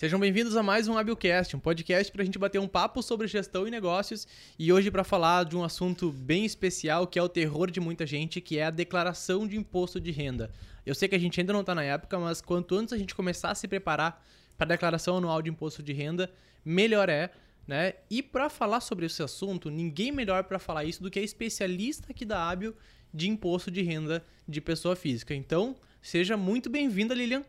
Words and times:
Sejam 0.00 0.20
bem-vindos 0.20 0.56
a 0.56 0.62
mais 0.62 0.86
um 0.86 0.96
Habilcast, 0.96 1.56
um 1.56 1.58
podcast 1.58 2.12
para 2.12 2.22
a 2.22 2.24
gente 2.24 2.38
bater 2.38 2.60
um 2.60 2.68
papo 2.68 3.02
sobre 3.02 3.26
gestão 3.26 3.66
e 3.66 3.70
negócios 3.72 4.28
e 4.56 4.72
hoje 4.72 4.92
para 4.92 5.02
falar 5.02 5.44
de 5.44 5.56
um 5.56 5.64
assunto 5.64 6.12
bem 6.12 6.44
especial 6.44 7.04
que 7.04 7.18
é 7.18 7.22
o 7.22 7.28
terror 7.28 7.68
de 7.68 7.80
muita 7.80 8.06
gente, 8.06 8.40
que 8.40 8.58
é 8.58 8.66
a 8.66 8.70
declaração 8.70 9.44
de 9.44 9.56
imposto 9.56 10.00
de 10.00 10.12
renda. 10.12 10.52
Eu 10.86 10.94
sei 10.94 11.08
que 11.08 11.16
a 11.16 11.18
gente 11.18 11.40
ainda 11.40 11.52
não 11.52 11.62
está 11.62 11.74
na 11.74 11.82
época, 11.82 12.16
mas 12.16 12.40
quanto 12.40 12.76
antes 12.76 12.92
a 12.92 12.96
gente 12.96 13.12
começar 13.12 13.50
a 13.50 13.56
se 13.56 13.66
preparar 13.66 14.24
para 14.56 14.66
a 14.66 14.68
declaração 14.68 15.16
anual 15.16 15.42
de 15.42 15.50
imposto 15.50 15.82
de 15.82 15.92
renda, 15.92 16.30
melhor 16.64 17.08
é. 17.08 17.32
Né? 17.66 17.94
E 18.08 18.22
para 18.22 18.48
falar 18.48 18.80
sobre 18.80 19.06
esse 19.06 19.20
assunto, 19.20 19.68
ninguém 19.68 20.12
melhor 20.12 20.44
para 20.44 20.60
falar 20.60 20.84
isso 20.84 21.02
do 21.02 21.10
que 21.10 21.18
a 21.18 21.22
especialista 21.22 22.12
aqui 22.12 22.24
da 22.24 22.48
Hábil 22.48 22.72
de 23.12 23.28
imposto 23.28 23.68
de 23.68 23.82
renda 23.82 24.24
de 24.46 24.60
pessoa 24.60 24.94
física. 24.94 25.34
Então, 25.34 25.74
seja 26.00 26.36
muito 26.36 26.70
bem-vinda, 26.70 27.16
Lilian. 27.16 27.42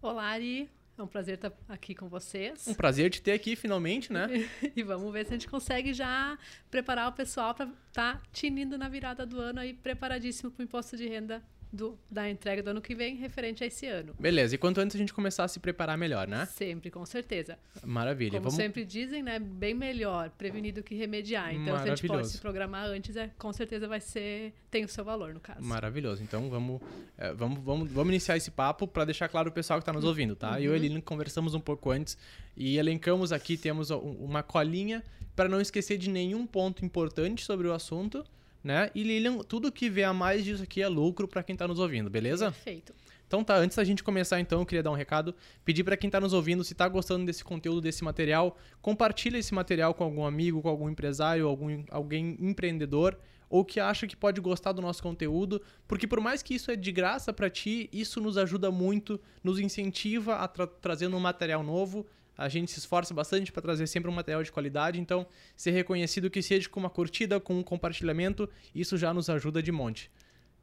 Olá, 0.00 0.28
Ari. 0.28 0.79
É 1.00 1.02
um 1.02 1.06
prazer 1.06 1.36
estar 1.36 1.50
aqui 1.66 1.94
com 1.94 2.10
vocês. 2.10 2.68
Um 2.68 2.74
prazer 2.74 3.10
te 3.10 3.22
ter 3.22 3.32
aqui 3.32 3.56
finalmente, 3.56 4.12
né? 4.12 4.28
e 4.76 4.82
vamos 4.82 5.10
ver 5.10 5.24
se 5.24 5.30
a 5.30 5.32
gente 5.32 5.48
consegue 5.48 5.94
já 5.94 6.38
preparar 6.70 7.08
o 7.08 7.12
pessoal 7.12 7.54
para 7.54 7.64
estar 7.88 8.16
tá 8.18 8.22
tinindo 8.34 8.76
na 8.76 8.86
virada 8.86 9.24
do 9.24 9.40
ano 9.40 9.60
aí, 9.60 9.72
preparadíssimo 9.72 10.50
para 10.50 10.60
o 10.60 10.64
imposto 10.64 10.98
de 10.98 11.08
renda 11.08 11.42
do, 11.72 11.98
da 12.10 12.28
entrega 12.28 12.62
do 12.62 12.70
ano 12.70 12.80
que 12.80 12.94
vem 12.94 13.16
referente 13.16 13.62
a 13.62 13.66
esse 13.66 13.86
ano. 13.86 14.14
Beleza, 14.18 14.54
e 14.54 14.58
quanto 14.58 14.80
antes 14.80 14.96
a 14.96 14.98
gente 14.98 15.12
começar 15.12 15.44
a 15.44 15.48
se 15.48 15.60
preparar 15.60 15.96
melhor, 15.96 16.26
né? 16.26 16.46
Sempre, 16.46 16.90
com 16.90 17.04
certeza. 17.06 17.58
Maravilha. 17.84 18.32
Como 18.32 18.50
Vamos... 18.50 18.56
sempre 18.56 18.84
dizem, 18.84 19.22
né? 19.22 19.38
Bem 19.38 19.74
melhor 19.74 20.30
prevenir 20.30 20.74
do 20.74 20.82
que 20.82 20.94
remediar. 20.94 21.54
Então, 21.54 21.76
se 21.78 21.84
a 21.84 21.94
gente 21.94 22.06
pode 22.06 22.28
se 22.28 22.38
programar 22.38 22.86
antes, 22.86 23.16
é, 23.16 23.30
com 23.38 23.52
certeza 23.52 23.86
vai 23.86 24.00
ser. 24.00 24.52
tem 24.70 24.84
o 24.84 24.88
seu 24.88 25.04
valor, 25.04 25.32
no 25.32 25.40
caso. 25.40 25.62
Maravilhoso. 25.62 26.22
Então 26.22 26.50
vamos, 26.50 26.80
é, 27.16 27.32
vamos, 27.32 27.60
vamos, 27.62 27.90
vamos 27.90 28.10
iniciar 28.10 28.36
esse 28.36 28.50
papo 28.50 28.86
para 28.86 29.04
deixar 29.04 29.28
claro 29.28 29.50
o 29.50 29.52
pessoal 29.52 29.78
que 29.78 29.82
está 29.82 29.92
nos 29.92 30.04
ouvindo, 30.04 30.34
tá? 30.34 30.52
Uhum. 30.52 30.56
Eu 30.56 30.62
e 30.64 30.68
uhum. 30.68 30.74
Eline 30.74 31.02
conversamos 31.02 31.54
um 31.54 31.60
pouco 31.60 31.90
antes 31.90 32.18
e 32.56 32.76
elencamos 32.78 33.32
aqui, 33.32 33.56
temos 33.56 33.90
uma 33.90 34.42
colinha 34.42 35.04
para 35.36 35.48
não 35.48 35.60
esquecer 35.60 35.96
de 35.96 36.10
nenhum 36.10 36.46
ponto 36.46 36.84
importante 36.84 37.44
sobre 37.44 37.68
o 37.68 37.72
assunto 37.72 38.24
né? 38.62 38.90
E 38.94 39.02
Lilian, 39.02 39.38
tudo 39.38 39.72
que 39.72 39.88
vier 39.88 40.08
a 40.08 40.12
mais 40.12 40.44
disso 40.44 40.62
aqui 40.62 40.82
é 40.82 40.88
lucro 40.88 41.26
para 41.26 41.42
quem 41.42 41.54
está 41.54 41.66
nos 41.66 41.78
ouvindo, 41.78 42.10
beleza? 42.10 42.52
Perfeito. 42.52 42.94
Então 43.26 43.44
tá, 43.44 43.56
antes 43.56 43.76
da 43.76 43.84
gente 43.84 44.02
começar 44.02 44.40
então, 44.40 44.60
eu 44.60 44.66
queria 44.66 44.82
dar 44.82 44.90
um 44.90 44.96
recado, 44.96 45.34
pedir 45.64 45.84
para 45.84 45.96
quem 45.96 46.08
está 46.08 46.20
nos 46.20 46.32
ouvindo, 46.32 46.64
se 46.64 46.72
está 46.72 46.88
gostando 46.88 47.24
desse 47.24 47.44
conteúdo, 47.44 47.80
desse 47.80 48.02
material, 48.02 48.58
compartilha 48.82 49.38
esse 49.38 49.54
material 49.54 49.94
com 49.94 50.02
algum 50.02 50.24
amigo, 50.24 50.60
com 50.60 50.68
algum 50.68 50.90
empresário, 50.90 51.46
algum 51.46 51.84
alguém 51.90 52.36
empreendedor 52.40 53.16
ou 53.48 53.64
que 53.64 53.80
acha 53.80 54.06
que 54.06 54.16
pode 54.16 54.40
gostar 54.40 54.72
do 54.72 54.80
nosso 54.80 55.02
conteúdo, 55.02 55.60
porque 55.86 56.06
por 56.06 56.20
mais 56.20 56.40
que 56.40 56.54
isso 56.54 56.70
é 56.70 56.76
de 56.76 56.92
graça 56.92 57.32
para 57.32 57.50
ti, 57.50 57.90
isso 57.92 58.20
nos 58.20 58.38
ajuda 58.38 58.70
muito, 58.70 59.20
nos 59.42 59.58
incentiva 59.58 60.36
a 60.36 60.46
tra 60.46 60.68
trazendo 60.68 61.16
um 61.16 61.20
material 61.20 61.62
novo 61.62 62.06
a 62.40 62.48
gente 62.48 62.70
se 62.70 62.78
esforça 62.78 63.12
bastante 63.12 63.52
para 63.52 63.60
trazer 63.60 63.86
sempre 63.86 64.10
um 64.10 64.14
material 64.14 64.42
de 64.42 64.50
qualidade, 64.50 64.98
então 64.98 65.26
ser 65.54 65.72
reconhecido 65.72 66.30
que 66.30 66.40
seja 66.40 66.66
com 66.70 66.80
uma 66.80 66.88
curtida, 66.88 67.38
com 67.38 67.58
um 67.58 67.62
compartilhamento, 67.62 68.48
isso 68.74 68.96
já 68.96 69.12
nos 69.12 69.28
ajuda 69.28 69.62
de 69.62 69.70
monte. 69.70 70.10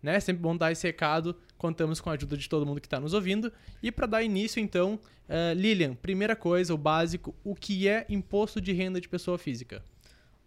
Né? 0.02 0.20
Sempre 0.20 0.42
bom 0.42 0.58
dar 0.58 0.72
esse 0.72 0.88
recado, 0.88 1.36
contamos 1.56 2.02
com 2.02 2.10
a 2.10 2.14
ajuda 2.14 2.36
de 2.36 2.50
todo 2.50 2.66
mundo 2.66 2.82
que 2.82 2.88
está 2.88 3.00
nos 3.00 3.14
ouvindo. 3.14 3.54
E 3.82 3.92
para 3.92 4.08
dar 4.08 4.24
início, 4.24 4.60
então, 4.60 5.00
uh, 5.30 5.54
Lilian, 5.56 5.94
primeira 5.94 6.36
coisa, 6.36 6.74
o 6.74 6.78
básico, 6.78 7.36
o 7.44 7.54
que 7.54 7.88
é 7.88 8.08
imposto 8.10 8.60
de 8.60 8.74
renda 8.74 9.00
de 9.00 9.08
pessoa 9.08 9.38
física? 9.38 9.84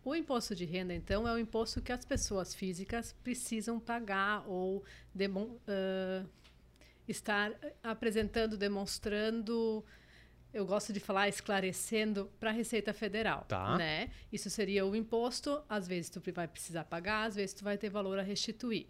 O 0.04 0.16
imposto 0.16 0.52
de 0.52 0.64
renda, 0.64 0.92
então, 0.92 1.28
é 1.28 1.32
o 1.32 1.38
imposto 1.38 1.80
que 1.80 1.92
as 1.92 2.04
pessoas 2.04 2.54
físicas 2.54 3.14
precisam 3.22 3.78
pagar 3.78 4.42
ou 4.48 4.78
uh, 4.78 6.28
estar 7.06 7.52
apresentando, 7.84 8.56
demonstrando 8.56 9.84
eu 10.52 10.66
gosto 10.66 10.92
de 10.92 11.00
falar 11.00 11.28
esclarecendo 11.28 12.30
para 12.38 12.50
a 12.50 12.52
Receita 12.52 12.92
Federal, 12.92 13.44
tá. 13.48 13.76
né? 13.76 14.10
Isso 14.32 14.50
seria 14.50 14.84
o 14.84 14.96
imposto, 14.96 15.62
às 15.68 15.86
vezes 15.86 16.10
tu 16.10 16.20
vai 16.32 16.48
precisar 16.48 16.84
pagar, 16.84 17.24
às 17.24 17.36
vezes 17.36 17.54
tu 17.54 17.64
vai 17.64 17.78
ter 17.78 17.88
valor 17.88 18.18
a 18.18 18.22
restituir. 18.22 18.86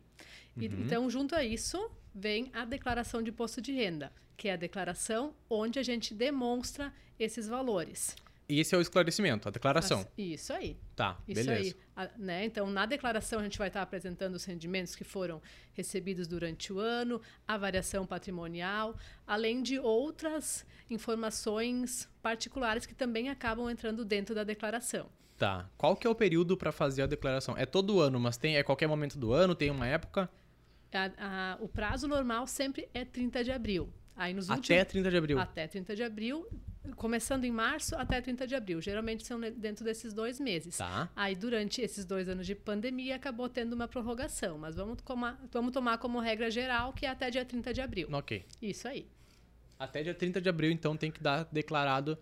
Uhum. 0.56 0.62
E, 0.62 0.66
então, 0.66 1.10
junto 1.10 1.34
a 1.34 1.44
isso, 1.44 1.90
vem 2.14 2.50
a 2.52 2.64
declaração 2.64 3.22
de 3.22 3.30
imposto 3.30 3.60
de 3.60 3.72
renda, 3.72 4.12
que 4.36 4.48
é 4.48 4.52
a 4.52 4.56
declaração 4.56 5.34
onde 5.48 5.78
a 5.78 5.82
gente 5.82 6.14
demonstra 6.14 6.92
esses 7.18 7.46
valores. 7.46 8.16
E 8.50 8.58
esse 8.58 8.74
é 8.74 8.78
o 8.78 8.80
esclarecimento, 8.80 9.46
a 9.46 9.50
declaração. 9.52 10.04
Isso 10.18 10.52
aí. 10.52 10.76
Tá, 10.96 11.16
Isso 11.28 11.46
beleza. 11.46 11.76
Aí, 11.94 12.06
a, 12.08 12.18
né? 12.18 12.44
Então, 12.44 12.68
na 12.68 12.84
declaração, 12.84 13.38
a 13.38 13.44
gente 13.44 13.56
vai 13.56 13.68
estar 13.68 13.80
apresentando 13.80 14.34
os 14.34 14.44
rendimentos 14.44 14.96
que 14.96 15.04
foram 15.04 15.40
recebidos 15.72 16.26
durante 16.26 16.72
o 16.72 16.80
ano, 16.80 17.22
a 17.46 17.56
variação 17.56 18.04
patrimonial, 18.04 18.96
além 19.24 19.62
de 19.62 19.78
outras 19.78 20.66
informações 20.90 22.08
particulares 22.20 22.86
que 22.86 22.94
também 22.94 23.28
acabam 23.28 23.70
entrando 23.70 24.04
dentro 24.04 24.34
da 24.34 24.42
declaração. 24.42 25.08
Tá. 25.38 25.70
Qual 25.78 25.94
que 25.94 26.04
é 26.06 26.10
o 26.10 26.14
período 26.14 26.56
para 26.56 26.72
fazer 26.72 27.02
a 27.02 27.06
declaração? 27.06 27.56
É 27.56 27.64
todo 27.64 28.00
ano, 28.00 28.18
mas 28.18 28.36
tem 28.36 28.56
é 28.56 28.64
qualquer 28.64 28.88
momento 28.88 29.16
do 29.16 29.32
ano? 29.32 29.54
Tem 29.54 29.70
uma 29.70 29.86
época? 29.86 30.28
A, 30.92 31.52
a, 31.52 31.56
o 31.60 31.68
prazo 31.68 32.08
normal 32.08 32.48
sempre 32.48 32.88
é 32.92 33.04
30 33.04 33.44
de 33.44 33.52
abril. 33.52 33.92
Aí 34.16 34.34
nos 34.34 34.48
últimos, 34.48 34.68
até 34.68 34.84
30 34.84 35.08
de 35.08 35.16
abril? 35.16 35.38
Até 35.38 35.68
30 35.68 35.94
de 35.94 36.02
abril 36.02 36.46
começando 36.96 37.44
em 37.44 37.50
março 37.50 37.94
até 37.96 38.20
30 38.20 38.46
de 38.46 38.54
abril. 38.54 38.80
Geralmente 38.80 39.26
são 39.26 39.40
dentro 39.40 39.84
desses 39.84 40.12
dois 40.12 40.40
meses. 40.40 40.78
Tá. 40.78 41.10
Aí, 41.14 41.34
durante 41.34 41.80
esses 41.80 42.04
dois 42.04 42.28
anos 42.28 42.46
de 42.46 42.54
pandemia, 42.54 43.16
acabou 43.16 43.48
tendo 43.48 43.72
uma 43.74 43.88
prorrogação. 43.88 44.58
Mas 44.58 44.76
vamos, 44.76 45.00
tomar, 45.02 45.40
vamos 45.52 45.72
tomar 45.72 45.98
como 45.98 46.18
regra 46.20 46.50
geral 46.50 46.92
que 46.92 47.06
é 47.06 47.08
até 47.08 47.30
dia 47.30 47.44
30 47.44 47.74
de 47.74 47.80
abril. 47.80 48.08
Ok. 48.12 48.44
Isso 48.60 48.88
aí. 48.88 49.06
Até 49.78 50.02
dia 50.02 50.14
30 50.14 50.40
de 50.40 50.48
abril, 50.48 50.70
então, 50.70 50.96
tem 50.96 51.10
que 51.10 51.22
dar 51.22 51.48
declarado. 51.50 52.18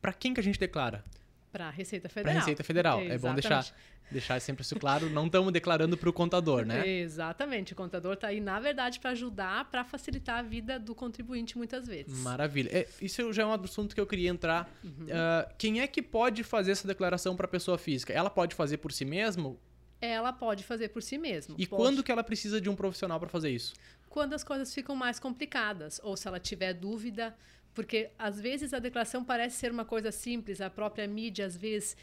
Para 0.00 0.12
quem 0.12 0.32
que 0.32 0.40
a 0.40 0.42
gente 0.42 0.58
declara? 0.58 1.04
Para 1.52 1.68
a 1.68 1.70
Receita 1.70 2.08
Federal. 2.08 2.24
Para 2.24 2.32
a 2.32 2.40
Receita 2.40 2.64
Federal. 2.64 3.00
É, 3.00 3.08
é 3.08 3.18
bom 3.18 3.34
deixar, 3.34 3.66
deixar 4.10 4.40
sempre 4.40 4.62
isso 4.62 4.74
claro. 4.76 5.10
Não 5.10 5.26
estamos 5.26 5.52
declarando 5.52 5.98
para 5.98 6.08
o 6.08 6.12
contador, 6.12 6.64
né? 6.64 6.88
Exatamente. 6.88 7.74
O 7.74 7.76
contador 7.76 8.14
está 8.14 8.28
aí, 8.28 8.40
na 8.40 8.58
verdade, 8.58 8.98
para 8.98 9.10
ajudar, 9.10 9.66
para 9.66 9.84
facilitar 9.84 10.38
a 10.38 10.42
vida 10.42 10.78
do 10.78 10.94
contribuinte 10.94 11.58
muitas 11.58 11.86
vezes. 11.86 12.18
Maravilha. 12.20 12.70
É, 12.72 12.88
isso 13.02 13.30
já 13.34 13.42
é 13.42 13.46
um 13.46 13.52
assunto 13.52 13.94
que 13.94 14.00
eu 14.00 14.06
queria 14.06 14.30
entrar. 14.30 14.72
Uhum. 14.82 15.04
Uh, 15.04 15.54
quem 15.58 15.82
é 15.82 15.86
que 15.86 16.00
pode 16.00 16.42
fazer 16.42 16.72
essa 16.72 16.88
declaração 16.88 17.36
para 17.36 17.44
a 17.44 17.50
pessoa 17.50 17.76
física? 17.76 18.14
Ela 18.14 18.30
pode 18.30 18.54
fazer 18.54 18.78
por 18.78 18.90
si 18.90 19.04
mesma? 19.04 19.54
Ela 20.00 20.32
pode 20.32 20.64
fazer 20.64 20.88
por 20.88 21.02
si 21.02 21.18
mesma. 21.18 21.54
E 21.58 21.66
pode. 21.66 21.82
quando 21.82 22.02
que 22.02 22.10
ela 22.10 22.24
precisa 22.24 22.60
de 22.60 22.70
um 22.70 22.74
profissional 22.74 23.20
para 23.20 23.28
fazer 23.28 23.50
isso? 23.50 23.74
Quando 24.08 24.32
as 24.32 24.42
coisas 24.42 24.74
ficam 24.74 24.96
mais 24.96 25.20
complicadas. 25.20 26.00
Ou 26.02 26.16
se 26.16 26.26
ela 26.26 26.40
tiver 26.40 26.72
dúvida 26.72 27.36
porque 27.74 28.10
às 28.18 28.40
vezes 28.40 28.74
a 28.74 28.78
declaração 28.78 29.24
parece 29.24 29.56
ser 29.56 29.70
uma 29.70 29.84
coisa 29.84 30.12
simples, 30.12 30.60
a 30.60 30.68
própria 30.68 31.06
mídia 31.06 31.46
às 31.46 31.56
vezes 31.56 31.96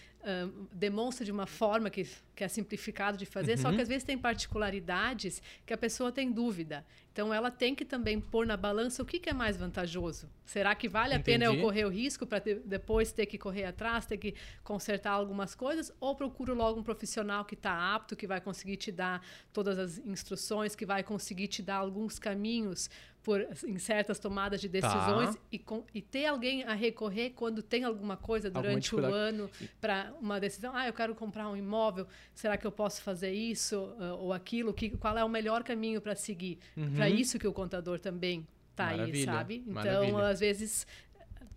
demonstra 0.73 1.25
de 1.25 1.31
uma 1.31 1.45
forma 1.45 1.89
que, 1.89 2.05
que 2.35 2.43
é 2.43 2.47
simplificado 2.47 3.17
de 3.17 3.25
fazer, 3.25 3.53
uhum. 3.53 3.57
só 3.57 3.69
que 3.69 3.75
uhum. 3.75 3.81
às 3.81 3.87
vezes 3.87 4.03
tem 4.03 4.17
particularidades 4.17 5.41
que 5.65 5.73
a 5.73 5.77
pessoa 5.77 6.11
tem 6.11 6.31
dúvida. 6.31 6.85
Então 7.11 7.33
ela 7.33 7.49
tem 7.49 7.73
que 7.73 7.83
também 7.83 8.19
pôr 8.19 8.45
na 8.45 8.55
balança 8.55 9.01
o 9.01 9.05
que, 9.05 9.19
que 9.19 9.29
é 9.29 9.33
mais 9.33 9.57
vantajoso. 9.57 10.29
Será 10.45 10.75
que 10.75 10.87
vale 10.87 11.15
Entendi. 11.15 11.21
a 11.21 11.23
pena 11.23 11.45
eu 11.45 11.61
correr 11.61 11.85
o 11.85 11.89
risco 11.89 12.25
para 12.25 12.39
depois 12.65 13.11
ter 13.11 13.25
que 13.25 13.37
correr 13.37 13.65
atrás, 13.65 14.05
ter 14.05 14.17
que 14.17 14.35
consertar 14.63 15.11
algumas 15.11 15.55
coisas? 15.55 15.91
Ou 15.99 16.15
procuro 16.15 16.53
logo 16.53 16.79
um 16.79 16.83
profissional 16.83 17.43
que 17.45 17.55
está 17.55 17.93
apto, 17.95 18.15
que 18.15 18.27
vai 18.27 18.39
conseguir 18.39 18.77
te 18.77 18.91
dar 18.91 19.25
todas 19.51 19.79
as 19.79 19.97
instruções, 19.99 20.75
que 20.75 20.85
vai 20.85 21.03
conseguir 21.03 21.47
te 21.47 21.61
dar 21.61 21.77
alguns 21.77 22.19
caminhos 22.19 22.89
por, 23.23 23.45
em 23.67 23.77
certas 23.77 24.17
tomadas 24.17 24.61
de 24.61 24.67
decisões 24.67 25.35
tá. 25.35 25.41
e, 25.51 25.59
com, 25.59 25.83
e 25.93 26.01
ter 26.01 26.25
alguém 26.25 26.63
a 26.63 26.73
recorrer 26.73 27.31
quando 27.31 27.61
tem 27.61 27.83
alguma 27.83 28.15
coisa 28.15 28.49
durante 28.49 28.95
o 28.95 29.05
ano 29.05 29.49
para 29.81 30.08
uma 30.19 30.39
decisão. 30.39 30.75
Ah, 30.75 30.87
eu 30.87 30.93
quero 30.93 31.13
comprar 31.15 31.49
um 31.49 31.55
imóvel, 31.55 32.07
será 32.33 32.57
que 32.57 32.65
eu 32.65 32.71
posso 32.71 33.01
fazer 33.01 33.31
isso 33.31 33.77
uh, 33.77 34.17
ou 34.19 34.33
aquilo? 34.33 34.73
Que, 34.73 34.89
qual 34.91 35.17
é 35.17 35.23
o 35.23 35.29
melhor 35.29 35.63
caminho 35.63 36.01
para 36.01 36.15
seguir? 36.15 36.59
Uhum. 36.75 36.95
Para 36.95 37.09
isso 37.09 37.37
que 37.37 37.47
o 37.47 37.53
contador 37.53 37.99
também 37.99 38.47
está 38.71 38.87
aí, 38.87 39.23
sabe? 39.23 39.63
Então, 39.67 39.73
Maravilha. 39.73 40.27
às 40.27 40.39
vezes 40.39 40.87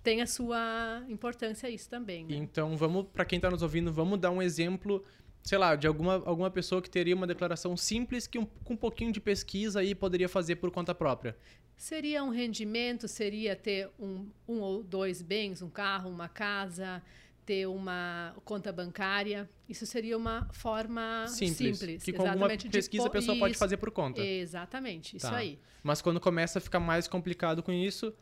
tem 0.03 0.21
a 0.21 0.27
sua 0.27 1.05
importância 1.09 1.71
isso 1.71 1.89
também. 1.89 2.25
Né? 2.25 2.35
Então, 2.35 2.77
vamos 2.77 3.07
para 3.13 3.25
quem 3.25 3.37
está 3.37 3.51
nos 3.51 3.63
ouvindo, 3.63 3.93
vamos 3.93 4.19
dar 4.19 4.31
um 4.31 4.43
exemplo 4.43 5.05
sei 5.43 5.59
lá, 5.59 5.75
de 5.75 5.87
alguma, 5.87 6.15
alguma 6.25 6.51
pessoa 6.51 6.81
que 6.81 6.89
teria 6.89 7.15
uma 7.15 7.27
declaração 7.27 7.77
simples 7.77 8.27
que 8.27 8.39
um, 8.39 8.47
com 8.65 8.75
um 8.75 8.77
pouquinho 8.77 9.13
de 9.13 9.21
pesquisa 9.21 9.81
aí 9.81 9.95
poderia 9.95 10.29
fazer 10.29 10.57
por 10.57 10.71
conta 10.71 10.95
própria? 10.95 11.37
Seria 11.77 12.23
um 12.23 12.31
rendimento, 12.31 13.09
seria 13.09 13.57
ter 13.57 13.91
um, 13.99 14.29
um 14.47 14.61
ou 14.61 14.85
dois 14.85 15.21
bens, 15.21 15.61
um 15.61 15.69
carro, 15.69 16.11
uma 16.11 16.29
casa, 16.29 17.03
ter 17.45 17.67
uma 17.67 18.35
conta 18.45 18.73
bancária. 18.73 19.49
Isso 19.69 19.87
seria 19.87 20.17
uma 20.17 20.49
forma 20.53 21.27
simples. 21.29 21.79
simples 21.79 22.03
que 22.03 22.13
com 22.13 22.29
alguma 22.29 22.49
pesquisa 22.49 23.07
a 23.07 23.11
pessoa 23.11 23.35
isso, 23.35 23.41
pode 23.41 23.55
fazer 23.55 23.77
por 23.77 23.91
conta. 23.91 24.21
Exatamente, 24.21 25.17
isso 25.17 25.29
tá. 25.29 25.37
aí. 25.37 25.59
Mas 25.83 26.01
quando 26.01 26.21
começa 26.21 26.59
a 26.59 26.63
ficar 26.63 26.81
mais 26.81 27.09
complicado 27.09 27.63
com 27.63 27.73
isso, 27.73 28.15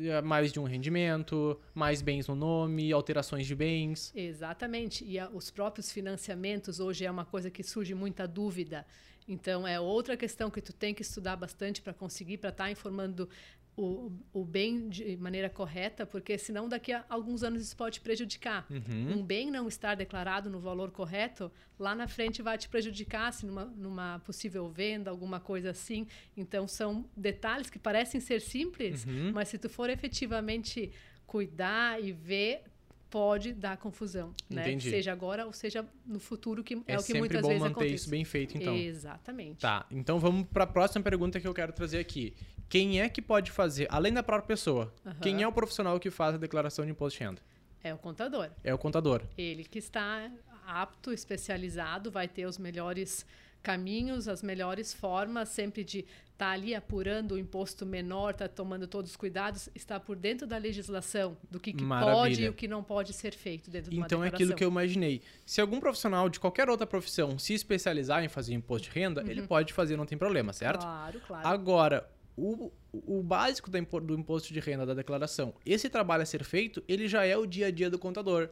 é 0.00 0.22
mais 0.22 0.52
de 0.52 0.60
um 0.60 0.64
rendimento, 0.64 1.60
mais 1.74 2.00
bens 2.00 2.28
no 2.28 2.34
nome, 2.34 2.92
alterações 2.92 3.46
de 3.46 3.54
bens. 3.54 4.12
Exatamente. 4.14 5.04
E 5.04 5.18
a, 5.18 5.28
os 5.30 5.50
próprios 5.50 5.90
financiamentos 5.90 6.80
hoje 6.80 7.04
é 7.04 7.10
uma 7.10 7.24
coisa 7.24 7.50
que 7.50 7.62
surge 7.62 7.94
muita 7.94 8.26
dúvida. 8.26 8.86
Então 9.26 9.66
é 9.66 9.78
outra 9.78 10.16
questão 10.16 10.50
que 10.50 10.60
tu 10.60 10.72
tem 10.72 10.94
que 10.94 11.02
estudar 11.02 11.36
bastante 11.36 11.80
para 11.80 11.92
conseguir, 11.92 12.38
para 12.38 12.50
estar 12.50 12.64
tá 12.64 12.70
informando 12.70 13.28
o, 13.76 14.12
o 14.34 14.44
bem 14.44 14.88
de 14.90 15.16
maneira 15.16 15.48
correta, 15.48 16.04
porque 16.04 16.36
senão 16.36 16.68
daqui 16.68 16.92
a 16.92 17.04
alguns 17.08 17.42
anos 17.42 17.62
isso 17.62 17.74
pode 17.76 18.00
prejudicar. 18.00 18.66
Uhum. 18.70 19.18
Um 19.18 19.22
bem 19.24 19.50
não 19.50 19.66
estar 19.66 19.94
declarado 19.94 20.50
no 20.50 20.60
valor 20.60 20.90
correto, 20.90 21.50
lá 21.78 21.94
na 21.94 22.06
frente 22.06 22.42
vai 22.42 22.58
te 22.58 22.68
prejudicar 22.68 23.32
se 23.32 23.46
numa, 23.46 23.64
numa 23.64 24.18
possível 24.26 24.68
venda, 24.68 25.10
alguma 25.10 25.40
coisa 25.40 25.70
assim. 25.70 26.06
Então 26.36 26.68
são 26.68 27.06
detalhes 27.16 27.70
que 27.70 27.78
parecem 27.78 28.20
ser 28.20 28.40
simples, 28.42 29.06
Uhum. 29.06 29.32
mas 29.32 29.48
se 29.48 29.56
tu 29.58 29.68
for 29.70 29.88
efetivamente 29.88 30.92
cuidar 31.26 32.02
e 32.02 32.12
ver, 32.12 32.62
pode 33.08 33.52
dar 33.52 33.76
confusão, 33.76 34.34
né? 34.48 34.62
Entendi. 34.62 34.90
Seja 34.90 35.12
agora 35.12 35.44
ou 35.46 35.52
seja 35.52 35.86
no 36.06 36.18
futuro, 36.18 36.62
que 36.62 36.74
é, 36.74 36.78
É, 36.88 36.94
o 36.96 36.98
que 36.98 37.04
sempre 37.04 37.20
muitas 37.20 37.40
bom 37.42 37.48
vezes 37.48 37.62
manter 37.62 37.72
acontece. 37.72 37.94
isso 37.94 38.10
bem 38.10 38.24
feito, 38.24 38.56
então. 38.56 38.74
Exatamente. 38.76 39.60
Tá, 39.60 39.86
então 39.90 40.18
vamos 40.18 40.46
para 40.48 40.64
a 40.64 40.66
próxima 40.66 41.02
pergunta 41.02 41.40
que 41.40 41.46
eu 41.48 41.54
quero 41.54 41.72
trazer 41.72 41.98
aqui. 41.98 42.34
Quem 42.72 43.02
é 43.02 43.08
que 43.10 43.20
pode 43.20 43.50
fazer, 43.50 43.86
além 43.90 44.14
da 44.14 44.22
própria 44.22 44.46
pessoa, 44.46 44.90
Aham. 45.04 45.16
quem 45.20 45.42
é 45.42 45.46
o 45.46 45.52
profissional 45.52 46.00
que 46.00 46.10
faz 46.10 46.36
a 46.36 46.38
declaração 46.38 46.86
de 46.86 46.90
imposto 46.90 47.18
de 47.18 47.24
renda? 47.26 47.42
É 47.84 47.92
o 47.92 47.98
contador. 47.98 48.48
É 48.64 48.72
o 48.72 48.78
contador. 48.78 49.20
Ele 49.36 49.62
que 49.62 49.78
está 49.78 50.32
apto, 50.66 51.12
especializado, 51.12 52.10
vai 52.10 52.26
ter 52.26 52.46
os 52.46 52.56
melhores 52.56 53.26
caminhos, 53.62 54.26
as 54.26 54.42
melhores 54.42 54.94
formas, 54.94 55.50
sempre 55.50 55.84
de 55.84 56.06
estar 56.32 56.52
ali 56.52 56.74
apurando 56.74 57.32
o 57.32 57.38
imposto 57.38 57.84
menor, 57.84 58.32
tá 58.32 58.48
tomando 58.48 58.86
todos 58.86 59.10
os 59.10 59.16
cuidados, 59.18 59.68
está 59.74 60.00
por 60.00 60.16
dentro 60.16 60.46
da 60.46 60.56
legislação, 60.56 61.36
do 61.50 61.60
que, 61.60 61.74
que 61.74 61.84
pode 61.84 62.42
e 62.42 62.48
o 62.48 62.54
que 62.54 62.66
não 62.66 62.82
pode 62.82 63.12
ser 63.12 63.34
feito 63.34 63.70
dentro 63.70 63.90
de 63.90 63.98
uma 63.98 64.06
Então 64.06 64.24
é 64.24 64.28
aquilo 64.28 64.54
que 64.54 64.64
eu 64.64 64.70
imaginei. 64.70 65.20
Se 65.44 65.60
algum 65.60 65.78
profissional 65.78 66.26
de 66.30 66.40
qualquer 66.40 66.70
outra 66.70 66.86
profissão 66.86 67.38
se 67.38 67.52
especializar 67.52 68.24
em 68.24 68.30
fazer 68.30 68.54
imposto 68.54 68.88
de 68.88 68.98
renda, 68.98 69.22
ele 69.28 69.42
pode 69.42 69.74
fazer, 69.74 69.94
não 69.94 70.06
tem 70.06 70.16
problema, 70.16 70.54
certo? 70.54 70.80
Claro, 70.80 71.20
claro. 71.26 71.46
Agora, 71.46 72.10
o, 72.36 72.72
o 72.92 73.22
básico 73.22 73.70
do 73.70 74.14
imposto 74.14 74.52
de 74.52 74.60
renda 74.60 74.86
da 74.86 74.94
declaração, 74.94 75.54
esse 75.66 75.88
trabalho 75.88 76.22
a 76.22 76.26
ser 76.26 76.44
feito, 76.44 76.82
ele 76.88 77.08
já 77.08 77.24
é 77.24 77.36
o 77.36 77.46
dia 77.46 77.66
a 77.66 77.70
dia 77.70 77.90
do 77.90 77.98
contador. 77.98 78.48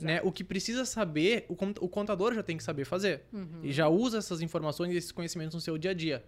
Né? 0.00 0.20
O 0.24 0.32
que 0.32 0.42
precisa 0.42 0.84
saber, 0.84 1.46
o, 1.48 1.54
con- 1.54 1.74
o 1.80 1.88
contador 1.88 2.34
já 2.34 2.42
tem 2.42 2.56
que 2.56 2.64
saber 2.64 2.84
fazer. 2.84 3.22
Uhum. 3.32 3.60
E 3.62 3.72
já 3.72 3.88
usa 3.88 4.18
essas 4.18 4.40
informações 4.40 4.92
e 4.92 4.96
esses 4.96 5.12
conhecimentos 5.12 5.54
no 5.54 5.60
seu 5.60 5.78
dia 5.78 5.92
a 5.92 5.94
dia. 5.94 6.24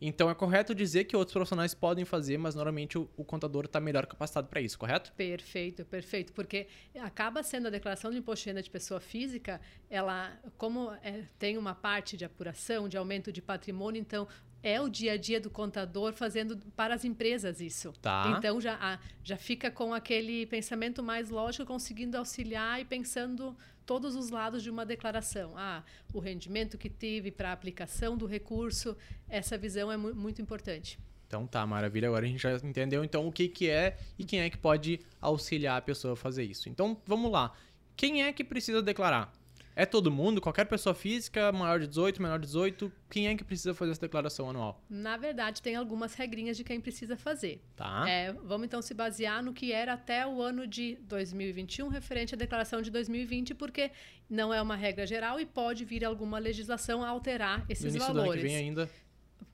Então 0.00 0.28
é 0.28 0.34
correto 0.34 0.74
dizer 0.74 1.04
que 1.04 1.16
outros 1.16 1.32
profissionais 1.32 1.72
podem 1.72 2.04
fazer, 2.04 2.36
mas 2.36 2.54
normalmente 2.54 2.98
o, 2.98 3.08
o 3.16 3.24
contador 3.24 3.64
está 3.66 3.80
melhor 3.80 4.06
capacitado 4.06 4.48
para 4.48 4.60
isso, 4.60 4.78
correto? 4.78 5.12
Perfeito, 5.12 5.84
perfeito. 5.84 6.32
Porque 6.32 6.66
acaba 7.00 7.42
sendo 7.42 7.68
a 7.68 7.70
declaração 7.70 8.10
de 8.10 8.18
imposto 8.18 8.44
de 8.44 8.50
renda 8.50 8.62
de 8.62 8.70
pessoa 8.70 9.00
física, 9.00 9.60
ela, 9.88 10.36
como 10.58 10.90
é, 11.02 11.24
tem 11.38 11.56
uma 11.56 11.74
parte 11.74 12.16
de 12.16 12.24
apuração, 12.24 12.88
de 12.88 12.96
aumento 12.96 13.30
de 13.32 13.40
patrimônio, 13.40 14.00
então 14.00 14.26
é 14.64 14.80
o 14.80 14.88
dia 14.88 15.12
a 15.12 15.16
dia 15.18 15.38
do 15.38 15.50
contador 15.50 16.14
fazendo 16.14 16.56
para 16.74 16.94
as 16.94 17.04
empresas 17.04 17.60
isso. 17.60 17.92
Tá. 18.00 18.34
Então 18.38 18.58
já, 18.60 18.98
já 19.22 19.36
fica 19.36 19.70
com 19.70 19.92
aquele 19.92 20.46
pensamento 20.46 21.02
mais 21.02 21.28
lógico, 21.28 21.66
conseguindo 21.66 22.16
auxiliar 22.16 22.80
e 22.80 22.84
pensando 22.84 23.54
todos 23.84 24.16
os 24.16 24.30
lados 24.30 24.62
de 24.62 24.70
uma 24.70 24.86
declaração. 24.86 25.52
Ah, 25.56 25.82
o 26.14 26.18
rendimento 26.18 26.78
que 26.78 26.88
teve 26.88 27.30
para 27.30 27.50
a 27.50 27.52
aplicação 27.52 28.16
do 28.16 28.24
recurso, 28.26 28.96
essa 29.28 29.58
visão 29.58 29.92
é 29.92 29.96
mu- 29.98 30.14
muito 30.14 30.40
importante. 30.40 30.98
Então 31.26 31.46
tá, 31.46 31.66
maravilha. 31.66 32.08
Agora 32.08 32.24
a 32.24 32.28
gente 32.28 32.40
já 32.40 32.54
entendeu 32.64 33.04
então 33.04 33.26
o 33.28 33.32
que, 33.32 33.48
que 33.48 33.68
é 33.68 33.98
e 34.18 34.24
quem 34.24 34.40
é 34.40 34.48
que 34.48 34.56
pode 34.56 35.00
auxiliar 35.20 35.76
a 35.76 35.82
pessoa 35.82 36.14
a 36.14 36.16
fazer 36.16 36.44
isso. 36.44 36.68
Então 36.70 36.96
vamos 37.06 37.30
lá. 37.30 37.52
Quem 37.96 38.22
é 38.22 38.32
que 38.32 38.42
precisa 38.42 38.80
declarar? 38.80 39.30
É 39.76 39.84
todo 39.84 40.10
mundo? 40.10 40.40
Qualquer 40.40 40.66
pessoa 40.66 40.94
física, 40.94 41.50
maior 41.50 41.80
de 41.80 41.88
18, 41.88 42.22
menor 42.22 42.38
de 42.38 42.46
18? 42.46 42.92
Quem 43.10 43.26
é 43.28 43.34
que 43.34 43.42
precisa 43.42 43.74
fazer 43.74 43.90
essa 43.90 44.00
declaração 44.00 44.48
anual? 44.48 44.80
Na 44.88 45.16
verdade, 45.16 45.60
tem 45.60 45.74
algumas 45.74 46.14
regrinhas 46.14 46.56
de 46.56 46.62
quem 46.62 46.80
precisa 46.80 47.16
fazer. 47.16 47.60
Tá? 47.74 48.08
É, 48.08 48.32
vamos 48.32 48.66
então 48.66 48.80
se 48.80 48.94
basear 48.94 49.42
no 49.42 49.52
que 49.52 49.72
era 49.72 49.94
até 49.94 50.24
o 50.26 50.40
ano 50.40 50.66
de 50.66 50.96
2021, 51.02 51.88
referente 51.88 52.34
à 52.34 52.38
declaração 52.38 52.80
de 52.80 52.90
2020, 52.90 53.54
porque 53.54 53.90
não 54.30 54.54
é 54.54 54.62
uma 54.62 54.76
regra 54.76 55.06
geral 55.06 55.40
e 55.40 55.46
pode 55.46 55.84
vir 55.84 56.04
alguma 56.04 56.38
legislação 56.38 57.02
a 57.02 57.08
alterar 57.08 57.60
no 57.60 57.66
esses 57.68 57.94
início 57.94 58.00
do 58.00 58.04
ano 58.04 58.14
que 58.14 58.20
valores. 58.20 58.42
vem 58.42 58.56
ainda 58.56 58.88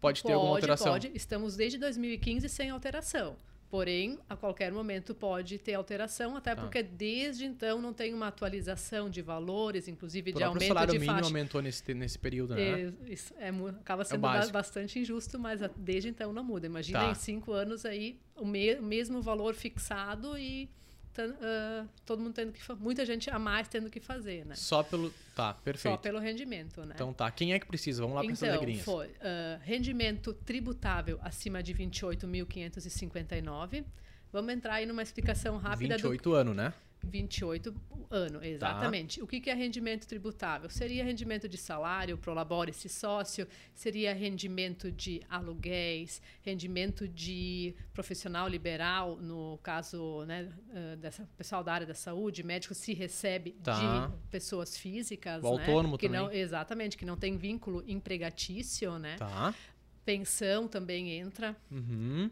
pode 0.00 0.22
ter 0.22 0.32
alguma 0.32 0.54
alteração. 0.54 0.92
Pode, 0.92 1.10
estamos 1.14 1.56
desde 1.56 1.78
2015 1.78 2.48
sem 2.48 2.68
alteração. 2.68 3.36
Porém, 3.70 4.18
a 4.28 4.34
qualquer 4.36 4.72
momento 4.72 5.14
pode 5.14 5.56
ter 5.56 5.74
alteração, 5.74 6.36
até 6.36 6.56
Tá. 6.56 6.60
porque 6.62 6.82
desde 6.82 7.44
então 7.46 7.80
não 7.80 7.92
tem 7.92 8.12
uma 8.12 8.26
atualização 8.26 9.08
de 9.08 9.22
valores, 9.22 9.86
inclusive 9.86 10.32
O 10.32 10.34
de 10.34 10.42
aumento 10.42 10.66
salário 10.66 10.92
de 10.92 10.98
mínimo 10.98 11.16
faixa. 11.18 11.28
aumentou 11.28 11.62
nesse, 11.62 11.94
nesse 11.94 12.18
período, 12.18 12.56
né? 12.56 12.62
É, 12.82 12.92
isso 13.06 13.32
é 13.38 13.50
acaba 13.80 14.04
sendo 14.04 14.22
ba- 14.22 14.32
básico. 14.32 14.52
bastante 14.52 14.98
injusto, 14.98 15.38
mas 15.38 15.60
desde 15.76 16.08
então 16.08 16.32
não 16.32 16.42
muda. 16.42 16.66
Imagina 16.66 16.98
Tá. 16.98 17.10
em 17.12 17.14
cinco 17.14 17.52
anos 17.52 17.84
aí 17.86 18.18
o 18.34 18.44
me- 18.44 18.74
o 18.74 18.82
mesmo 18.82 19.22
valor 19.22 19.54
fixado 19.54 20.36
e 20.36 20.68
ah, 21.18 21.86
todo 22.06 22.22
mundo 22.22 22.34
tendo 22.34 22.52
que 22.52 22.60
muita 22.74 23.04
gente 23.04 23.28
a 23.30 23.38
mais 23.38 23.68
tendo 23.68 23.90
que 23.90 24.00
fazer, 24.00 24.46
né? 24.46 24.54
Só 24.54 24.82
pelo. 24.82 25.10
Tá, 25.34 25.54
Só 25.54 25.60
perfeito. 25.60 25.98
pelo 26.00 26.18
rendimento, 26.18 26.84
né? 26.84 26.92
Então 26.94 27.12
tá. 27.12 27.30
Quem 27.30 27.52
é 27.52 27.58
que 27.58 27.66
precisa? 27.66 28.02
Vamos 28.02 28.16
lá 28.16 28.22
para 28.22 28.32
essas 28.32 28.48
Então, 28.48 28.60
regrinhas. 28.60 28.84
foi 28.84 29.10
ah, 29.20 29.58
rendimento 29.62 30.32
tributável 30.32 31.18
acima 31.22 31.62
de 31.62 31.74
28.559. 31.74 33.84
Vamos 34.32 34.52
entrar 34.52 34.74
aí 34.74 34.86
numa 34.86 35.02
explicação 35.02 35.56
rápida 35.56 35.96
do 35.96 36.10
28 36.10 36.32
anos, 36.34 36.56
né? 36.56 36.72
28 37.02 37.74
ano, 38.10 38.42
exatamente. 38.44 39.22
O 39.22 39.26
que 39.26 39.40
que 39.40 39.48
é 39.50 39.54
rendimento 39.54 40.06
tributável? 40.06 40.68
Seria 40.68 41.04
rendimento 41.04 41.48
de 41.48 41.56
salário, 41.56 42.18
prolabore-se 42.18 42.88
sócio, 42.88 43.46
seria 43.74 44.12
rendimento 44.12 44.90
de 44.90 45.22
aluguéis, 45.28 46.20
rendimento 46.42 47.06
de 47.06 47.74
profissional 47.92 48.48
liberal, 48.48 49.16
no 49.16 49.58
caso 49.62 50.24
né, 50.24 50.48
eh, 50.74 50.96
dessa 50.96 51.28
pessoal 51.36 51.62
da 51.62 51.72
área 51.72 51.86
da 51.86 51.94
saúde, 51.94 52.42
médico 52.42 52.74
se 52.74 52.92
recebe 52.94 53.52
Tá. 53.62 54.08
de 54.08 54.28
pessoas 54.28 54.76
físicas, 54.76 55.42
O 55.44 55.56
né, 55.56 55.60
autônomo 55.62 55.96
que 55.96 56.06
também. 56.08 56.20
não 56.20 56.32
exatamente, 56.32 56.96
que 56.96 57.04
não 57.04 57.16
tem 57.16 57.36
vínculo 57.36 57.84
empregatício, 57.86 58.98
né? 58.98 59.16
Tá. 59.16 59.54
Pensão 60.04 60.66
também 60.66 61.10
entra. 61.12 61.56
Uhum. 61.70 62.30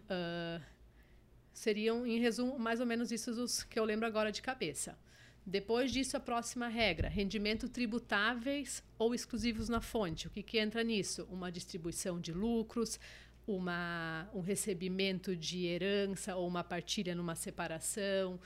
Seriam, 1.59 2.07
em 2.07 2.21
resumo, 2.21 2.57
mais 2.57 2.79
ou 2.79 2.87
menos 2.87 3.11
isso 3.11 3.31
os 3.33 3.65
que 3.65 3.79
eu 3.81 3.85
lembro 3.85 4.07
agora 4.07 4.31
de 4.31 4.41
cabeça. 4.41 4.97
Depois 5.45 5.91
disso, 5.91 6.17
a 6.17 6.21
próxima 6.21 6.69
regra: 6.69 7.09
rendimento 7.09 7.69
tributáveis 7.69 8.81
ou 8.97 9.13
exclusivos 9.13 9.69
na 9.69 9.81
fonte. 9.81 10.29
O 10.29 10.31
que, 10.31 10.41
que 10.41 10.59
entra 10.59 10.85
nisso? 10.85 11.27
Uma 11.29 11.51
distribuição 11.51 12.21
de 12.21 12.33
lucros, 12.33 13.01
uma, 13.45 14.31
um 14.33 14.41
recebimento 14.41 15.35
de 15.35 15.67
herança 15.67 16.37
ou 16.37 16.47
uma 16.47 16.63
partilha 16.63 17.13
numa 17.13 17.35
separação, 17.35 18.39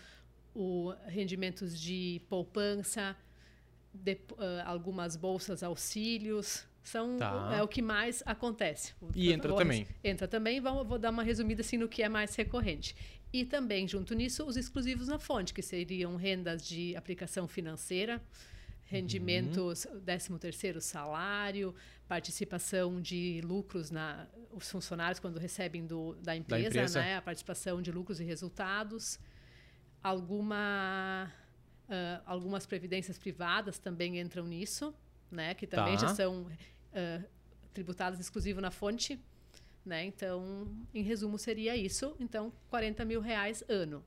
o, 0.55 0.95
rendimentos 1.07 1.79
de 1.79 2.23
poupança, 2.31 3.15
de- 3.93 4.21
ah, 4.39 4.65
algumas 4.65 5.17
bolsas 5.17 5.63
auxílios. 5.63 6.67
São, 6.83 7.17
Tá. 7.17 7.55
É 7.57 7.63
o 7.63 7.69
que 7.69 7.81
mais 7.81 8.23
acontece. 8.27 8.93
E 9.15 9.33
entra 9.33 9.55
também. 9.55 9.87
Entra 10.03 10.27
também, 10.29 10.61
vou, 10.61 10.85
vou 10.85 10.99
dar 10.99 11.11
uma 11.11 11.23
resumida 11.23 11.61
assim 11.61 11.77
no 11.77 11.89
que 11.89 12.03
é 12.03 12.09
mais 12.09 12.35
recorrente. 12.35 12.97
E 13.33 13.45
também, 13.45 13.87
junto 13.89 14.15
nisso, 14.15 14.45
os 14.45 14.57
exclusivos 14.57 15.09
na 15.09 15.19
fonte, 15.19 15.55
que 15.55 15.63
seriam 15.63 16.17
rendas 16.17 16.67
de 16.67 16.95
aplicação 16.97 17.47
financeira, 17.49 18.21
rendimentos, 18.85 19.87
Uhum. 19.87 20.01
13 20.01 20.39
terceiro 20.39 20.81
salário, 20.81 21.75
participação 22.07 23.01
de 23.01 23.41
lucros 23.43 23.91
na 23.91 24.27
os 24.51 24.71
funcionários 24.71 25.19
quando 25.19 25.39
recebem 25.39 25.87
do, 25.87 26.15
da 26.17 26.37
empresa, 26.37 26.67
empresa. 26.69 27.01
né, 27.01 27.17
a 27.17 27.23
participação 27.23 27.81
de 27.81 27.91
lucros 27.91 28.21
e 28.21 28.25
resultados, 28.25 29.19
alguma 30.03 31.33
ah, 31.89 32.21
algumas 32.27 32.67
previdências 32.67 33.19
privadas 33.19 33.79
também 33.79 34.19
entram 34.19 34.45
nisso, 34.47 34.95
né, 35.31 35.55
que 35.55 35.67
também 35.67 35.95
Tá. 35.97 36.03
já 36.09 36.15
são 36.15 36.47
ah, 36.95 37.23
tributadas 37.73 38.21
exclusivo 38.21 38.61
na 38.61 38.71
fonte, 38.71 39.19
né? 39.85 40.05
Então, 40.05 40.69
em 40.95 41.03
resumo, 41.03 41.39
seria 41.39 41.77
isso. 41.77 42.15
Então, 42.21 42.53
40 42.71 43.05
mil 43.05 43.21
reais 43.21 43.65
ano. 43.69 44.05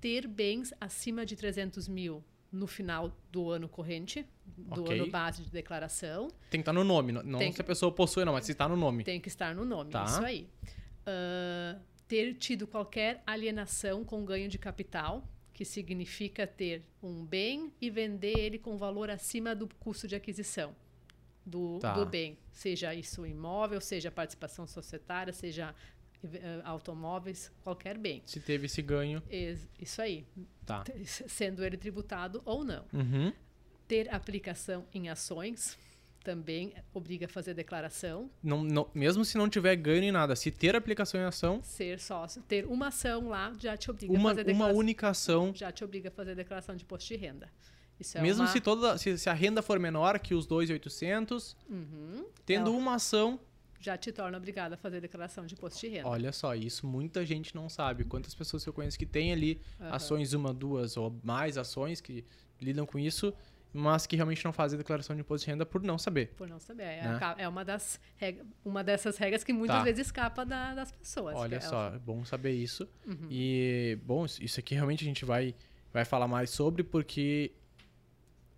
Ter 0.00 0.26
bens 0.26 0.72
acima 0.80 1.24
de 1.24 1.36
300 1.36 1.88
mil 1.88 2.22
no 2.52 2.66
final 2.66 3.10
do 3.32 3.50
ano 3.50 3.68
corrente, 3.68 4.24
do 4.46 4.82
Ok. 4.82 5.00
ano 5.00 5.10
base 5.10 5.42
de 5.42 5.50
declaração, 5.50 6.28
Tem 6.50 6.60
que 6.60 6.62
estar 6.62 6.72
no 6.72 6.84
nome. 6.84 7.10
Não, 7.10 7.38
Tem 7.38 7.50
se 7.52 7.60
a 7.60 7.64
pessoa 7.64 7.90
possui, 7.90 8.24
não, 8.24 8.32
mas 8.32 8.44
se 8.44 8.52
está 8.52 8.68
no 8.68 8.76
nome. 8.76 9.02
tem 9.02 9.20
que 9.20 9.28
estar 9.28 9.54
no 9.54 9.64
nome. 9.64 9.90
Tá. 9.90 10.04
Isso 10.04 10.24
aí. 10.24 10.48
Ah, 11.06 11.78
ter 12.06 12.34
tido 12.34 12.66
qualquer 12.66 13.22
alienação 13.26 14.04
com 14.04 14.24
ganho 14.24 14.48
de 14.48 14.58
capital, 14.58 15.26
que 15.52 15.64
significa 15.64 16.46
ter 16.46 16.84
um 17.02 17.24
bem 17.24 17.72
e 17.80 17.88
vender 17.90 18.38
ele 18.38 18.58
com 18.58 18.76
valor 18.76 19.10
acima 19.10 19.54
do 19.54 19.68
custo 19.80 20.06
de 20.06 20.14
aquisição 20.14 20.74
do, 21.44 21.78
Tá. 21.78 21.92
do 21.94 22.06
bem. 22.06 22.38
Seja 22.52 22.94
isso 22.94 23.26
imóvel, 23.26 23.80
seja 23.80 24.10
participação 24.10 24.66
societária, 24.66 25.32
seja 25.32 25.74
eh, 26.22 26.60
automóveis, 26.64 27.50
qualquer 27.62 27.98
bem. 27.98 28.22
Se 28.26 28.40
teve 28.40 28.66
esse 28.66 28.80
ganho, 28.80 29.22
Isso 29.78 30.00
aí. 30.00 30.26
tá. 30.64 30.82
Sendo 31.04 31.64
ele 31.64 31.76
tributado 31.76 32.40
ou 32.44 32.64
não. 32.64 32.84
Uhum. 32.92 33.32
Ter 33.86 34.12
aplicação 34.14 34.86
em 34.94 35.08
ações. 35.08 35.76
também 36.22 36.72
obriga 36.94 37.26
a 37.26 37.28
fazer 37.28 37.52
declaração. 37.52 38.30
Não, 38.42 38.64
não, 38.64 38.88
mesmo 38.94 39.22
se 39.26 39.36
não 39.36 39.46
tiver 39.46 39.76
ganho 39.76 40.04
em 40.04 40.10
nada, 40.10 40.34
se 40.34 40.50
ter 40.50 40.74
aplicação 40.74 41.20
em 41.20 41.24
ação. 41.24 41.62
Ser 41.62 42.00
sócio, 42.00 42.40
ter 42.44 42.64
uma 42.64 42.86
ação 42.88 43.28
lá 43.28 43.52
já 43.58 43.76
te 43.76 43.90
obriga 43.90 44.10
uma, 44.14 44.30
a 44.30 44.34
fazer 44.34 44.40
Uma 44.44 44.46
declaração. 44.52 44.78
única 44.78 45.08
ação. 45.10 45.52
Já 45.54 45.70
te 45.70 45.84
obriga 45.84 46.08
a 46.08 46.10
fazer 46.10 46.34
declaração 46.34 46.74
de 46.74 46.82
imposto 46.84 47.08
de 47.08 47.16
renda. 47.16 47.50
Isso 48.04 48.18
é 48.18 48.20
mesmo 48.20 48.42
uma... 48.42 48.50
se, 48.50 48.60
toda, 48.60 48.98
se, 48.98 49.16
se, 49.18 49.28
a 49.28 49.32
renda 49.32 49.62
for 49.62 49.78
menor 49.78 50.18
que 50.18 50.34
os 50.34 50.46
2.800, 50.46 51.56
uhum. 51.68 52.26
tendo 52.44 52.70
é, 52.70 52.76
uma 52.76 52.94
ação. 52.94 53.40
Já 53.80 53.96
te 53.96 54.12
torna 54.12 54.36
obrigado 54.36 54.72
a 54.74 54.76
fazer 54.76 55.00
declaração 55.00 55.46
de 55.46 55.54
imposto 55.54 55.80
de 55.80 55.88
renda. 55.88 56.08
Olha 56.08 56.32
só, 56.32 56.54
isso 56.54 56.86
muita 56.86 57.24
gente 57.24 57.54
não 57.54 57.68
sabe. 57.68 58.04
Quantas 58.04 58.34
pessoas 58.34 58.62
que 58.62 58.68
eu 58.68 58.72
conheço 58.72 58.98
que 58.98 59.06
têm 59.06 59.32
ali 59.32 59.60
uhum. 59.80 59.92
ações, 59.92 60.32
uma, 60.32 60.52
duas 60.52 60.96
ou 60.96 61.18
mais 61.22 61.58
ações 61.58 62.00
que 62.00 62.24
lidam 62.60 62.86
com 62.86 62.98
isso 62.98 63.34
mas 63.74 64.06
que 64.06 64.14
realmente 64.14 64.44
não 64.44 64.52
fazem 64.52 64.78
declaração 64.78 65.16
de 65.16 65.22
imposto 65.22 65.44
de 65.44 65.50
renda 65.50 65.66
por 65.66 65.82
não 65.82 65.98
saber. 65.98 66.28
Por 66.36 66.48
não 66.48 66.60
saber. 66.60 66.84
É, 66.84 67.02
né? 67.02 67.34
é 67.38 67.48
uma, 67.48 67.64
das 67.64 67.98
uma 68.64 68.84
dessas 68.84 69.18
regras 69.18 69.42
que 69.42 69.52
muitas 69.52 69.78
tá. 69.78 69.82
vezes 69.82 70.06
escapa 70.06 70.46
da, 70.46 70.74
das 70.74 70.92
pessoas. 70.92 71.34
Olha 71.34 71.56
é 71.56 71.60
só, 71.60 71.92
é 71.92 71.98
bom 71.98 72.24
saber 72.24 72.52
isso. 72.52 72.88
Uhum. 73.04 73.26
E, 73.28 73.98
bom, 74.04 74.24
isso 74.24 74.60
aqui 74.60 74.76
realmente 74.76 75.02
a 75.02 75.06
gente 75.06 75.24
vai, 75.24 75.56
vai 75.92 76.04
falar 76.04 76.28
mais 76.28 76.50
sobre 76.50 76.84
porque 76.84 77.50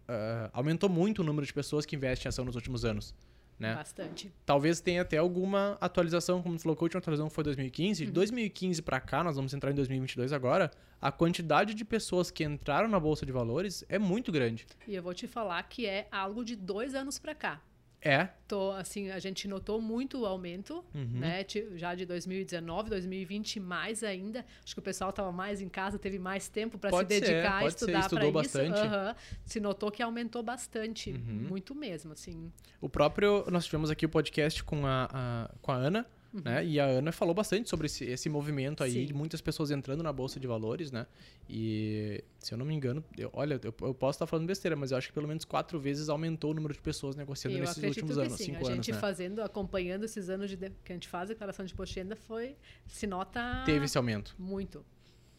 uh, 0.08 0.50
aumentou 0.52 0.88
muito 0.88 1.22
o 1.22 1.24
número 1.24 1.46
de 1.46 1.52
pessoas 1.52 1.86
que 1.86 1.96
investem 1.96 2.26
em 2.26 2.30
ação 2.30 2.44
nos 2.44 2.54
últimos 2.54 2.84
anos. 2.84 3.14
Né? 3.58 3.74
Bastante. 3.74 4.30
Talvez 4.44 4.80
tenha 4.80 5.00
até 5.00 5.16
alguma 5.16 5.78
atualização, 5.80 6.42
como 6.42 6.56
tu 6.56 6.62
falou 6.62 6.76
que 6.76 6.82
a 6.82 6.84
última 6.84 6.98
atualização 6.98 7.30
foi 7.30 7.42
2015. 7.44 8.04
De 8.04 8.12
2015 8.12 8.82
para 8.82 9.00
cá, 9.00 9.24
nós 9.24 9.36
vamos 9.36 9.54
entrar 9.54 9.70
em 9.70 9.74
2022 9.74 10.32
agora, 10.32 10.70
a 11.00 11.10
quantidade 11.10 11.74
de 11.74 11.84
pessoas 11.84 12.30
que 12.30 12.44
entraram 12.44 12.88
na 12.88 13.00
Bolsa 13.00 13.24
de 13.24 13.32
Valores 13.32 13.84
é 13.88 13.98
muito 13.98 14.30
grande. 14.30 14.66
E 14.86 14.94
eu 14.94 15.02
vou 15.02 15.14
te 15.14 15.26
falar 15.26 15.62
que 15.62 15.86
é 15.86 16.06
algo 16.12 16.44
de 16.44 16.54
dois 16.54 16.94
anos 16.94 17.18
para 17.18 17.34
cá. 17.34 17.62
É. 18.06 18.28
Tô, 18.46 18.70
assim, 18.70 19.10
a 19.10 19.18
gente 19.18 19.48
notou 19.48 19.80
muito 19.80 20.20
o 20.20 20.26
aumento, 20.26 20.84
uhum. 20.94 21.18
né? 21.18 21.44
Já 21.74 21.94
de 21.94 22.06
2019, 22.06 22.90
2020 22.90 23.58
mais 23.58 24.04
ainda. 24.04 24.46
Acho 24.64 24.74
que 24.74 24.78
o 24.78 24.82
pessoal 24.82 25.10
estava 25.10 25.32
mais 25.32 25.60
em 25.60 25.68
casa, 25.68 25.98
teve 25.98 26.16
mais 26.16 26.48
tempo 26.48 26.78
para 26.78 26.96
se 26.96 27.04
dedicar 27.04 27.64
a 27.64 27.66
estudar 27.66 28.08
para 28.08 28.24
isso. 28.24 28.32
Bastante. 28.32 28.78
Uhum. 28.78 29.14
Se 29.44 29.58
notou 29.58 29.90
que 29.90 30.02
aumentou 30.02 30.42
bastante, 30.42 31.10
uhum. 31.10 31.46
muito 31.48 31.74
mesmo, 31.74 32.12
assim. 32.12 32.52
O 32.80 32.88
próprio, 32.88 33.44
nós 33.50 33.64
tivemos 33.64 33.90
aqui 33.90 34.06
o 34.06 34.08
podcast 34.08 34.62
com 34.62 34.86
a, 34.86 35.08
a 35.12 35.50
com 35.60 35.72
a 35.72 35.74
Ana, 35.74 36.06
Uhum. 36.36 36.42
Né? 36.44 36.66
E 36.66 36.78
a 36.78 36.84
Ana 36.84 37.12
falou 37.12 37.34
bastante 37.34 37.68
sobre 37.68 37.86
esse, 37.86 38.04
esse 38.04 38.28
movimento 38.28 38.84
aí 38.84 38.92
Sim. 38.92 39.06
de 39.06 39.14
muitas 39.14 39.40
pessoas 39.40 39.70
entrando 39.70 40.02
na 40.02 40.12
bolsa 40.12 40.38
de 40.38 40.46
valores, 40.46 40.92
né? 40.92 41.06
E 41.48 42.22
se 42.38 42.52
eu 42.52 42.58
não 42.58 42.66
me 42.66 42.74
engano, 42.74 43.02
eu, 43.16 43.30
olha, 43.32 43.58
eu, 43.62 43.74
eu, 43.80 43.94
posso 43.94 44.16
estar 44.16 44.26
falando 44.26 44.46
besteira, 44.46 44.76
mas 44.76 44.90
eu 44.90 44.98
acho 44.98 45.08
que 45.08 45.14
pelo 45.14 45.26
menos 45.26 45.44
quatro 45.44 45.80
vezes 45.80 46.08
aumentou 46.10 46.50
o 46.50 46.54
número 46.54 46.74
de 46.74 46.80
pessoas 46.80 47.16
negociando 47.16 47.56
eu 47.56 47.60
nesses 47.60 47.82
últimos 47.82 48.18
anos, 48.18 48.34
sim. 48.34 48.44
cinco 48.44 48.68
a 48.68 48.74
gente 48.74 48.92
né? 48.92 48.98
fazendo, 48.98 49.40
acompanhando 49.40 50.04
esses 50.04 50.28
anos 50.28 50.50
de, 50.50 50.56
que 50.56 50.92
a 50.92 50.94
gente 50.94 51.08
faz 51.08 51.30
declaração 51.30 51.64
de 51.64 51.72
imposto 51.72 51.94
de 51.94 52.00
renda 52.00 52.16
foi 52.16 52.56
se 52.86 53.06
nota 53.06 53.62
teve 53.64 53.86
esse 53.86 53.96
aumento 53.96 54.34
muito. 54.38 54.84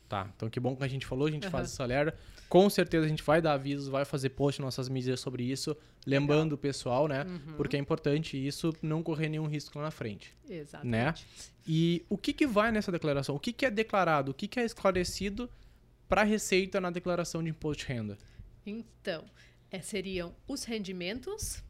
Tá, 0.09 0.31
então 0.35 0.49
que 0.49 0.59
bom 0.59 0.75
que 0.75 0.83
a 0.83 0.87
gente 0.87 1.05
falou, 1.05 1.27
a 1.27 1.31
gente 1.31 1.45
uhum. 1.45 1.51
faz 1.51 1.67
essa 1.67 1.83
alerta. 1.83 2.17
Com 2.49 2.69
certeza 2.69 3.05
a 3.05 3.09
gente 3.09 3.23
vai 3.23 3.41
dar 3.41 3.53
avisos, 3.53 3.87
vai 3.87 4.05
fazer 4.05 4.29
post 4.29 4.61
nas 4.61 4.67
nossas 4.67 4.87
mídias 4.87 5.19
sobre 5.19 5.43
isso, 5.43 5.75
lembrando 6.05 6.53
o 6.53 6.57
pessoal, 6.57 7.07
né? 7.07 7.23
Uhum. 7.23 7.53
Porque 7.57 7.75
é 7.75 7.79
importante 7.79 8.37
isso, 8.37 8.73
não 8.81 9.03
correr 9.03 9.27
nenhum 9.27 9.47
risco 9.47 9.77
lá 9.77 9.85
na 9.85 9.91
frente. 9.91 10.33
Exatamente. 10.49 10.91
Né? 10.91 11.13
E 11.67 12.05
o 12.09 12.17
que, 12.17 12.31
que 12.31 12.47
vai 12.47 12.71
nessa 12.71 12.91
declaração? 12.91 13.35
O 13.35 13.39
que, 13.39 13.51
que 13.51 13.65
é 13.65 13.71
declarado? 13.71 14.31
O 14.31 14.33
que, 14.33 14.47
que 14.47 14.59
é 14.59 14.63
esclarecido 14.63 15.49
para 16.07 16.21
a 16.21 16.23
Receita 16.23 16.79
na 16.79 16.89
declaração 16.89 17.43
de 17.43 17.49
imposto 17.49 17.85
de 17.85 17.91
renda? 17.91 18.17
Então, 18.65 19.25
é, 19.69 19.81
seriam 19.81 20.33
os 20.47 20.63
rendimentos 20.63 21.63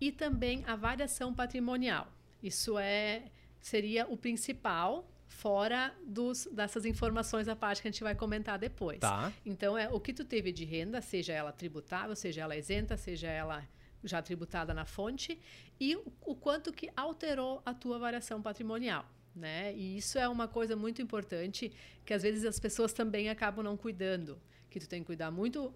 e 0.00 0.10
também 0.10 0.64
a 0.66 0.74
variação 0.74 1.32
patrimonial. 1.32 2.12
Isso 2.42 2.78
é 2.78 3.24
seria 3.60 4.06
o 4.08 4.16
principal 4.16 5.08
fora 5.28 5.94
dos, 6.04 6.48
dessas 6.50 6.84
informações 6.84 7.46
à 7.48 7.54
parte 7.54 7.82
que 7.82 7.88
a 7.88 7.90
gente 7.90 8.02
vai 8.02 8.14
comentar 8.14 8.58
depois. 8.58 8.98
Tá. 8.98 9.32
Então, 9.44 9.76
é 9.76 9.88
o 9.88 10.00
que 10.00 10.12
tu 10.12 10.24
teve 10.24 10.50
de 10.50 10.64
renda, 10.64 11.00
seja 11.00 11.32
ela 11.32 11.52
tributável, 11.52 12.16
seja 12.16 12.40
ela 12.40 12.56
isenta, 12.56 12.96
seja 12.96 13.28
ela 13.28 13.62
já 14.02 14.22
tributada 14.22 14.72
na 14.72 14.84
fonte, 14.84 15.38
e 15.78 15.94
o, 15.96 16.12
o 16.22 16.34
quanto 16.34 16.72
que 16.72 16.90
alterou 16.96 17.62
a 17.64 17.74
tua 17.74 17.98
variação 17.98 18.40
patrimonial. 18.40 19.04
Né? 19.34 19.74
E 19.74 19.98
isso 19.98 20.18
é 20.18 20.28
uma 20.28 20.48
coisa 20.48 20.74
muito 20.74 21.00
importante 21.00 21.72
que 22.04 22.12
às 22.12 22.22
vezes 22.22 22.44
as 22.44 22.58
pessoas 22.58 22.92
também 22.92 23.28
acabam 23.28 23.62
não 23.62 23.76
cuidando, 23.76 24.40
que 24.70 24.80
tu 24.80 24.88
tem 24.88 25.00
que 25.00 25.06
cuidar 25.06 25.30
muito 25.30 25.72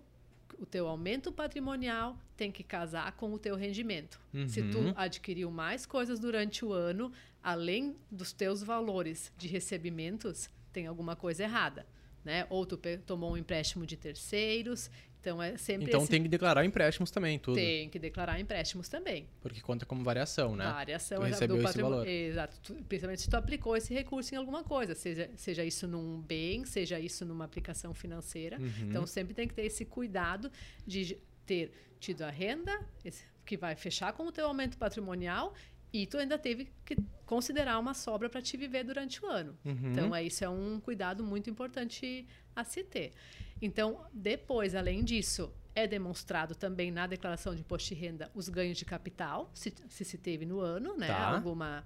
o 0.59 0.67
teu 0.67 0.87
aumento 0.87 1.33
patrimonial 1.33 2.17
tem 2.37 2.51
que 2.51 2.63
casar 2.63 3.13
com 3.13 3.33
o 3.33 3.39
teu 3.39 3.57
rendimento. 3.57 4.21
Uhum. 4.33 4.49
Se 4.49 4.63
tu 4.63 4.79
adquiriu 4.97 5.51
mais 5.51 5.87
coisas 5.87 6.19
durante 6.19 6.65
o 6.65 6.73
ano, 6.73 7.13
além 7.43 7.97
dos 8.11 8.33
teus 8.33 8.63
valores 8.63 9.33
de 9.37 9.49
recebimentos, 9.49 10.49
tem 10.73 10.87
alguma 10.87 11.17
coisa 11.17 11.43
errada. 11.43 11.87
Né? 12.25 12.47
Ou 12.51 12.65
tu 12.65 12.79
tomou 13.05 13.33
um 13.33 13.37
empréstimo 13.37 13.85
de 13.85 13.97
terceiros, 13.97 14.91
então 15.23 15.41
é 15.41 15.57
sempre 15.57 15.87
Então 15.87 16.01
esse... 16.01 16.11
tem 16.11 16.21
que 16.21 16.29
declarar 16.29 16.65
empréstimos 16.65 17.13
também, 17.13 17.39
tudo. 17.39 17.55
Tem 17.55 17.89
que 17.89 17.99
declarar 17.99 18.41
empréstimos 18.41 18.89
também. 18.89 19.29
Porque 19.41 19.61
conta 19.61 19.87
como 19.87 20.03
variação, 20.03 20.57
né? 20.57 20.65
Variação 20.65 21.21
tu 21.21 21.25
recebeu 21.25 21.57
do 21.57 21.63
esse 21.63 21.81
valor. 21.81 22.07
Exato. 22.07 22.59
Tu, 22.61 22.75
principalmente 22.89 23.23
se 23.23 23.31
tu 23.31 23.37
aplicou 23.37 23.77
esse 23.77 23.95
recurso 23.95 24.35
em 24.35 24.39
alguma 24.39 24.65
coisa, 24.65 24.97
seja, 24.97 25.31
seja 25.37 25.65
isso 25.65 25.87
num 25.87 26.21
bem, 26.21 26.67
seja 26.67 26.99
isso 26.99 27.25
numa 27.25 27.45
aplicação 27.45 27.95
financeira. 27.95 28.59
Uhum. 28.59 28.89
Então 28.89 29.07
sempre 29.07 29.33
tem 29.33 29.47
que 29.47 29.55
ter 29.55 29.65
esse 29.65 29.85
cuidado 29.85 30.51
de 30.85 31.17
ter 31.47 31.73
tido 32.01 32.23
a 32.23 32.31
renda, 32.31 32.77
que 33.47 33.57
vai 33.57 33.77
fechar 33.77 34.13
com 34.15 34.27
o 34.27 34.33
teu 34.33 34.47
aumento 34.47 34.77
patrimonial 34.77 35.55
e 35.93 36.05
tu 36.05 36.19
ainda 36.19 36.37
teve 36.37 36.69
que 36.85 36.97
considerar 37.27 37.79
uma 37.79 37.95
sobra 37.95 38.29
para 38.29 38.43
te 38.43 38.57
viver 38.57 38.83
durante 38.83 39.25
o 39.25 39.29
ano. 39.29 39.57
Uhum. 39.65 39.93
Então, 39.93 40.17
é, 40.17 40.25
isso 40.25 40.45
é 40.45 40.49
um 40.49 40.81
cuidado 40.81 41.23
muito 41.23 41.49
importante 41.49 42.27
a 42.57 42.65
se 42.65 42.83
ter. 42.83 43.13
Então, 43.63 44.05
depois, 44.13 44.75
além 44.75 45.05
disso, 45.05 45.51
é 45.75 45.87
demonstrado 45.87 46.55
também 46.55 46.91
na 46.91 47.07
declaração 47.07 47.55
de 47.55 47.61
imposto 47.61 47.89
de 47.89 47.95
renda 47.95 48.31
os 48.35 48.49
ganhos 48.49 48.77
de 48.77 48.85
capital, 48.85 49.51
se 49.55 49.73
se, 49.89 50.05
se 50.05 50.19
teve 50.19 50.45
no 50.45 50.61
ano, 50.61 50.97
né? 50.97 51.07
Tá. 51.07 51.37
Alguma 51.37 51.85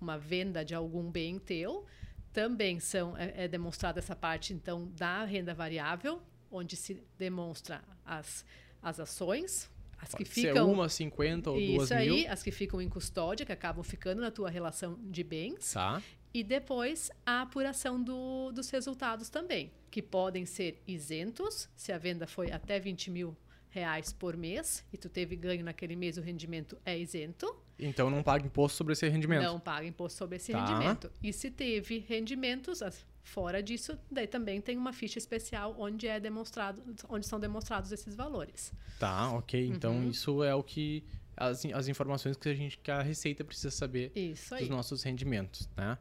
uma 0.00 0.18
venda 0.18 0.64
de 0.64 0.74
algum 0.74 1.10
bem 1.10 1.38
teu. 1.38 1.84
Também 2.32 2.78
são, 2.78 3.16
é, 3.16 3.44
é 3.44 3.48
demonstrada 3.48 3.98
essa 3.98 4.14
parte, 4.14 4.52
então, 4.52 4.88
da 4.96 5.24
renda 5.24 5.54
variável, 5.54 6.20
onde 6.50 6.76
se 6.76 7.02
demonstra 7.18 7.82
as, 8.04 8.44
as 8.82 9.00
ações, 9.00 9.70
as 9.98 10.10
Pode 10.10 10.24
que 10.24 10.30
ficam. 10.30 10.66
Ser 10.66 10.72
uma, 10.72 10.88
50 10.88 11.50
ou 11.50 11.56
duas 11.56 11.84
Isso 11.84 11.94
aí, 11.94 12.10
mil. 12.10 12.30
as 12.30 12.42
que 12.42 12.50
ficam 12.50 12.80
em 12.80 12.88
custódia, 12.88 13.46
que 13.46 13.52
acabam 13.52 13.82
ficando 13.82 14.20
na 14.20 14.30
tua 14.30 14.50
relação 14.50 14.98
de 15.02 15.24
bens. 15.24 15.72
Tá. 15.72 16.02
E 16.36 16.44
depois 16.44 17.10
a 17.24 17.40
apuração 17.40 18.02
do, 18.02 18.52
dos 18.52 18.68
resultados 18.68 19.30
também, 19.30 19.70
que 19.90 20.02
podem 20.02 20.44
ser 20.44 20.82
isentos, 20.86 21.66
se 21.74 21.90
a 21.92 21.96
venda 21.96 22.26
foi 22.26 22.52
até 22.52 22.78
20 22.78 23.10
mil 23.10 23.34
reais 23.70 24.12
por 24.12 24.36
mês 24.36 24.84
e 24.92 24.98
tu 24.98 25.08
teve 25.08 25.34
ganho 25.34 25.64
naquele 25.64 25.96
mês, 25.96 26.18
o 26.18 26.20
rendimento 26.20 26.76
é 26.84 26.98
isento. 26.98 27.56
Então 27.78 28.10
não 28.10 28.22
paga 28.22 28.44
imposto 28.44 28.76
sobre 28.76 28.92
esse 28.92 29.08
rendimento. 29.08 29.44
Não 29.44 29.58
paga 29.58 29.86
imposto 29.86 30.18
sobre 30.18 30.36
esse 30.36 30.52
Tá. 30.52 30.62
rendimento. 30.62 31.10
E 31.22 31.32
se 31.32 31.50
teve 31.50 32.04
rendimentos 32.06 32.80
fora 33.22 33.62
disso, 33.62 33.98
daí 34.10 34.26
também 34.26 34.60
tem 34.60 34.76
uma 34.76 34.92
ficha 34.92 35.18
especial 35.18 35.74
onde 35.78 36.06
é 36.06 36.20
demonstrado, 36.20 36.82
onde 37.08 37.26
são 37.26 37.40
demonstrados 37.40 37.92
esses 37.92 38.14
valores. 38.14 38.74
Tá, 38.98 39.30
ok. 39.32 39.68
Então 39.68 39.94
Uhum. 39.94 40.10
isso 40.10 40.44
é 40.44 40.54
o 40.54 40.62
que. 40.62 41.02
As, 41.34 41.64
as 41.66 41.88
informações 41.88 42.36
que 42.36 42.48
a 42.48 42.54
gente 42.54 42.76
que 42.78 42.90
a 42.90 43.00
Receita 43.02 43.42
precisa 43.44 43.70
saber 43.70 44.10
Isso 44.14 44.54
aí. 44.54 44.60
dos 44.60 44.68
nossos 44.70 45.02
rendimentos, 45.02 45.68
né? 45.76 45.96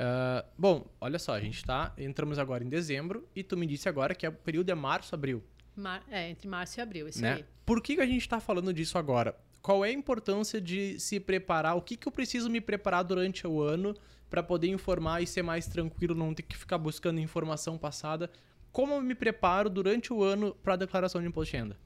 Ah, 0.00 0.44
bom, 0.56 0.86
olha 1.00 1.18
só, 1.18 1.34
a 1.34 1.40
gente 1.40 1.64
tá. 1.64 1.92
Entramos 1.98 2.38
agora 2.38 2.62
em 2.62 2.68
dezembro 2.68 3.28
e 3.34 3.42
tu 3.42 3.56
me 3.56 3.66
disse 3.66 3.88
agora 3.88 4.14
que 4.14 4.26
o 4.26 4.32
período 4.32 4.70
é 4.70 4.74
março, 4.74 5.12
abril. 5.12 5.42
Mar- 5.74 6.04
é, 6.08 6.30
entre 6.30 6.46
março 6.48 6.78
e 6.78 6.80
abril, 6.80 7.08
isso 7.08 7.20
né? 7.20 7.34
aí. 7.34 7.44
Por 7.66 7.82
que, 7.82 7.96
que 7.96 8.00
a 8.00 8.06
gente 8.06 8.20
está 8.22 8.38
falando 8.38 8.72
disso 8.72 8.96
agora? 8.96 9.36
Qual 9.60 9.84
é 9.84 9.88
a 9.88 9.92
importância 9.92 10.60
de 10.60 10.98
se 11.00 11.18
preparar? 11.18 11.76
O 11.76 11.82
que, 11.82 11.96
que 11.96 12.06
eu 12.06 12.12
preciso 12.12 12.48
me 12.48 12.60
preparar 12.60 13.02
durante 13.02 13.46
o 13.46 13.60
ano 13.60 13.94
para 14.30 14.42
poder 14.42 14.68
informar 14.68 15.20
e 15.20 15.26
ser 15.26 15.42
mais 15.42 15.66
tranquilo, 15.66 16.14
não 16.14 16.32
ter 16.32 16.42
que 16.42 16.56
ficar 16.56 16.78
buscando 16.78 17.18
informação 17.20 17.76
passada? 17.76 18.30
Como 18.70 18.94
eu 18.94 19.00
me 19.02 19.14
preparo 19.14 19.68
durante 19.68 20.12
o 20.12 20.22
ano 20.22 20.54
para 20.62 20.74
a 20.74 20.76
declaração 20.76 21.20
de 21.20 21.26
imposto 21.26 21.50
de 21.52 21.58
renda? 21.58 21.76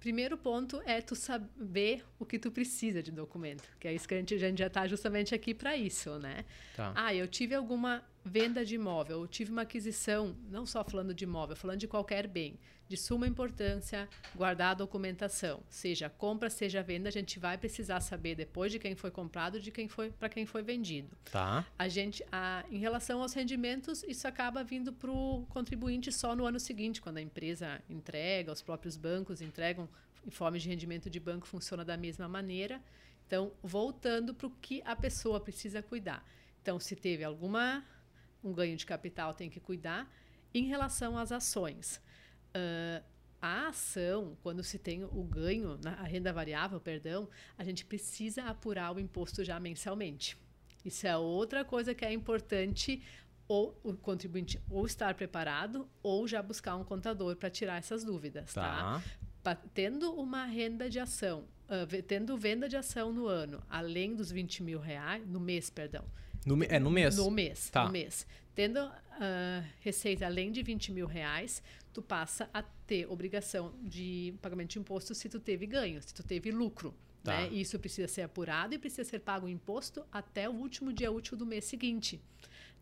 Primeiro 0.00 0.36
ponto 0.36 0.80
é 0.84 1.00
tu 1.00 1.16
saber 1.16 2.04
o 2.18 2.24
que 2.24 2.38
tu 2.38 2.50
precisa 2.50 3.02
de 3.02 3.10
documento, 3.10 3.68
que 3.80 3.88
é 3.88 3.92
isso 3.92 4.06
que 4.06 4.14
a 4.14 4.18
gente, 4.18 4.34
a 4.34 4.38
gente 4.38 4.58
já 4.58 4.68
está 4.68 4.86
justamente 4.86 5.34
aqui 5.34 5.52
para 5.52 5.76
isso, 5.76 6.18
né? 6.18 6.44
Tá. 6.76 6.92
Ah, 6.94 7.14
eu 7.14 7.26
tive 7.26 7.54
alguma 7.54 8.04
venda 8.28 8.64
de 8.64 8.74
imóvel, 8.74 9.22
eu 9.22 9.26
tive 9.26 9.50
uma 9.50 9.62
aquisição, 9.62 10.36
não 10.48 10.66
só 10.66 10.84
falando 10.84 11.14
de 11.14 11.24
imóvel, 11.24 11.56
falando 11.56 11.80
de 11.80 11.88
qualquer 11.88 12.26
bem, 12.26 12.58
de 12.86 12.96
suma 12.96 13.26
importância, 13.26 14.08
guardar 14.34 14.70
a 14.70 14.74
documentação, 14.74 15.62
seja 15.68 16.08
compra, 16.08 16.48
seja 16.48 16.82
venda, 16.82 17.08
a 17.08 17.12
gente 17.12 17.38
vai 17.38 17.58
precisar 17.58 18.00
saber 18.00 18.34
depois 18.34 18.72
de 18.72 18.78
quem 18.78 18.94
foi 18.94 19.10
comprado, 19.10 19.60
de 19.60 19.70
quem 19.70 19.88
foi 19.88 20.10
para 20.10 20.28
quem 20.28 20.46
foi 20.46 20.62
vendido. 20.62 21.16
Tá. 21.30 21.66
A 21.78 21.88
gente, 21.88 22.24
a, 22.30 22.64
em 22.70 22.78
relação 22.78 23.20
aos 23.20 23.32
rendimentos, 23.34 24.02
isso 24.04 24.26
acaba 24.28 24.62
vindo 24.62 24.92
para 24.92 25.10
o 25.10 25.44
contribuinte 25.48 26.10
só 26.12 26.34
no 26.36 26.46
ano 26.46 26.60
seguinte, 26.60 27.00
quando 27.00 27.18
a 27.18 27.22
empresa 27.22 27.82
entrega, 27.90 28.52
os 28.52 28.62
próprios 28.62 28.96
bancos 28.96 29.42
entregam 29.42 29.88
informe 30.26 30.58
de 30.58 30.68
rendimento 30.68 31.08
de 31.08 31.18
banco 31.18 31.46
funciona 31.46 31.84
da 31.84 31.96
mesma 31.96 32.28
maneira. 32.28 32.80
Então, 33.26 33.52
voltando 33.62 34.34
para 34.34 34.46
o 34.46 34.50
que 34.50 34.82
a 34.84 34.96
pessoa 34.96 35.40
precisa 35.40 35.82
cuidar. 35.82 36.24
Então, 36.62 36.78
se 36.80 36.96
teve 36.96 37.24
alguma 37.24 37.84
um 38.42 38.52
ganho 38.52 38.76
de 38.76 38.86
capital, 38.86 39.34
tem 39.34 39.50
que 39.50 39.60
cuidar. 39.60 40.10
Em 40.54 40.64
relação 40.64 41.18
às 41.18 41.30
ações, 41.30 42.00
uh, 42.56 43.04
a 43.40 43.68
ação, 43.68 44.36
quando 44.42 44.62
se 44.64 44.78
tem 44.78 45.04
o 45.04 45.22
ganho, 45.22 45.78
na, 45.82 45.92
a 45.94 46.04
renda 46.04 46.32
variável, 46.32 46.80
perdão, 46.80 47.28
a 47.56 47.64
gente 47.64 47.84
precisa 47.84 48.44
apurar 48.44 48.94
o 48.94 49.00
imposto 49.00 49.44
já 49.44 49.60
mensalmente. 49.60 50.36
Isso 50.84 51.06
é 51.06 51.16
outra 51.16 51.64
coisa 51.64 51.94
que 51.94 52.04
é 52.04 52.12
importante 52.12 53.02
ou 53.46 53.78
o 53.82 53.94
contribuinte 53.94 54.60
ou 54.68 54.84
estar 54.84 55.14
preparado 55.14 55.88
ou 56.02 56.26
já 56.28 56.42
buscar 56.42 56.76
um 56.76 56.84
contador 56.84 57.34
para 57.36 57.48
tirar 57.48 57.78
essas 57.78 58.04
dúvidas, 58.04 58.52
tá? 58.52 59.02
tá? 59.42 59.54
Tendo 59.72 60.12
uma 60.12 60.44
renda 60.44 60.90
de 60.90 60.98
ação, 60.98 61.44
uh, 61.68 62.02
tendo 62.02 62.36
venda 62.36 62.68
de 62.68 62.76
ação 62.76 63.12
no 63.12 63.26
ano, 63.26 63.62
além 63.68 64.14
dos 64.14 64.30
20 64.30 64.62
mil 64.62 64.78
reais, 64.78 65.26
no 65.26 65.40
mês, 65.40 65.70
perdão, 65.70 66.04
no, 66.44 66.62
é 66.64 66.78
no 66.78 66.90
mês? 66.90 67.16
No 67.16 67.30
mês. 67.30 67.70
Tá. 67.70 67.84
No 67.84 67.92
mês. 67.92 68.26
Tendo 68.54 68.84
uh, 68.84 69.64
receita 69.80 70.26
além 70.26 70.50
de 70.50 70.62
20 70.62 70.92
mil 70.92 71.06
reais, 71.06 71.62
tu 71.92 72.02
passa 72.02 72.48
a 72.52 72.62
ter 72.62 73.10
obrigação 73.10 73.72
de 73.82 74.34
pagamento 74.42 74.70
de 74.70 74.78
imposto 74.78 75.14
se 75.14 75.28
tu 75.28 75.38
teve 75.38 75.66
ganho, 75.66 76.02
se 76.02 76.12
tu 76.12 76.22
teve 76.22 76.50
lucro. 76.50 76.94
Tá. 77.22 77.42
Né? 77.42 77.48
Isso 77.48 77.78
precisa 77.78 78.08
ser 78.08 78.22
apurado 78.22 78.74
e 78.74 78.78
precisa 78.78 79.08
ser 79.08 79.20
pago 79.20 79.46
o 79.46 79.48
imposto 79.48 80.04
até 80.10 80.48
o 80.48 80.52
último 80.52 80.92
dia 80.92 81.10
útil 81.10 81.36
do 81.36 81.46
mês 81.46 81.64
seguinte. 81.64 82.20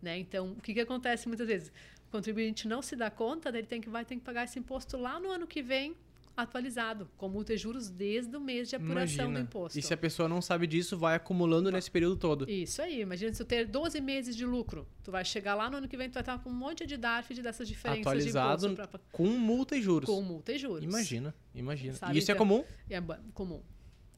Né? 0.00 0.18
Então, 0.18 0.52
o 0.52 0.60
que, 0.60 0.75
que 0.75 0.80
acontece 0.80 1.28
muitas 1.28 1.46
vezes? 1.46 1.72
O 2.08 2.10
contribuinte 2.10 2.68
não 2.68 2.80
se 2.80 2.94
dá 2.94 3.10
conta, 3.10 3.48
ele 3.48 3.66
tem 3.66 3.80
que, 3.80 3.88
vai 3.88 4.04
ter 4.04 4.16
que 4.16 4.22
pagar 4.22 4.44
esse 4.44 4.58
imposto 4.58 4.96
lá 4.96 5.18
no 5.18 5.30
ano 5.30 5.46
que 5.46 5.62
vem 5.62 5.96
atualizado, 6.37 7.09
com 7.16 7.28
multa 7.28 7.55
e 7.55 7.57
juros 7.57 7.88
desde 7.88 8.37
o 8.37 8.40
mês 8.40 8.69
de 8.69 8.76
apuração 8.76 9.25
imagina. 9.25 9.33
do 9.33 9.38
imposto. 9.40 9.78
E 9.78 9.83
se 9.83 9.95
a 9.95 9.97
pessoa 9.97 10.28
não 10.28 10.43
sabe 10.43 10.66
disso, 10.66 10.97
vai 10.99 11.16
acumulando 11.16 11.71
nesse 11.73 11.90
período 11.90 12.16
todo. 12.16 12.49
Isso 12.49 12.83
aí. 12.83 13.00
Imagina 13.00 13.33
se 13.33 13.38
tu 13.38 13.47
ter 13.47 13.66
12 13.66 14.00
meses 14.00 14.37
de 14.37 14.45
lucro. 14.45 14.87
Tu 15.02 15.11
vai 15.11 15.25
chegar 15.25 15.55
lá 15.55 15.71
no 15.71 15.78
ano 15.78 15.88
que 15.88 15.97
vem, 15.97 16.11
tu 16.11 16.14
vai 16.14 16.23
estar 16.23 16.38
com 16.38 16.50
um 16.50 16.55
monte 16.55 16.87
de 16.87 16.97
DARF 16.97 17.35
dessas 17.40 17.66
diferenças 17.66 18.07
Atualizado 18.07 18.66
de 18.66 18.73
imposto. 18.75 18.88
Pra... 18.90 19.00
Com 19.12 19.26
multa 19.26 19.76
e 19.76 19.83
juros. 19.83 20.09
Com 20.09 20.21
multa 20.23 20.52
e 20.52 20.59
juros. 20.59 20.85
Imagina, 20.85 21.35
imagina. 21.55 21.95
Sabe? 21.95 22.14
E 22.14 22.19
isso 22.19 22.31
é 22.31 22.35
então, 22.35 22.47
é 22.47 22.49
comum? 22.49 22.64
É 22.90 23.00
comum. 23.33 23.62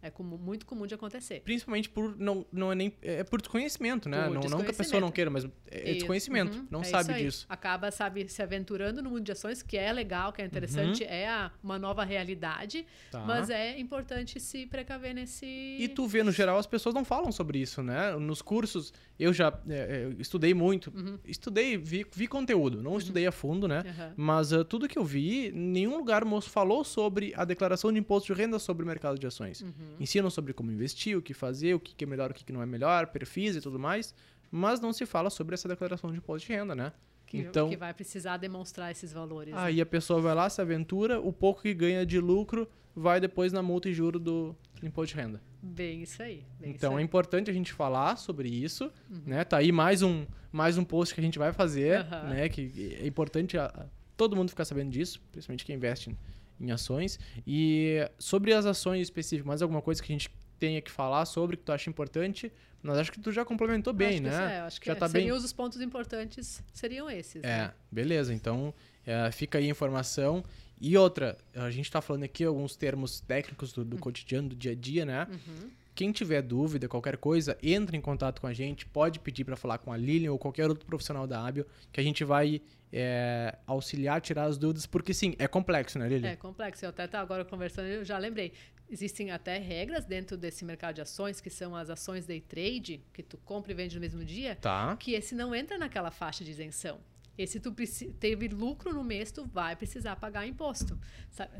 É 0.01 0.11
comum, 0.11 0.37
muito 0.37 0.65
comum 0.65 0.87
de 0.87 0.95
acontecer. 0.95 1.41
Principalmente 1.41 1.89
por 1.89 2.17
não, 2.17 2.47
não 2.53 2.71
é 2.71 2.75
nem 2.75 2.93
é 3.03 3.25
por 3.25 3.41
desconhecimento, 3.41 4.09
né? 4.09 4.25
Por 4.25 4.35
não, 4.35 4.43
não 4.43 4.65
que 4.65 4.71
a 4.71 4.75
pessoa 4.75 5.01
não 5.01 5.11
queira, 5.11 5.31
mas 5.31 5.45
é 5.67 5.95
desconhecimento. 5.95 6.57
Uhum, 6.57 6.67
não 6.71 6.81
é 6.83 6.85
sabe 6.85 7.15
disso. 7.15 7.47
Acaba, 7.49 7.91
sabe, 7.91 8.29
se 8.29 8.41
aventurando 8.43 9.03
no 9.03 9.11
mundo 9.11 9.23
de 9.23 9.33
ações, 9.33 9.63
que 9.63 9.77
é 9.77 9.93
legal, 9.93 10.33
que 10.33 10.41
é 10.41 10.45
interessante, 10.45 11.03
uhum. 11.03 11.11
é 11.11 11.29
a, 11.29 11.51
uma 11.63 11.79
nova 11.79 12.05
realidade, 12.05 12.87
tá. 13.11 13.21
mas 13.21 13.51
é 13.51 13.79
importante 13.79 14.39
se 14.39 14.67
precaver 14.67 15.15
nesse. 15.15 15.47
E 15.47 15.89
tu 15.89 16.07
vê, 16.07 16.23
no 16.23 16.31
geral, 16.31 16.59
as 16.59 16.67
pessoas 16.67 16.95
não 16.95 17.05
falam 17.05 17.33
sobre 17.33 17.59
isso, 17.59 17.83
né? 17.83 18.15
Nos 18.17 18.41
cursos, 18.41 18.93
eu 19.19 19.33
já 19.33 19.53
é, 19.69 19.75
é 19.75 20.21
estudei 20.21 20.55
muito. 20.55 20.93
Uhum. 20.95 21.19
Estudei, 21.25 21.77
vi, 21.77 22.07
vi 22.13 22.27
conteúdo, 22.29 22.83
não 22.83 22.93
uhum. 22.93 22.99
estudei 22.99 23.27
a 23.27 23.33
fundo, 23.33 23.67
né? 23.67 24.13
Mas 24.17 24.53
uh, 24.53 24.65
tudo 24.65 24.89
que 24.89 24.99
eu 24.99 25.05
vi, 25.05 25.51
nenhum 25.53 25.97
lugar 25.97 26.25
moço 26.25 26.51
falou 26.51 26.85
sobre 26.85 27.33
a 27.37 27.45
declaração 27.45 27.93
de 27.93 27.99
imposto 27.99 28.33
de 28.33 28.41
renda 28.41 28.59
sobre 28.59 28.85
o 28.85 28.87
mercado 28.87 29.19
de 29.19 29.27
ações. 29.27 29.61
Uhum. 29.61 29.88
Uhum. 29.89 29.97
Ensinam 30.01 30.31
sobre 30.31 30.53
como 30.53 30.71
investir, 30.71 31.17
o 31.17 31.23
que 31.23 31.35
fazer, 31.35 31.75
o 31.75 31.81
que 31.81 32.05
é 32.05 32.07
melhor, 32.07 32.31
o 32.31 32.35
que 32.35 32.53
não 32.53 32.63
é 32.63 32.67
melhor, 32.67 33.07
perfis 33.09 33.57
e 33.57 33.61
tudo 33.61 33.79
mais, 33.79 34.15
mas 34.51 34.81
não 34.81 34.93
se 34.93 35.07
fala 35.07 35.31
sobre 35.31 35.55
essa 35.55 35.69
declaração 35.69 36.11
de 36.11 36.19
imposto 36.19 36.47
de 36.47 36.55
renda, 36.55 36.75
né? 36.75 36.93
Que, 37.27 37.39
então, 37.39 37.69
que 37.69 37.77
vai 37.77 37.93
precisar 37.93 38.39
demonstrar 38.39 38.91
esses 38.91 39.13
valores. 39.13 39.53
Aí 39.55 39.77
né? 39.77 39.83
a 39.83 39.87
pessoa 39.87 40.21
vai 40.21 40.35
lá, 40.35 40.49
se 40.49 40.61
aventura, 40.63 41.21
o 41.21 41.33
pouco 41.33 41.61
que 41.61 41.75
ganha 41.75 42.07
de 42.07 42.19
lucro 42.19 42.67
vai 42.97 43.21
depois 43.21 43.53
na 43.53 43.63
multa 43.63 43.89
e 43.89 43.93
juro 43.93 44.19
do 44.19 44.57
imposto 44.83 45.15
de 45.15 45.21
renda. 45.21 45.43
Bem 45.63 46.03
isso 46.03 46.23
aí. 46.23 46.45
Bem 46.59 46.71
então 46.71 46.93
isso 46.93 47.01
é 47.01 47.03
importante 47.03 47.51
a 47.51 47.53
gente 47.53 47.73
falar 47.73 48.17
sobre 48.17 48.49
isso, 48.49 48.91
uhum. 49.11 49.23
né? 49.27 49.45
Tá 49.45 49.59
aí 49.59 49.71
mais 49.71 50.03
um, 50.03 50.25
mais 50.51 50.79
um 50.79 50.85
post 50.85 51.15
que 51.15 51.21
a 51.21 51.25
gente 51.25 51.39
vai 51.39 51.53
fazer, 51.53 52.01
uhum. 52.01 52.29
né? 52.31 52.49
Que 52.49 52.97
é 52.99 53.07
importante 53.07 53.59
a, 53.59 53.67
a, 53.67 53.87
todo 54.17 54.35
mundo 54.35 54.49
ficar 54.49 54.65
sabendo 54.65 54.91
disso, 54.91 55.21
principalmente 55.31 55.65
quem 55.65 55.77
investe 55.77 56.17
em 56.61 56.71
ações. 56.71 57.19
E 57.47 57.99
sobre 58.19 58.53
as 58.53 58.67
ações 58.67 59.03
específicas, 59.03 59.47
mais 59.47 59.63
alguma 59.63 59.83
coisa 59.83 60.03
que 60.03 60.13
a 60.13 60.15
gente 60.15 60.31
tenha 60.59 60.81
que 60.81 60.91
falar 60.91 61.25
sobre, 61.25 61.57
que 61.57 61.63
tu 61.63 61.73
acha 61.73 61.89
importante? 61.89 62.53
Mas 62.83 62.99
acho 62.99 63.13
que 63.13 63.21
tu 63.21 63.33
já 63.33 63.45
complementou 63.45 63.93
bem, 63.93 64.15
acho 64.15 64.23
né? 64.23 64.57
É, 64.57 64.61
acho 64.61 64.81
que 64.81 64.87
já 64.87 64.93
é. 64.93 64.97
tá 64.97 65.09
seriam 65.09 65.37
bem... 65.37 65.45
os 65.45 65.53
pontos 65.53 65.81
importantes, 65.81 66.63
seriam 66.73 67.11
esses. 67.11 67.43
É, 67.43 67.59
né? 67.59 67.73
beleza. 67.91 68.33
Então, 68.33 68.73
é, 69.07 69.31
fica 69.33 69.59
aí 69.59 69.67
a 69.67 69.71
informação. 69.71 70.45
E 70.81 70.97
outra, 70.97 71.37
a 71.55 71.71
gente 71.71 71.87
está 71.87 72.01
falando 72.01 72.23
aqui 72.23 72.45
alguns 72.45 72.77
termos 72.77 73.21
técnicos 73.21 73.73
do, 73.73 73.85
do 73.85 73.97
uhum. 73.97 74.01
cotidiano, 74.01 74.51
do 74.51 74.57
dia 74.57 74.73
a 74.73 74.75
dia, 74.75 75.05
né? 75.05 75.27
Uhum. 75.29 75.71
Quem 75.93 76.13
tiver 76.13 76.41
dúvida, 76.41 76.87
qualquer 76.87 77.17
coisa, 77.17 77.59
entre 77.61 77.97
em 77.97 78.01
contato 78.01 78.41
com 78.41 78.47
a 78.47 78.53
gente, 78.53 78.87
pode 78.87 79.19
pedir 79.19 79.43
para 79.43 79.57
falar 79.57 79.79
com 79.79 79.93
a 79.93 79.97
Lilian 79.97 80.31
ou 80.31 80.39
qualquer 80.39 80.69
outro 80.69 80.87
profissional 80.87 81.27
da 81.27 81.45
Abio, 81.45 81.67
que 81.91 81.99
a 81.99 82.05
gente 82.05 82.23
vai 82.23 82.63
é, 82.93 83.57
auxiliar, 83.67 84.21
tirar 84.21 84.45
as 84.45 84.59
dúvidas, 84.59 84.87
porque 84.87 85.13
sim, 85.13 85.35
é 85.39 85.47
complexo, 85.47 85.99
né, 85.99 86.09
Lilian? 86.09 86.31
É 86.31 86.37
complexo. 86.37 86.85
Eu 86.85 86.91
até 86.91 87.05
estava 87.05 87.23
agora 87.23 87.45
conversando, 87.45 87.87
eu 87.87 88.05
já 88.05 88.19
lembrei. 88.19 88.53
Existem 88.91 89.31
até 89.31 89.59
regras 89.59 90.07
dentro 90.07 90.37
desse 90.37 90.65
mercado 90.65 90.95
de 90.95 91.03
ações, 91.03 91.41
que 91.41 91.51
são 91.51 91.77
as 91.77 91.91
ações 91.91 92.25
day 92.25 92.41
trade, 92.41 93.03
que 93.13 93.23
tu 93.23 93.37
compra 93.39 93.73
e 93.73 93.75
vende 93.75 93.95
no 93.95 94.01
mesmo 94.01 94.25
dia, 94.25 94.57
tá. 94.57 94.97
que 94.97 95.13
esse 95.13 95.35
não 95.35 95.55
entra 95.55 95.77
naquela 95.77 96.11
faixa 96.11 96.43
de 96.43 96.51
isenção. 96.51 96.99
E 97.37 97.47
se 97.47 97.61
tu 97.61 97.73
teve 98.19 98.49
lucro 98.49 98.93
no 98.93 99.05
mês, 99.05 99.31
tu 99.31 99.47
vai 99.47 99.77
precisar 99.77 100.17
pagar 100.17 100.47
imposto. 100.47 100.99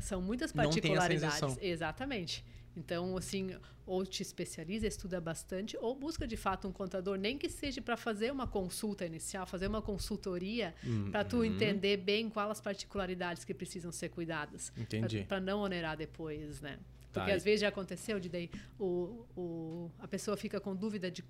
São 0.01 0.21
muitas 0.21 0.51
particularidades. 0.51 1.57
Exatamente. 1.61 2.43
Então, 2.75 3.15
assim, 3.15 3.55
ou 3.89 4.05
te 4.05 4.21
especializa, 4.21 4.85
estuda 4.85 5.19
bastante, 5.19 5.75
ou 5.81 5.95
busca 5.95 6.27
de 6.27 6.37
fato 6.37 6.67
um 6.67 6.71
contador, 6.71 7.17
nem 7.17 7.37
que 7.39 7.49
seja 7.49 7.81
para 7.81 7.97
fazer 7.97 8.31
uma 8.31 8.45
consulta 8.45 9.03
inicial, 9.03 9.47
fazer 9.47 9.67
uma 9.67 9.81
consultoria, 9.81 10.75
uhum. 10.83 11.09
para 11.09 11.23
tu 11.23 11.43
entender 11.43 11.97
bem 11.97 12.29
quais 12.29 12.51
as 12.51 12.61
particularidades 12.61 13.43
que 13.43 13.53
precisam 13.53 13.91
ser 13.91 14.09
cuidadas. 14.09 14.71
Entendi. 14.77 15.25
Para 15.27 15.39
não 15.39 15.61
onerar 15.61 15.97
depois, 15.97 16.61
né? 16.61 16.77
Porque 17.11 17.31
tá, 17.31 17.35
às 17.35 17.43
vezes 17.43 17.61
já 17.61 17.69
aconteceu 17.69 18.19
de 18.19 18.29
daí 18.29 18.51
o, 18.77 19.25
o, 19.35 19.91
a 19.97 20.07
pessoa 20.07 20.37
fica 20.37 20.59
com 20.59 20.75
dúvida 20.75 21.09
de 21.09 21.23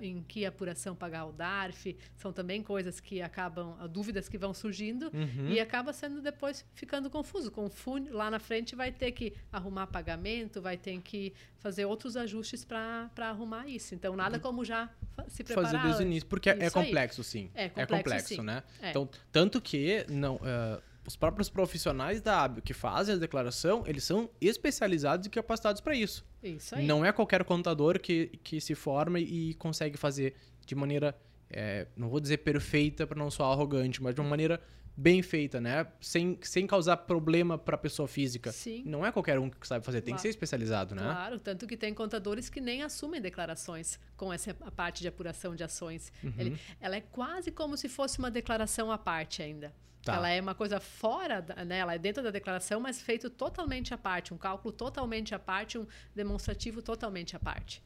em 0.00 0.22
que 0.22 0.46
apuração 0.46 0.94
pagar 0.94 1.26
o 1.26 1.32
DARF. 1.32 1.96
São 2.16 2.32
também 2.32 2.62
coisas 2.62 3.00
que 3.00 3.20
acabam, 3.20 3.76
dúvidas 3.88 4.28
que 4.28 4.38
vão 4.38 4.54
surgindo 4.54 5.10
uhum. 5.12 5.48
e 5.48 5.60
acaba 5.60 5.92
sendo 5.92 6.22
depois 6.22 6.64
ficando 6.74 7.10
confuso. 7.10 7.50
Confunde, 7.50 8.10
lá 8.10 8.30
na 8.30 8.38
frente 8.38 8.74
vai 8.74 8.90
ter 8.90 9.12
que 9.12 9.34
arrumar 9.52 9.86
pagamento, 9.88 10.60
vai 10.62 10.76
ter 10.76 11.00
que 11.02 11.34
fazer 11.58 11.84
outros 12.04 12.16
ajustes 12.16 12.64
para 12.64 13.10
arrumar 13.18 13.66
isso. 13.66 13.94
Então, 13.94 14.14
nada 14.14 14.38
como 14.38 14.64
já 14.64 14.90
se 15.28 15.42
preparar. 15.42 15.72
Fazer 15.72 15.82
desde 15.82 16.02
o 16.02 16.06
início, 16.06 16.28
porque 16.28 16.50
é 16.50 16.70
complexo, 16.70 17.24
sim. 17.24 17.50
É 17.54 17.68
complexo, 17.68 17.80
é 17.80 17.86
complexo 17.86 18.28
sim. 18.28 18.42
né? 18.42 18.62
É. 18.80 18.90
Então, 18.90 19.08
tanto 19.32 19.60
que 19.60 20.04
não. 20.08 20.36
Uh, 20.36 20.82
os 21.06 21.16
próprios 21.16 21.50
profissionais 21.50 22.22
da 22.22 22.42
ABIO 22.42 22.62
que 22.62 22.72
fazem 22.72 23.14
a 23.14 23.18
declaração, 23.18 23.84
eles 23.86 24.04
são 24.04 24.30
especializados 24.40 25.26
e 25.26 25.30
capacitados 25.30 25.82
para 25.82 25.94
isso. 25.94 26.24
Isso 26.42 26.74
aí. 26.74 26.86
Não 26.86 27.04
é 27.04 27.12
qualquer 27.12 27.44
contador 27.44 28.00
que, 28.00 28.28
que 28.42 28.58
se 28.58 28.74
forma 28.74 29.20
e 29.20 29.52
consegue 29.54 29.98
fazer 29.98 30.34
de 30.64 30.74
maneira, 30.74 31.14
é, 31.50 31.86
não 31.94 32.08
vou 32.08 32.20
dizer 32.20 32.38
perfeita 32.38 33.06
para 33.06 33.18
não 33.18 33.30
soar 33.30 33.52
arrogante, 33.52 34.02
mas 34.02 34.14
de 34.14 34.22
uma 34.22 34.30
maneira 34.30 34.58
bem 34.96 35.22
feita, 35.22 35.60
né? 35.60 35.86
Sem, 36.00 36.38
sem 36.42 36.66
causar 36.66 36.96
problema 36.98 37.58
para 37.58 37.74
a 37.74 37.78
pessoa 37.78 38.06
física. 38.06 38.52
Sim. 38.52 38.82
Não 38.86 39.04
é 39.04 39.10
qualquer 39.10 39.38
um 39.38 39.50
que 39.50 39.66
sabe 39.66 39.84
fazer, 39.84 40.00
tem 40.00 40.12
claro. 40.12 40.18
que 40.18 40.22
ser 40.22 40.28
especializado, 40.28 40.94
né? 40.94 41.02
Claro, 41.02 41.38
tanto 41.38 41.66
que 41.66 41.76
tem 41.76 41.92
contadores 41.92 42.48
que 42.48 42.60
nem 42.60 42.82
assumem 42.82 43.20
declarações 43.20 43.98
com 44.16 44.32
essa 44.32 44.54
parte 44.54 45.02
de 45.02 45.08
apuração 45.08 45.54
de 45.54 45.64
ações. 45.64 46.12
Uhum. 46.22 46.32
Ele, 46.38 46.60
ela 46.80 46.96
é 46.96 47.00
quase 47.00 47.50
como 47.50 47.76
se 47.76 47.88
fosse 47.88 48.18
uma 48.18 48.30
declaração 48.30 48.90
à 48.90 48.98
parte 48.98 49.42
ainda. 49.42 49.74
Tá. 50.04 50.16
Ela 50.16 50.28
é 50.28 50.40
uma 50.40 50.54
coisa 50.54 50.78
fora, 50.78 51.40
da, 51.40 51.64
né? 51.64 51.78
ela 51.78 51.94
é 51.94 51.98
dentro 51.98 52.22
da 52.22 52.30
declaração, 52.30 52.78
mas 52.78 53.00
feito 53.00 53.30
totalmente 53.30 53.94
à 53.94 53.98
parte, 53.98 54.34
um 54.34 54.36
cálculo 54.36 54.72
totalmente 54.72 55.34
à 55.34 55.38
parte, 55.38 55.78
um 55.78 55.86
demonstrativo 56.14 56.82
totalmente 56.82 57.34
à 57.34 57.38
parte. 57.38 57.82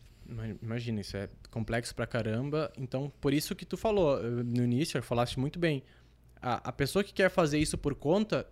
Imagina, 0.60 1.00
isso 1.00 1.16
é 1.16 1.28
complexo 1.50 1.94
pra 1.94 2.06
caramba. 2.06 2.70
Então, 2.76 3.10
por 3.20 3.32
isso 3.32 3.54
que 3.56 3.64
tu 3.64 3.78
falou 3.78 4.18
eh, 4.18 4.42
no 4.42 4.62
início, 4.62 5.02
falaste 5.02 5.40
muito 5.40 5.58
bem. 5.58 5.82
A, 6.40 6.68
a 6.68 6.72
pessoa 6.72 7.02
que 7.02 7.12
quer 7.12 7.30
fazer 7.30 7.58
isso 7.58 7.76
por 7.76 7.94
conta, 7.94 8.46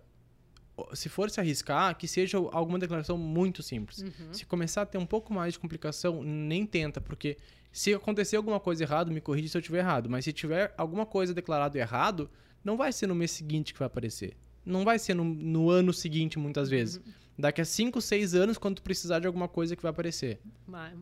se 0.93 1.09
for 1.09 1.29
se 1.29 1.39
arriscar, 1.39 1.97
que 1.97 2.07
seja 2.07 2.37
alguma 2.37 2.77
declaração 2.77 3.17
muito 3.17 3.63
simples. 3.63 3.99
Uhum. 3.99 4.33
Se 4.33 4.45
começar 4.45 4.83
a 4.83 4.85
ter 4.85 4.97
um 4.97 5.05
pouco 5.05 5.33
mais 5.33 5.53
de 5.53 5.59
complicação, 5.59 6.23
nem 6.23 6.65
tenta, 6.65 7.01
porque 7.01 7.37
Se 7.71 7.93
acontecer 7.93 8.37
alguma 8.37 8.59
coisa 8.59 8.83
errada, 8.83 9.11
me 9.11 9.21
corrija 9.21 9.49
se 9.49 9.57
eu 9.57 9.59
estiver 9.59 9.79
errado. 9.79 10.09
Mas 10.09 10.25
se 10.25 10.33
tiver 10.33 10.73
alguma 10.77 11.05
coisa 11.05 11.33
declarado 11.33 11.77
errado, 11.77 12.29
não 12.63 12.75
vai 12.75 12.91
ser 12.91 13.07
no 13.07 13.13
mês 13.13 13.31
seguinte 13.31 13.71
que 13.73 13.79
vai 13.79 13.85
aparecer. 13.85 14.35
Não 14.65 14.83
vai 14.83 14.97
ser 14.97 15.13
no, 15.13 15.23
no 15.23 15.69
ano 15.69 15.93
seguinte, 15.93 16.39
muitas 16.39 16.69
vezes. 16.69 16.99
Daqui 17.37 17.61
a 17.61 17.65
5, 17.65 18.01
6 18.01 18.33
anos, 18.33 18.57
quando 18.57 18.77
tu 18.77 18.81
precisar 18.81 19.19
de 19.19 19.27
alguma 19.27 19.47
coisa 19.47 19.75
que 19.75 19.83
vai 19.83 19.91
aparecer. 19.91 20.39
Mas, 20.65 20.97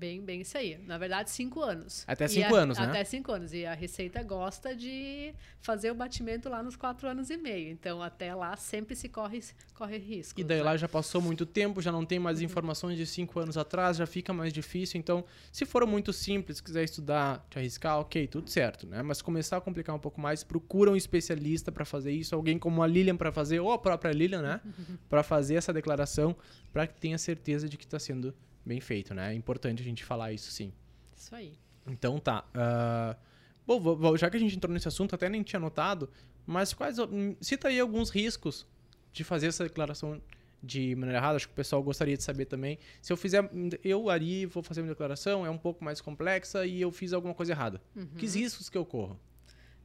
Bem, 0.00 0.22
bem 0.22 0.40
isso 0.40 0.56
aí. 0.56 0.78
Na 0.86 0.96
verdade, 0.96 1.30
cinco 1.30 1.60
anos. 1.60 2.04
Até 2.08 2.26
cinco 2.26 2.54
a- 2.54 2.58
anos, 2.60 2.78
né? 2.78 2.84
Até 2.86 3.04
cinco 3.04 3.30
anos. 3.32 3.52
E 3.52 3.66
a 3.66 3.74
Receita 3.74 4.22
gosta 4.22 4.74
de 4.74 5.34
fazer 5.60 5.90
o 5.90 5.94
batimento 5.94 6.48
lá 6.48 6.62
nos 6.62 6.74
quatro 6.74 7.06
anos 7.06 7.28
e 7.28 7.36
meio. 7.36 7.68
Então, 7.70 8.02
até 8.02 8.34
lá 8.34 8.56
sempre 8.56 8.96
se 8.96 9.10
corre, 9.10 9.42
corre 9.74 9.98
risco. 9.98 10.40
E 10.40 10.44
daí 10.44 10.62
lá 10.62 10.74
já 10.78 10.88
passou 10.88 11.20
muito 11.20 11.44
tempo, 11.44 11.82
já 11.82 11.92
não 11.92 12.06
tem 12.06 12.18
mais 12.18 12.40
informações 12.40 12.96
de 12.96 13.04
cinco 13.04 13.38
anos 13.40 13.58
atrás, 13.58 13.98
já 13.98 14.06
fica 14.06 14.32
mais 14.32 14.54
difícil. 14.54 14.98
Então, 14.98 15.22
se 15.52 15.66
for 15.66 15.86
muito 15.86 16.14
simples, 16.14 16.62
quiser 16.62 16.82
estudar, 16.84 17.46
te 17.50 17.58
arriscar, 17.58 18.00
ok, 18.00 18.26
tudo 18.26 18.48
certo, 18.48 18.86
né? 18.86 19.02
Mas 19.02 19.20
começar 19.20 19.58
a 19.58 19.60
complicar 19.60 19.94
um 19.94 19.98
pouco 19.98 20.18
mais, 20.18 20.42
procura 20.42 20.90
um 20.90 20.96
especialista 20.96 21.70
para 21.70 21.84
fazer 21.84 22.12
isso, 22.12 22.34
alguém 22.34 22.58
como 22.58 22.82
a 22.82 22.86
Lilian 22.86 23.18
para 23.18 23.30
fazer, 23.30 23.60
ou 23.60 23.70
a 23.70 23.78
própria 23.78 24.12
Lilian, 24.12 24.40
né? 24.40 24.60
Para 25.10 25.22
fazer 25.22 25.56
essa 25.56 25.74
declaração, 25.74 26.34
para 26.72 26.86
que 26.86 26.98
tenha 26.98 27.18
certeza 27.18 27.68
de 27.68 27.76
que 27.76 27.84
está 27.84 27.98
sendo 27.98 28.34
bem 28.64 28.80
feito, 28.80 29.14
né? 29.14 29.32
É 29.32 29.34
importante 29.34 29.80
a 29.82 29.84
gente 29.84 30.04
falar 30.04 30.32
isso 30.32 30.50
sim. 30.50 30.72
Isso 31.16 31.34
aí. 31.34 31.58
Então 31.86 32.18
tá. 32.18 32.44
ah, 32.54 33.16
bom, 33.66 34.16
já 34.16 34.28
que 34.30 34.36
a 34.36 34.40
gente 34.40 34.56
entrou 34.56 34.72
nesse 34.72 34.88
assunto, 34.88 35.14
até 35.14 35.28
nem 35.28 35.42
tinha 35.42 35.60
notado, 35.60 36.10
mas 36.46 36.72
quais. 36.72 36.98
hum, 36.98 37.34
Cita 37.40 37.68
aí 37.68 37.78
alguns 37.80 38.10
riscos 38.10 38.66
de 39.12 39.24
fazer 39.24 39.48
essa 39.48 39.64
declaração 39.64 40.20
de 40.62 40.94
maneira 40.94 41.18
errada. 41.18 41.36
Acho 41.36 41.46
que 41.48 41.52
o 41.52 41.56
pessoal 41.56 41.82
gostaria 41.82 42.16
de 42.16 42.22
saber 42.22 42.46
também. 42.46 42.78
Se 43.00 43.12
eu 43.12 43.16
fizer. 43.16 43.48
Eu, 43.82 44.10
Ari, 44.10 44.46
vou 44.46 44.62
fazer 44.62 44.82
uma 44.82 44.88
declaração, 44.88 45.44
é 45.44 45.50
um 45.50 45.58
pouco 45.58 45.82
mais 45.84 46.00
complexa 46.00 46.66
e 46.66 46.80
eu 46.80 46.90
fiz 46.90 47.12
alguma 47.12 47.34
coisa 47.34 47.52
errada. 47.52 47.80
Que 48.16 48.26
riscos 48.26 48.68
que 48.68 48.76
eu 48.76 48.84
corro? 48.84 49.18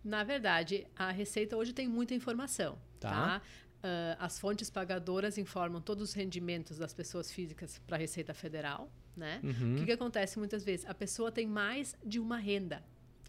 Na 0.03 0.23
verdade, 0.23 0.85
a 0.95 1.09
Receita 1.11 1.57
hoje 1.57 1.73
tem 1.73 1.87
muita 1.87 2.13
informação. 2.13 2.77
Tá. 2.99 3.09
Tá. 3.09 3.41
Ah, 3.87 4.17
as 4.25 4.39
fontes 4.39 4.67
pagadoras 4.67 5.37
informam 5.37 5.79
todos 5.79 6.09
os 6.09 6.13
rendimentos 6.15 6.75
das 6.79 6.91
pessoas 6.91 7.31
físicas 7.31 7.79
para 7.85 7.97
a 7.97 7.99
Receita 7.99 8.33
Federal, 8.33 8.89
né? 9.15 9.39
Uhum. 9.43 9.75
O 9.75 9.77
que, 9.77 9.85
que 9.85 9.91
acontece 9.91 10.39
muitas 10.39 10.63
vezes? 10.63 10.87
A 10.87 10.93
pessoa 10.95 11.31
tem 11.31 11.45
mais 11.45 11.95
de 12.03 12.19
uma 12.19 12.37
renda. 12.37 12.83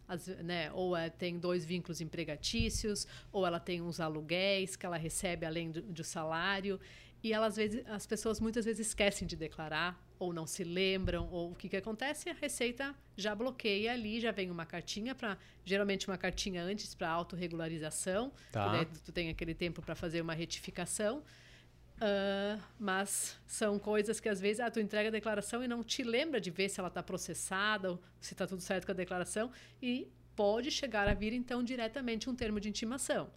Ve- 0.09 0.43
né? 0.43 0.73
Ou 0.73 0.97
é, 0.97 1.11
tem 1.11 1.39
dois 1.39 1.63
vínculos 1.63 2.01
empregatícios, 2.01 3.07
ou 3.31 3.47
ela 3.47 3.61
tem 3.61 3.83
uns 3.83 4.01
aluguéis 4.01 4.77
que 4.77 4.87
ela 4.87 4.97
recebe 4.97 5.45
além 5.45 5.71
do, 5.71 5.83
do 5.83 6.03
salário. 6.05 6.81
E 7.23 7.35
ela, 7.35 7.51
vezes, 7.51 7.85
as 7.87 8.07
pessoas 8.07 8.41
muitas 8.41 8.65
vezes 8.65 8.87
esquecem 8.87 9.29
de 9.29 9.37
declarar, 9.37 10.03
ou 10.19 10.33
não 10.33 10.47
se 10.47 10.65
lembram, 10.65 11.29
ou 11.31 11.53
o 11.53 11.55
que, 11.55 11.69
que 11.69 11.77
acontece? 11.77 12.29
A 12.31 12.35
Receita 12.35 12.95
já 13.17 13.35
bloqueia 13.35 13.93
ali, 13.93 14.21
já 14.21 14.31
vem 14.31 14.51
uma 14.51 14.67
cartinha 14.67 15.15
para. 15.15 15.39
Geralmente 15.65 16.07
uma 16.07 16.17
cartinha 16.17 16.63
antes 16.63 16.95
para 16.95 17.09
autorregularização. 17.09 18.33
Tá. 18.53 18.73
daí 18.73 18.87
tu 19.05 19.13
tem 19.13 19.29
aquele 19.29 19.55
tempo 19.55 19.83
para 19.83 19.95
fazer 19.95 20.21
uma 20.21 20.35
retificação. 20.35 21.23
Ah, 22.01 22.59
mas 22.79 23.37
são 23.47 23.79
coisas 23.79 24.21
que 24.21 24.29
às 24.29 24.41
vezes 24.41 24.61
ah, 24.61 24.71
tu 24.71 24.81
entrega 24.81 25.09
a 25.09 25.13
declaração 25.13 25.63
e 25.65 25.69
não 25.69 25.83
te 25.83 26.03
lembra 26.03 26.41
de 26.41 26.51
ver 26.51 26.69
se 26.69 26.79
ela 26.79 26.89
está 26.89 27.03
processada 27.03 27.93
ou 27.93 28.03
se 28.21 28.35
está 28.35 28.47
tudo 28.47 28.61
certo 28.61 28.85
com 28.85 28.93
a 28.93 28.95
declaração 28.95 29.51
e 29.81 30.09
pode 30.35 30.71
chegar 30.71 31.09
a 31.09 31.15
vir 31.15 31.33
então 31.33 31.63
diretamente 31.63 32.29
um 32.29 32.35
termo 32.35 32.61
de 32.61 32.69
intimação. 32.69 33.31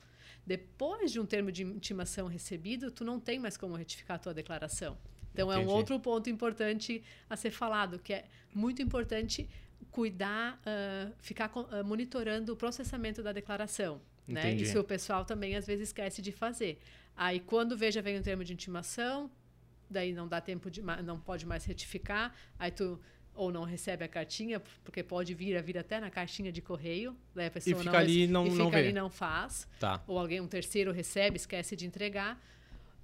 Depois 0.46 1.12
de 1.12 1.20
um 1.20 1.26
termo 1.26 1.52
de 1.52 1.63
intimação 1.63 2.28
recebido, 2.28 2.92
tu 2.92 3.06
não 3.06 3.20
tem 3.20 3.39
mais 3.39 3.56
como 3.56 3.76
retificar 3.76 4.15
a 4.15 4.20
tua 4.20 4.34
declaração. 4.34 4.98
Então 5.34 5.52
é 5.52 5.58
um 5.58 5.62
Entendi. 5.62 5.74
outro 5.74 6.00
ponto 6.00 6.30
importante 6.30 7.04
a 7.30 7.36
ser 7.36 7.52
falado, 7.52 8.00
que 8.00 8.13
é 8.13 8.26
muito 8.54 8.82
importante 8.82 9.48
cuidar, 9.92 10.60
ah, 10.65 11.12
ficar 11.20 11.52
ah, 11.72 11.84
monitorando 11.84 12.54
o 12.54 12.56
processamento 12.56 13.22
da 13.24 13.32
declaração. 13.32 14.02
Né? 14.28 14.42
Entendi. 14.42 14.63
Isso 14.63 14.80
o 14.80 14.84
pessoal 14.84 15.26
também 15.26 15.56
às 15.56 15.65
vezes 15.65 15.89
esquece 15.89 16.22
de 16.22 16.32
fazer. 16.32 16.80
Aí 17.15 17.39
quando 17.39 17.76
veja 17.78 18.02
vem 18.02 18.18
um 18.20 18.22
termo 18.22 18.44
de 18.44 18.54
intimação, 18.54 19.30
daí 19.89 20.13
não 20.13 20.28
dá 20.28 20.39
tempo 20.39 20.70
de 20.70 20.82
não 20.82 21.20
pode 21.20 21.46
mais 21.46 21.65
retificar, 21.65 22.34
aí 22.58 22.72
tu 22.72 23.00
ou 23.34 23.52
não 23.52 23.63
recebe 23.63 24.04
a 24.04 24.08
cartinha, 24.08 24.60
porque 24.84 25.02
pode 25.02 25.34
vir 25.34 25.56
a 25.56 25.62
vir 25.62 25.78
até 25.78 26.00
na 26.00 26.10
caixinha 26.10 26.52
de 26.52 26.62
correio, 26.62 27.15
daí 27.34 27.48
a 27.48 27.52
pessoa 27.52 27.78
fica 27.78 27.92
não 27.92 27.98
ali 28.00 28.24
e 28.24 28.28
não- 28.28 28.46
e 28.46 28.50
não 28.50 28.65
fica 28.65 28.78
ali 28.78 28.88
vê. 28.88 28.89
e 28.89 28.94
não 28.94 29.10
faz, 29.10 29.65
Tá. 29.80 30.04
ou 30.06 30.20
alguém 30.20 30.42
um 30.42 30.48
terceiro 30.48 30.92
recebe, 30.92 31.38
esquece 31.38 31.74
de 31.76 31.86
entregar. 31.86 32.38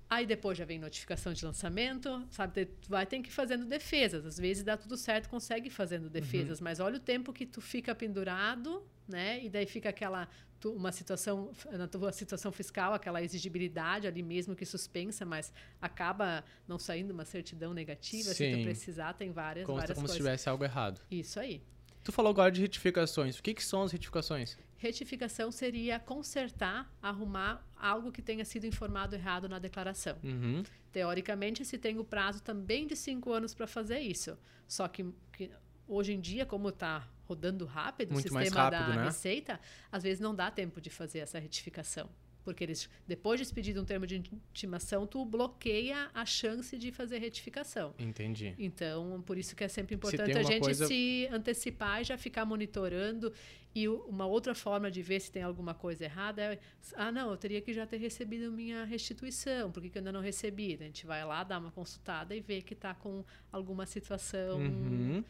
Aí 0.09 0.25
depois 0.25 0.57
já 0.57 0.65
vem 0.65 0.77
notificação 0.77 1.33
de 1.33 1.43
lançamento, 1.43 2.23
sabe? 2.29 2.65
Tu 2.65 2.89
vai 2.89 3.05
ter 3.07 3.19
que 3.21 3.29
ir 3.29 3.31
fazendo 3.31 3.65
defesas. 3.65 4.23
Às 4.25 4.37
vezes 4.37 4.63
dá 4.63 4.77
tudo 4.77 4.95
certo, 4.95 5.27
consegue 5.29 5.67
ir 5.67 5.71
fazendo 5.71 6.09
defesas, 6.09 6.61
mas 6.61 6.79
olha 6.79 6.97
o 6.97 6.99
tempo 6.99 7.33
que 7.33 7.45
tu 7.45 7.59
fica 7.59 7.95
pendurado, 7.95 8.85
né? 9.07 9.43
E 9.43 9.49
daí 9.49 9.65
fica 9.65 9.89
aquela 9.89 10.27
tu- 10.59 10.71
uma 10.73 10.91
situação 10.91 11.51
na 11.71 11.87
tua 11.87 12.11
situação 12.11 12.51
fiscal, 12.51 12.93
aquela 12.93 13.21
exigibilidade 13.21 14.05
ali 14.05 14.21
mesmo 14.21 14.55
que 14.55 14.63
suspensa, 14.65 15.25
mas 15.25 15.51
acaba 15.81 16.43
não 16.67 16.77
saindo 16.77 17.11
uma 17.11 17.25
certidão 17.25 17.73
negativa 17.73 18.29
se 18.29 18.35
Sim. 18.35 18.57
tu 18.59 18.63
precisar, 18.63 19.13
tem 19.13 19.31
várias 19.31 19.65
Consta 19.65 19.79
várias 19.81 19.95
como 19.95 20.07
se 20.07 20.13
coisas. 20.13 20.17
tivesse 20.25 20.49
algo 20.49 20.63
errado. 20.63 21.01
Isso 21.09 21.39
aí. 21.39 21.63
Tu 22.03 22.11
falou 22.11 22.29
agora 22.29 22.51
de 22.51 22.61
retificações. 22.61 23.39
O 23.39 23.41
que, 23.43 23.55
que 23.55 23.63
são 23.63 23.81
as 23.81 23.91
retificações? 23.91 24.55
Retificação 24.77 25.51
seria 25.51 25.99
consertar, 25.99 26.91
arrumar 27.01 27.65
algo 27.77 28.11
que 28.11 28.21
tenha 28.21 28.43
sido 28.43 28.65
informado 28.65 29.15
errado 29.15 29.47
na 29.47 29.57
declaração. 29.57 30.17
Uhum. 30.23 30.63
Teoricamente, 30.91 31.63
se 31.63 31.77
tem 31.77 31.97
o 31.97 32.03
prazo 32.03 32.41
também 32.41 32.85
de 32.85 32.95
cinco 32.95 33.31
anos 33.31 33.53
para 33.53 33.67
fazer 33.67 33.99
isso. 33.99 34.37
Só 34.67 34.87
que, 34.87 35.05
que 35.31 35.49
hoje 35.87 36.13
em 36.13 36.19
dia, 36.19 36.45
como 36.45 36.69
está 36.69 37.07
rodando 37.25 37.65
rápido 37.65 38.13
Muito 38.13 38.27
o 38.27 38.39
sistema 38.39 38.63
rápido, 38.63 38.89
da 38.89 38.95
né? 38.95 39.05
Receita, 39.05 39.59
às 39.91 40.03
vezes 40.03 40.19
não 40.19 40.35
dá 40.35 40.51
tempo 40.51 40.79
de 40.79 40.89
fazer 40.89 41.19
essa 41.19 41.39
retificação. 41.39 42.09
Porque 42.45 42.63
eles, 42.63 42.87
depois 43.07 43.39
de 43.39 43.43
expedir 43.43 43.77
um 43.77 43.83
termo 43.83 44.05
de 44.07 44.17
intimação, 44.17 45.05
tu 45.07 45.25
bloqueia 45.25 46.09
a 46.13 46.25
chance 46.25 46.77
de 46.77 46.91
fazer 46.91 47.17
retificação. 47.17 47.93
Entendi. 47.99 48.53
Então, 48.57 49.21
por 49.25 49.37
isso 49.37 49.55
que 49.55 49.63
é 49.63 49.67
sempre 49.67 49.95
Se 49.95 49.97
importante 49.97 50.37
a 50.37 50.43
gente 50.43 50.61
coisa- 50.61 50.85
se 50.87 51.27
antecipar 51.31 52.01
e 52.01 52.03
já 52.05 52.17
ficar 52.17 52.45
monitorando. 52.45 53.33
E 53.73 53.89
uma 53.89 54.25
outra 54.25 54.55
forma 54.55 54.89
de 54.89 55.01
ver 55.01 55.19
se 55.19 55.29
tem 55.29 55.43
alguma 55.43 55.73
coisa 55.73 56.05
errada 56.05 56.41
é: 56.53 56.59
ah, 56.95 57.11
não, 57.11 57.31
eu 57.31 57.35
teria 57.35 57.59
que 57.59 57.73
já 57.73 57.85
ter 57.85 57.97
recebido 57.97 58.49
minha 58.51 58.85
restituição, 58.85 59.69
por 59.71 59.81
que, 59.83 59.89
que 59.89 59.97
eu 59.97 59.99
ainda 59.99 60.13
não 60.13 60.21
recebi? 60.21 60.75
A 60.75 60.77
gente 60.85 61.05
vai 61.05 61.25
lá, 61.25 61.43
dá 61.43 61.57
uma 61.57 61.71
consultada 61.71 62.33
e 62.33 62.39
vê 62.39 62.61
que 62.61 62.73
está 62.73 62.93
com 62.93 63.25
alguma 63.51 63.85
situação 63.85 64.59
Uhum. 64.59 65.23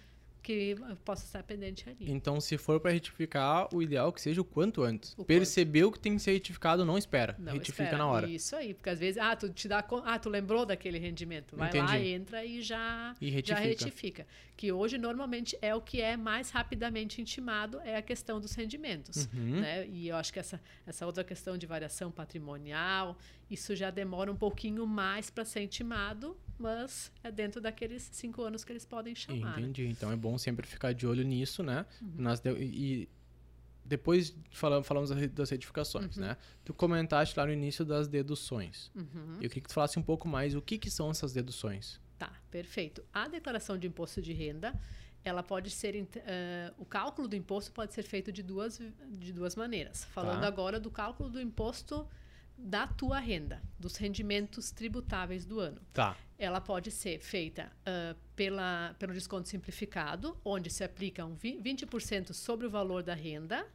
Que 0.45 0.75
possa 1.03 1.25
estar 1.25 1.41
pendente 1.41 1.89
ali. 1.89 2.11
Então, 2.11 2.39
se 2.39 2.55
for 2.57 2.79
para 2.79 2.91
retificar, 2.91 3.67
o 3.73 3.81
ideal 3.81 4.09
é 4.09 4.11
que 4.11 4.21
seja 4.21 4.39
o 4.41 4.45
quanto 4.45 4.83
antes. 4.83 5.13
O 5.13 5.15
quanto. 5.17 5.27
Percebeu 5.27 5.91
que 5.91 5.97
tem 5.99 6.13
que 6.15 6.21
ser 6.21 6.33
retificado, 6.33 6.85
não 6.85 6.97
espera. 6.97 7.35
Não, 7.39 7.53
Retifica 7.53 7.83
espera. 7.83 7.97
na 7.97 8.05
hora. 8.07 8.29
Isso 8.29 8.55
aí, 8.55 8.73
porque 8.75 8.89
às 8.91 8.99
vezes, 8.99 9.17
ah, 9.19 9.35
tu 9.35 9.49
te 9.49 9.67
dá, 9.67 9.83
ah, 10.05 10.19
tu 10.19 10.29
lembrou 10.29 10.63
daquele 10.65 10.99
rendimento, 10.99 11.55
vai 11.55 11.73
lá, 11.73 11.85
Entendi. 11.97 12.09
entra 12.09 12.45
e 12.45 12.61
já 12.61 13.15
E 13.19 13.31
já 13.31 13.55
retifica. 13.55 13.85
retifica. 13.85 14.27
Que 14.55 14.71
hoje 14.71 14.97
normalmente 14.97 15.57
é 15.61 15.73
o 15.75 15.81
que 15.81 15.99
é 16.01 16.15
mais 16.15 16.49
rapidamente 16.51 17.19
intimado 17.21 17.79
é 17.83 17.97
a 17.97 18.01
questão 18.01 18.39
dos 18.39 18.53
rendimentos, 18.53 19.27
Uhum. 19.33 19.59
né? 19.59 19.85
E 19.87 20.07
eu 20.07 20.15
acho 20.15 20.31
que 20.31 20.39
essa 20.39 20.61
essa 20.85 21.05
outra 21.05 21.23
questão 21.23 21.57
de 21.57 21.65
variação 21.65 22.09
patrimonial, 22.11 23.17
isso 23.49 23.75
já 23.75 23.89
demora 23.91 24.31
um 24.31 24.35
pouquinho 24.35 24.85
mais 24.87 25.29
para 25.29 25.45
ser 25.45 25.61
intimado, 25.61 26.35
mas 26.57 27.11
é 27.23 27.31
dentro 27.31 27.61
daqueles 27.61 28.09
cinco 28.11 28.41
anos 28.41 28.63
que 28.63 28.71
eles 28.71 28.85
podem 28.85 29.13
chamar. 29.15 29.55
né? 29.57 29.61
Entendi. 29.63 29.87
Então 29.87 30.11
é 30.11 30.15
bom 30.15 30.37
sempre 30.37 30.65
ficar 30.65 30.93
de 30.93 31.05
olho 31.05 31.23
nisso, 31.23 31.61
né? 31.63 31.85
Uhum. 32.01 32.11
Nas 32.17 32.39
de- 32.39 32.51
E 32.51 33.09
depois 33.83 34.35
falamos, 34.51 34.87
falamos 34.87 35.09
das 35.11 35.19
re- 35.19 35.27
das 35.27 35.49
retificações, 35.51 36.17
né? 36.17 36.37
Tu 36.63 36.73
comentaste 36.73 37.37
lá 37.37 37.45
no 37.45 37.51
início 37.53 37.85
das 37.85 38.07
deduções. 38.07 38.91
Uhum. 38.95 39.35
Eu 39.35 39.49
queria 39.49 39.61
que 39.61 39.67
tu 39.69 39.73
falasse 39.73 39.99
um 39.99 40.03
pouco 40.03 40.27
mais 40.27 40.55
o 40.55 40.61
que, 40.61 40.77
que 40.77 40.89
são 40.89 41.11
essas 41.11 41.31
deduções. 41.33 41.99
Tá, 42.17 42.31
perfeito. 42.49 43.03
A 43.13 43.27
declaração 43.27 43.77
de 43.77 43.85
imposto 43.87 44.21
de 44.21 44.33
renda, 44.33 44.73
ela 45.23 45.43
pode 45.43 45.69
ser. 45.69 46.07
eh, 46.15 46.73
o 46.79 46.85
cálculo 46.85 47.27
do 47.27 47.35
imposto 47.35 47.71
pode 47.71 47.93
ser 47.93 48.03
feito 48.03 48.31
de 48.31 48.41
duas, 48.41 48.79
de 49.09 49.31
duas 49.31 49.55
maneiras. 49.55 50.03
Falando 50.05 50.41
Tá. 50.41 50.47
agora 50.47 50.79
do 50.79 50.89
cálculo 50.89 51.29
do 51.29 51.39
imposto 51.39 52.07
da 52.57 52.87
tua 52.87 53.19
renda, 53.19 53.61
dos 53.79 53.95
rendimentos 53.97 54.71
tributáveis 54.71 55.45
do 55.45 55.59
ano. 55.59 55.81
Tá. 55.93 56.17
Ela 56.37 56.59
pode 56.59 56.91
ser 56.91 57.19
feita 57.19 57.71
ah, 57.85 58.15
pela, 58.35 58.95
pelo 58.97 59.13
desconto 59.13 59.47
simplificado, 59.47 60.37
onde 60.43 60.69
se 60.69 60.83
aplica 60.83 61.25
um 61.25 61.35
vi- 61.35 61.59
20% 61.61 62.33
sobre 62.33 62.67
o 62.67 62.69
valor 62.69 63.03
da 63.03 63.13
renda 63.13 63.67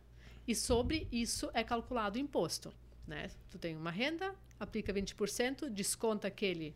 e 0.47 0.55
sobre 0.55 1.07
isso 1.13 1.51
é 1.55 1.63
calculado 1.63 2.19
o 2.19 2.21
imposto. 2.21 2.73
Né? 3.07 3.31
Tu 3.51 3.59
tem 3.59 3.77
uma 3.77 3.91
renda, 3.91 4.35
aplica 4.59 4.93
20%, 4.93 5.69
desconta 5.69 6.29
aquele, 6.29 6.75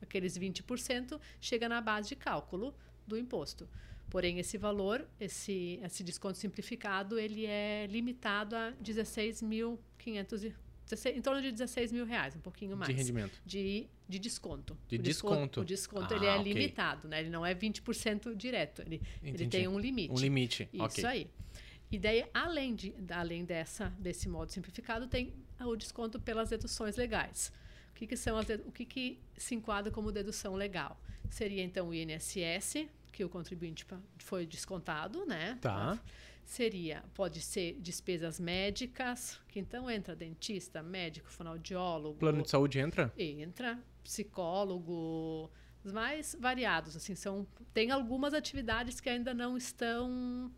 aqueles 0.00 0.38
20%, 0.38 1.20
chega 1.40 1.68
na 1.68 1.80
base 1.80 2.10
de 2.10 2.16
cálculo 2.16 2.74
do 3.06 3.18
imposto. 3.18 3.68
Porém, 4.10 4.38
esse 4.38 4.58
valor, 4.58 5.08
esse, 5.18 5.80
esse 5.82 6.04
desconto 6.04 6.36
simplificado, 6.36 7.18
ele 7.18 7.46
é 7.46 7.86
limitado 7.86 8.54
a 8.54 8.72
16.500 8.82 9.78
e 10.06 10.08
16 10.08 10.54
em 11.14 11.20
torno 11.22 11.40
de 11.40 11.50
16 11.50 11.92
mil 11.92 12.04
reais, 12.04 12.36
um 12.36 12.40
pouquinho 12.40 12.76
mais. 12.76 12.90
De 12.90 12.96
rendimento. 12.96 13.40
De, 13.44 13.86
de 14.08 14.18
desconto. 14.18 14.76
De 14.88 14.96
o 14.96 14.98
desconto. 14.98 15.60
O 15.60 15.64
desconto 15.64 16.12
Ah, 16.12 16.16
ele 16.16 16.26
é 16.26 16.36
ok. 16.36 16.52
limitado, 16.52 17.08
né? 17.08 17.20
Ele 17.20 17.30
não 17.30 17.44
é 17.44 17.54
20% 17.54 18.34
direto. 18.36 18.82
Ele, 18.82 19.00
ele 19.22 19.46
tem 19.46 19.68
um 19.68 19.78
limite. 19.78 20.12
Um 20.12 20.18
limite. 20.18 20.68
Isso 20.72 20.82
ok. 20.84 21.04
aí. 21.04 21.30
E 21.90 21.98
daí, 21.98 22.24
além, 22.32 22.74
de, 22.74 22.94
além 23.10 23.44
dessa, 23.44 23.90
desse 23.98 24.28
modo 24.28 24.50
simplificado, 24.50 25.06
tem 25.06 25.32
o 25.60 25.76
desconto 25.76 26.18
pelas 26.18 26.48
deduções 26.48 26.96
legais. 26.96 27.52
O 27.90 27.94
que, 27.94 28.06
que 28.06 28.16
são 28.16 28.36
as, 28.38 28.46
o 28.66 28.72
que, 28.72 28.84
que 28.84 29.18
se 29.36 29.54
enquadra 29.54 29.92
como 29.92 30.10
dedução 30.10 30.54
legal? 30.54 30.98
Seria 31.30 31.62
então 31.62 31.88
o 31.88 31.94
INSS, 31.94 32.86
que 33.12 33.22
o 33.22 33.28
contribuinte 33.28 33.86
foi 34.18 34.46
descontado, 34.46 35.26
né? 35.26 35.58
Tá. 35.60 36.00
Seria, 36.44 37.02
pode 37.14 37.40
ser 37.40 37.78
despesas 37.80 38.38
médicas, 38.38 39.40
que 39.48 39.58
então 39.60 39.90
entra 39.90 40.14
dentista, 40.14 40.82
médico, 40.82 41.30
fonoaudiólogo, 41.30 42.18
Plano 42.18 42.42
de 42.42 42.50
saúde 42.50 42.78
entra? 42.78 43.12
entra 43.16 43.78
psicólogo, 44.04 45.50
os 45.84 45.92
mais 45.92 46.36
variados, 46.38 46.96
assim, 46.96 47.14
são 47.14 47.46
tem 47.72 47.90
algumas 47.90 48.34
atividades 48.34 49.00
que 49.00 49.08
ainda 49.08 49.32
não 49.32 49.56
estão 49.56 50.50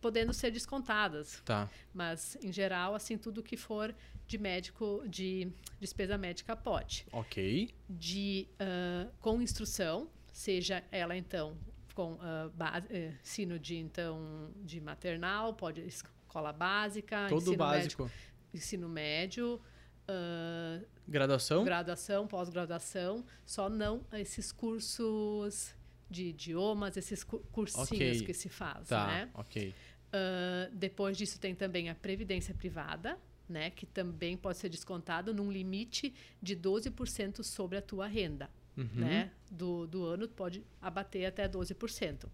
podendo 0.00 0.32
ser 0.32 0.50
descontadas, 0.50 1.40
Tá. 1.44 1.68
mas 1.92 2.36
em 2.42 2.52
geral, 2.52 2.94
assim, 2.94 3.16
tudo 3.18 3.42
que 3.42 3.56
for 3.56 3.94
de 4.26 4.38
médico, 4.38 5.02
de 5.06 5.50
despesa 5.80 6.16
médica 6.16 6.54
pode. 6.56 7.06
Ok. 7.12 7.70
De 7.88 8.46
ah, 8.58 9.08
com 9.20 9.40
instrução, 9.42 10.08
seja 10.32 10.82
ela 10.90 11.16
então 11.16 11.56
com 11.94 12.18
ah, 12.20 12.50
ba- 12.54 12.82
eh, 12.90 13.12
ensino 13.22 13.58
de 13.58 13.76
então 13.76 14.50
de 14.62 14.80
maternal, 14.80 15.54
pode 15.54 15.80
escola 15.82 16.52
básica, 16.52 17.26
Todo 17.28 17.42
ensino 17.42 17.56
básico. 17.56 18.02
médio, 18.04 18.18
ensino 18.52 18.88
médio, 18.88 19.60
ah, 20.08 20.80
Graduação? 21.06 21.64
graduação, 21.64 22.26
pós-graduação, 22.26 23.24
só 23.46 23.68
não 23.68 24.04
esses 24.12 24.50
cursos 24.52 25.74
de 26.10 26.26
idiomas, 26.28 26.96
esses 26.96 27.24
cu- 27.24 27.40
cursinhos 27.52 27.88
Ok. 28.18 28.22
que 28.26 28.34
se 28.34 28.48
faz, 28.48 28.88
Tá, 28.88 29.06
né? 29.06 29.30
ok. 29.34 29.74
Ah, 30.12 30.68
depois 30.72 31.16
disso 31.16 31.38
tem 31.38 31.54
também 31.54 31.88
a 31.90 31.94
previdência 31.94 32.54
privada, 32.54 33.18
né, 33.48 33.68
que 33.70 33.84
também 33.84 34.36
pode 34.38 34.56
ser 34.58 34.68
descontado 34.70 35.34
num 35.34 35.50
limite 35.52 36.14
de 36.40 36.56
12% 36.56 37.42
sobre 37.44 37.76
a 37.76 37.82
tua 37.82 38.06
renda, 38.06 38.48
Uhum. 38.76 38.88
né? 38.94 39.30
Do, 39.50 39.86
do 39.86 40.04
ano 40.04 40.28
pode 40.28 40.64
abater 40.80 41.26
até 41.26 41.48
12%, 41.48 42.26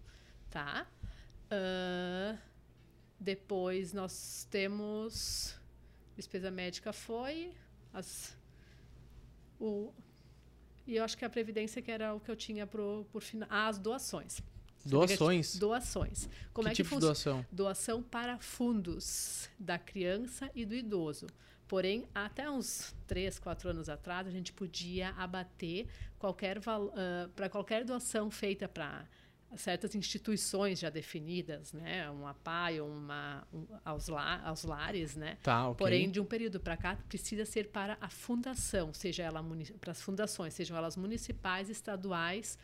tá? 0.49 0.87
Ah, 1.51 2.37
depois 3.19 3.93
nós 3.93 4.47
temos 4.49 5.55
despesa 6.15 6.49
médica 6.49 6.91
foi 6.91 7.53
as 7.93 8.35
o 9.59 9.91
e 10.87 10.95
eu 10.95 11.03
acho 11.03 11.15
que 11.17 11.23
a 11.23 11.29
previdência 11.29 11.81
que 11.81 11.91
era 11.91 12.13
o 12.15 12.19
que 12.19 12.31
eu 12.31 12.35
tinha 12.35 12.65
pro, 12.65 13.05
por 13.11 13.21
final, 13.21 13.47
ah, 13.51 13.67
as 13.67 13.77
doações. 13.77 14.41
Doações? 14.83 15.57
Doações. 15.57 16.27
Como 16.51 16.65
que 16.65 16.71
é 16.71 16.75
que 16.75 16.83
tipo 16.83 16.99
de 16.99 17.05
funciona? 17.05 17.13
doação? 17.13 17.45
doação 17.51 18.01
para 18.01 18.39
fundos 18.39 19.47
da 19.59 19.77
criança 19.77 20.49
e 20.55 20.65
do 20.65 20.73
idoso. 20.73 21.27
Porém, 21.71 22.05
até 22.13 22.51
uns 22.51 22.93
3, 23.07 23.39
4 23.39 23.69
anos 23.69 23.87
atrás, 23.87 24.27
a 24.27 24.29
gente 24.29 24.51
podia 24.51 25.11
abater 25.11 25.87
qualquer 26.19 26.59
para 27.33 27.47
qualquer 27.47 27.85
doação 27.85 28.29
feita 28.29 28.67
para 28.67 29.07
certas 29.55 29.95
instituições 29.95 30.79
já 30.79 30.89
definidas, 30.89 31.71
né, 31.71 32.09
uma 32.09 32.33
PAI, 32.33 32.81
uma 32.81 33.47
um, 33.53 33.65
aos, 33.85 34.09
la, 34.09 34.41
aos 34.41 34.65
lares, 34.65 35.15
né? 35.15 35.37
Tá, 35.41 35.69
ok. 35.69 35.77
Porém, 35.77 36.11
de 36.11 36.19
um 36.19 36.25
período 36.25 36.59
para 36.59 36.75
cá, 36.75 36.97
precisa 37.07 37.45
ser 37.45 37.69
para 37.69 37.97
a 38.01 38.09
fundação, 38.09 38.93
seja 38.93 39.23
ela 39.23 39.41
para 39.79 39.91
as 39.91 40.01
fundações, 40.01 40.53
sejam 40.53 40.75
elas 40.75 40.97
municipais, 40.97 41.69
estaduais 41.69 42.57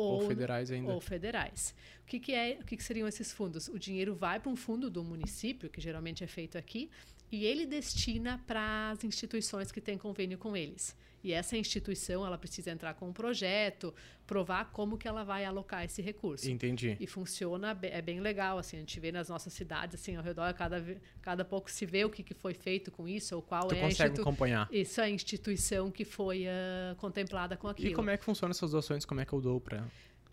Ou 0.00 0.22
ou, 0.22 0.28
federais 0.28 0.70
ainda. 0.70 0.92
ou 0.92 1.00
federais. 1.00 1.74
O 2.02 2.06
que, 2.06 2.18
que 2.18 2.32
é, 2.32 2.58
o 2.60 2.64
que, 2.64 2.76
que 2.76 2.82
seriam 2.82 3.06
esses 3.06 3.32
fundos? 3.32 3.68
O 3.68 3.78
dinheiro 3.78 4.14
vai 4.14 4.40
para 4.40 4.50
um 4.50 4.56
fundo 4.56 4.90
do 4.90 5.04
município, 5.04 5.68
que 5.70 5.80
geralmente 5.80 6.24
é 6.24 6.26
feito 6.26 6.58
aqui, 6.58 6.90
e 7.30 7.44
ele 7.44 7.66
destina 7.66 8.42
para 8.46 8.90
as 8.90 9.04
instituições 9.04 9.70
que 9.70 9.80
têm 9.80 9.96
convênio 9.96 10.38
com 10.38 10.56
eles. 10.56 10.96
E 11.22 11.32
essa 11.32 11.56
instituição, 11.56 12.24
ela 12.26 12.38
precisa 12.38 12.70
entrar 12.70 12.94
com 12.94 13.08
um 13.08 13.12
projeto, 13.12 13.94
provar 14.26 14.70
como 14.72 14.96
que 14.96 15.06
ela 15.06 15.22
vai 15.22 15.44
alocar 15.44 15.84
esse 15.84 16.00
recurso. 16.00 16.50
Entendi. 16.50 16.96
E 16.98 17.06
funciona, 17.06 17.78
é 17.82 18.00
bem 18.00 18.20
legal, 18.20 18.56
assim, 18.58 18.76
a 18.78 18.80
gente 18.80 18.98
vê 18.98 19.12
nas 19.12 19.28
nossas 19.28 19.52
cidades, 19.52 20.00
assim, 20.00 20.16
ao 20.16 20.22
redor, 20.22 20.52
cada, 20.54 20.82
cada 21.20 21.44
pouco 21.44 21.70
se 21.70 21.84
vê 21.84 22.04
o 22.04 22.10
que, 22.10 22.22
que 22.22 22.32
foi 22.32 22.54
feito 22.54 22.90
com 22.90 23.06
isso, 23.06 23.36
ou 23.36 23.42
qual 23.42 23.68
Tu 23.68 23.74
é 23.74 23.78
a 23.78 23.82
consegue 23.82 24.10
institu- 24.12 24.22
acompanhar. 24.22 24.68
isso 24.72 25.00
é 25.00 25.04
a 25.04 25.10
instituição 25.10 25.90
que 25.90 26.04
foi 26.04 26.46
ah, 26.48 26.94
contemplada 26.96 27.56
com 27.56 27.68
aquilo. 27.68 27.90
E 27.90 27.94
como 27.94 28.08
é 28.08 28.16
que 28.16 28.24
funciona 28.24 28.52
essas 28.52 28.70
doações? 28.70 29.04
Como 29.04 29.20
é 29.20 29.26
que 29.26 29.32
eu 29.32 29.40
dou 29.40 29.60
pra. 29.60 29.84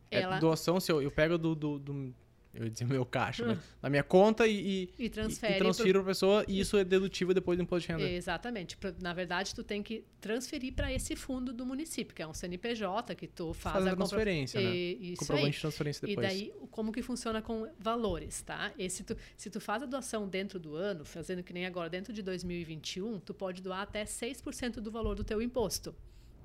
É 0.09 0.21
Ela- 0.21 0.39
doação, 0.39 0.79
se 0.79 0.89
eu, 0.89 1.01
eu 1.01 1.11
pego 1.11 1.37
do, 1.37 1.53
do, 1.53 1.79
do- 1.79 2.15
Eu 2.57 2.63
ia 2.65 2.69
dizer 2.71 2.85
meu 2.85 3.05
caixa? 3.05 3.57
Da 3.81 3.87
minha 3.89 4.03
conta 4.03 4.47
e, 4.47 4.89
e, 4.97 5.05
E 5.05 5.09
transfere 5.09 5.53
e 5.53 5.57
transfiro 5.59 5.99
pra 5.99 6.09
pessoa 6.11 6.43
e 6.47 6.59
isso 6.59 6.75
é 6.75 6.83
dedutível 6.83 7.33
depois 7.33 7.55
do 7.57 7.61
imposto 7.63 7.87
de 7.87 7.93
renda. 7.93 8.09
Exatamente. 8.09 8.77
Na 8.99 9.13
verdade, 9.13 9.53
tu 9.53 9.63
tem 9.63 9.83
que 9.83 10.03
transferir 10.19 10.73
para 10.73 10.91
esse 10.91 11.15
fundo 11.15 11.53
do 11.53 11.65
município, 11.65 12.15
que 12.15 12.21
é 12.21 12.27
um 12.27 12.33
CNPJ 12.33 13.13
que 13.15 13.27
tu 13.27 13.53
faz, 13.53 13.75
Faz 13.75 13.85
a 13.85 13.89
compro- 13.91 14.07
transferência, 14.07 14.59
né? 14.59 14.75
E- 14.75 15.11
Isso 15.13 15.19
Comprovante 15.19 15.45
aí. 15.45 15.51
de 15.51 15.59
transferência 15.61 16.05
E 16.05 16.09
depois. 16.09 16.27
daí, 16.27 16.53
o- 16.59 16.67
como 16.67 16.91
que 16.91 17.01
funciona 17.03 17.41
com 17.41 17.67
valores, 17.79 18.41
tá? 18.41 18.71
Esse 18.77 19.03
tu, 19.03 19.15
se 19.37 19.49
tu 19.49 19.61
faz 19.61 19.83
a 19.83 19.85
doação 19.85 20.27
dentro 20.27 20.59
do 20.59 20.75
ano, 20.75 21.05
fazendo 21.05 21.43
que 21.43 21.53
nem 21.53 21.65
agora, 21.67 21.89
dentro 21.89 22.11
de 22.11 22.21
2021, 22.23 23.19
tu 23.19 23.33
pode 23.33 23.61
doar 23.61 23.81
até 23.81 24.03
6% 24.05 24.81
do 24.81 24.89
valor 24.89 25.13
do 25.15 25.23
teu 25.23 25.41
imposto, 25.41 25.93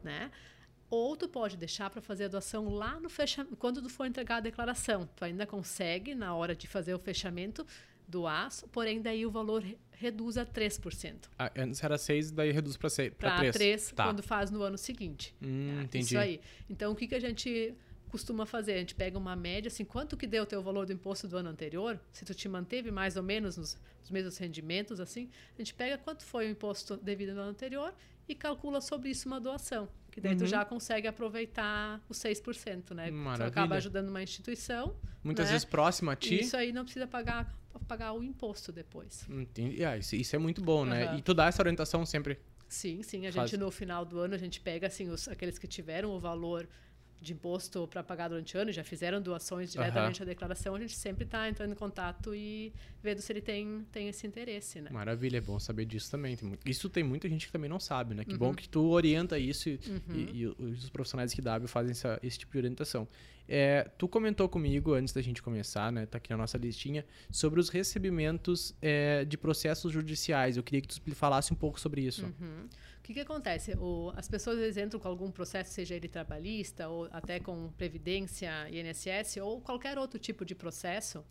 né? 0.05 0.31
Ou 0.95 1.17
tu 1.17 1.27
pode 1.27 1.57
deixar 1.57 1.89
para 1.89 2.03
fazer 2.03 2.25
a 2.25 2.29
doação 2.29 2.69
lá 2.69 3.01
no 3.01 3.09
fechamento, 3.09 3.57
quando 3.57 3.81
tu 3.81 3.89
for 3.89 4.05
entregar 4.05 4.37
a 4.37 4.41
declaração. 4.41 5.09
Tu 5.17 5.25
ainda 5.25 5.47
consegue, 5.47 6.15
na 6.15 6.35
hora 6.35 6.55
de 6.55 6.67
fazer 6.69 6.93
o 6.93 6.99
fechamento, 6.99 7.67
doar, 8.07 8.51
porém 8.71 9.01
daí 9.01 9.25
o 9.25 9.31
valor 9.31 9.63
re- 9.63 9.79
reduz 9.93 10.37
a 10.37 10.45
3%. 10.45 11.31
Ah, 11.39 11.51
antes 11.57 11.83
era 11.83 11.97
6, 11.97 12.31
daí 12.33 12.53
reduz 12.53 12.77
pra 12.77 12.91
6. 12.91 13.15
Pra 13.15 13.31
Para 13.31 13.39
3. 13.41 13.55
3 13.55 13.93
Tá. 13.93 14.05
quando 14.05 14.23
faz 14.23 14.51
no 14.51 14.61
ano 14.63 14.77
seguinte. 14.77 15.35
Hum, 15.43 15.77
tá? 15.79 15.83
entendi. 15.85 16.05
Isso 16.05 16.19
aí. 16.19 16.41
Então, 16.69 16.93
o 16.93 16.95
que, 16.95 17.07
que 17.09 17.15
a 17.15 17.21
gente 17.21 17.75
costuma 18.11 18.45
fazer? 18.45 18.75
A 18.75 18.79
gente 18.79 18.95
pega 18.95 19.17
uma 19.17 19.35
média, 19.35 19.69
assim, 19.69 19.87
quanto 19.87 20.15
que 20.15 20.27
deu 20.27 20.43
o 20.43 20.47
teu 20.47 20.63
valor 20.63 20.85
do 20.85 20.93
imposto 20.93 21.27
do 21.27 21.39
ano 21.39 21.49
anterior? 21.49 21.99
Se 22.13 22.23
tu 22.27 22.35
te 22.35 22.47
manteve 22.51 22.91
mais 22.91 23.17
ou 23.17 23.23
menos 23.23 23.57
nos, 23.57 23.79
nos 24.01 24.11
mesmos 24.11 24.37
rendimentos, 24.37 25.01
assim, 25.01 25.31
a 25.55 25.59
gente 25.63 25.73
pega 25.73 25.97
quanto 25.97 26.23
foi 26.23 26.49
o 26.49 26.51
imposto 26.51 26.99
devido 26.99 27.33
no 27.35 27.41
ano 27.41 27.51
anterior 27.53 27.95
e 28.29 28.35
calcula 28.35 28.83
sobre 28.83 29.09
isso 29.09 29.27
uma 29.27 29.41
doação. 29.41 29.89
Que 30.13 30.21
daí 30.21 30.37
tu 30.37 30.43
Uhum. 30.43 30.47
já 30.47 30.65
consegue 30.65 31.09
aproveitar 31.09 32.01
os 32.09 32.19
6%, 32.19 32.95
né? 32.95 33.09
Tu 33.09 33.15
Maravilha. 33.15 33.49
acaba 33.49 33.75
ajudando 33.77 34.09
uma 34.11 34.23
instituição. 34.23 34.95
Muitas 35.25 35.47
né? 35.47 35.53
vezes 35.53 35.65
próxima 35.65 36.13
a 36.13 36.17
ti. 36.17 36.35
E 36.35 36.41
isso 36.43 36.57
aí 36.57 36.71
não 36.71 36.85
precisa 36.85 37.07
pagar, 37.07 37.53
pagar 37.89 38.13
o 38.13 38.23
imposto 38.23 38.71
depois. 38.71 39.27
Entendi. 39.29 39.83
Ah, 39.85 39.97
isso, 39.97 40.15
isso 40.15 40.37
é 40.37 40.39
muito 40.39 40.61
bom, 40.63 40.85
né? 40.85 41.05
Aham. 41.07 41.19
E 41.19 41.23
tu 41.23 41.33
dá 41.33 41.47
essa 41.47 41.61
orientação 41.63 42.05
sempre. 42.05 42.39
Sim, 42.69 43.03
sim. 43.03 43.27
A 43.27 43.33
Faz- 43.33 43.51
gente, 43.51 43.59
no 43.61 43.71
final 43.71 44.05
do 44.05 44.19
ano, 44.19 44.35
a 44.35 44.39
gente 44.39 44.61
pega 44.61 44.87
assim, 44.87 45.09
os, 45.09 45.27
aqueles 45.29 45.59
que 45.59 45.67
tiveram 45.67 46.11
o 46.11 46.21
valor 46.21 46.69
de 47.23 47.33
imposto 47.33 47.87
para 47.89 48.03
pagar 48.03 48.29
durante 48.29 48.57
o 48.57 48.61
ano, 48.61 48.73
já 48.73 48.83
fizeram 48.85 49.21
doações 49.23 49.73
diretamente 49.73 50.23
à 50.23 50.25
declaração, 50.27 50.75
a 50.75 50.81
gente 50.81 50.97
sempre 50.97 51.25
está 51.25 51.49
entrando 51.49 51.73
em 51.73 51.77
contato 51.77 52.35
e 52.35 52.73
vendo 53.03 53.21
se 53.21 53.33
ele 53.33 53.41
tem, 53.41 53.87
tem 53.93 54.09
esse 54.09 54.27
interesse, 54.27 54.81
né? 54.81 54.91
Maravilha, 54.91 55.39
é 55.39 55.41
bom 55.41 55.59
saber 55.59 55.85
disso 55.85 56.11
também. 56.11 56.37
Isso 56.67 56.89
tem 56.91 57.03
muita 57.05 57.29
gente 57.29 57.47
que 57.47 57.53
também 57.53 57.71
não 57.71 57.81
sabe, 57.81 58.15
né? 58.15 58.25
Que 58.25 58.33
Uhum. 58.33 58.39
bom 58.39 58.55
que 58.55 58.69
tu 58.69 58.91
orienta 58.91 59.39
isso 59.39 59.69
e, 59.69 59.79
e- 60.13 60.43
e 60.43 60.47
os 60.47 60.91
profissionais 60.91 61.33
que 61.33 61.41
W 61.41 61.69
fazem 61.69 61.93
essa- 61.93 62.19
esse 62.23 62.39
tipo 62.39 62.53
de 62.53 62.59
orientação. 62.59 63.07
É, 63.49 63.91
tu 63.99 64.07
comentou 64.09 64.49
comigo, 64.49 64.95
antes 64.95 65.13
da 65.13 65.21
gente 65.21 65.43
começar, 65.43 65.91
né? 65.93 66.07
Tá 66.07 66.19
aqui 66.19 66.31
na 66.31 66.37
nossa 66.37 66.57
listinha, 66.57 67.05
sobre 67.31 67.59
os 67.61 67.69
recebimentos 68.07 68.75
é, 68.81 69.25
de 69.25 69.37
processos 69.37 69.93
judiciais. 69.93 70.57
Eu 70.57 70.63
queria 70.63 70.81
que 70.81 70.89
tu 70.89 71.15
falasse 71.15 71.53
um 71.53 71.57
pouco 71.57 71.79
sobre 71.81 72.03
isso. 72.03 72.25
Uhum. 72.25 72.69
O 73.03 73.05
que, 73.05 73.15
que 73.15 73.21
acontece? 73.21 73.73
O, 73.79 74.13
as 74.15 74.29
pessoas 74.29 74.59
às 74.59 74.63
vezes 74.63 74.85
entram 74.85 75.01
com 75.01 75.09
algum 75.09 75.29
processo, 75.29 75.73
seja 75.73 75.97
ele 75.97 76.07
trabalhista 76.07 76.89
ou 76.89 77.09
até 77.11 77.41
com 77.41 77.69
previdência, 77.73 78.49
INSS 78.71 79.39
ou 79.39 79.61
qualquer 79.61 79.99
outro 79.99 80.21
tipo 80.21 80.45
de 80.45 80.55
processo, 80.55 81.25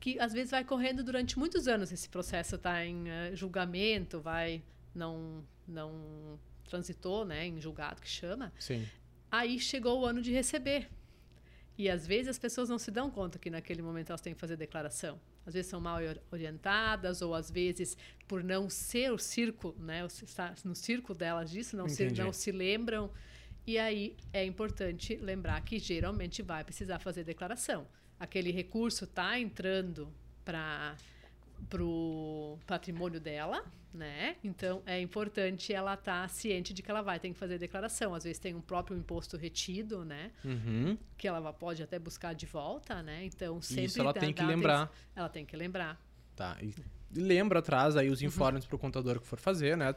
que 0.00 0.18
às 0.18 0.32
vezes 0.32 0.52
vai 0.52 0.64
correndo 0.64 1.04
durante 1.04 1.38
muitos 1.38 1.68
anos. 1.68 1.92
Esse 1.92 2.08
processo 2.08 2.54
está 2.54 2.82
em 2.82 3.10
eh, 3.10 3.36
julgamento, 3.36 4.22
vai 4.22 4.62
não 4.94 5.44
não 5.68 6.38
transitou, 6.64 7.26
né, 7.26 7.46
em 7.46 7.60
julgado 7.60 8.00
que 8.00 8.08
chama. 8.08 8.50
Sim. 8.58 8.88
Aí 9.30 9.58
chegou 9.60 10.00
o 10.00 10.06
ano 10.06 10.22
de 10.22 10.32
receber. 10.32 10.88
E 11.78 11.88
às 11.88 12.06
vezes 12.06 12.28
as 12.28 12.38
pessoas 12.38 12.68
não 12.68 12.78
se 12.78 12.90
dão 12.90 13.10
conta 13.10 13.38
que 13.38 13.48
naquele 13.50 13.80
momento 13.82 14.10
elas 14.10 14.20
têm 14.20 14.34
que 14.34 14.40
fazer 14.40 14.56
declaração. 14.56 15.18
Às 15.46 15.54
vezes 15.54 15.70
são 15.70 15.80
mal 15.80 16.00
or- 16.02 16.20
orientadas, 16.30 17.22
ou 17.22 17.34
às 17.34 17.50
vezes 17.50 17.96
por 18.28 18.44
não 18.44 18.68
ser 18.68 19.10
o 19.12 19.18
circo, 19.18 19.74
né? 19.78 20.06
se- 20.08 20.24
estar 20.24 20.54
No 20.64 20.74
circo 20.76 21.14
delas 21.14 21.50
disso, 21.50 21.76
não 21.76 21.88
se, 21.88 22.04
Entendi. 22.04 22.20
não 22.22 22.32
se 22.32 22.52
lembram. 22.52 23.10
E 23.66 23.78
aí 23.78 24.16
é 24.32 24.44
importante 24.44 25.16
lembrar 25.16 25.60
que 25.62 25.78
geralmente 25.78 26.42
vai 26.42 26.62
precisar 26.62 26.98
fazer 26.98 27.24
declaração. 27.24 27.86
Aquele 28.20 28.50
recurso 28.52 29.04
está 29.04 29.38
entrando 29.38 30.12
para 30.44 30.94
pro 31.68 32.58
patrimônio 32.66 33.20
dela, 33.20 33.64
né? 33.92 34.36
Então 34.42 34.82
é 34.86 35.00
importante 35.00 35.72
ela 35.72 35.94
estar 35.94 36.22
tá 36.22 36.28
ciente 36.28 36.72
de 36.72 36.82
que 36.82 36.90
ela 36.90 37.02
vai 37.02 37.18
ter 37.18 37.28
que 37.28 37.38
fazer 37.38 37.58
declaração. 37.58 38.14
Às 38.14 38.24
vezes 38.24 38.38
tem 38.38 38.54
um 38.54 38.60
próprio 38.60 38.96
imposto 38.96 39.36
retido, 39.36 40.04
né? 40.04 40.30
Uhum. 40.44 40.96
Que 41.16 41.28
ela 41.28 41.52
pode 41.52 41.82
até 41.82 41.98
buscar 41.98 42.34
de 42.34 42.46
volta, 42.46 43.02
né? 43.02 43.24
Então 43.24 43.60
sempre 43.60 43.84
Isso 43.84 44.00
ela 44.00 44.12
tem 44.12 44.32
que 44.32 44.42
lembrar. 44.42 44.90
Ela 45.14 45.28
tem 45.28 45.44
que 45.44 45.56
lembrar. 45.56 46.00
Tá. 46.34 46.56
E 46.62 46.74
lembra 47.14 47.58
atrás 47.58 47.96
aí 47.96 48.08
os 48.08 48.20
uhum. 48.20 48.28
informes 48.28 48.64
uhum. 48.64 48.68
para 48.68 48.76
o 48.76 48.78
contador 48.78 49.20
que 49.20 49.26
for 49.26 49.38
fazer, 49.38 49.76
né? 49.76 49.94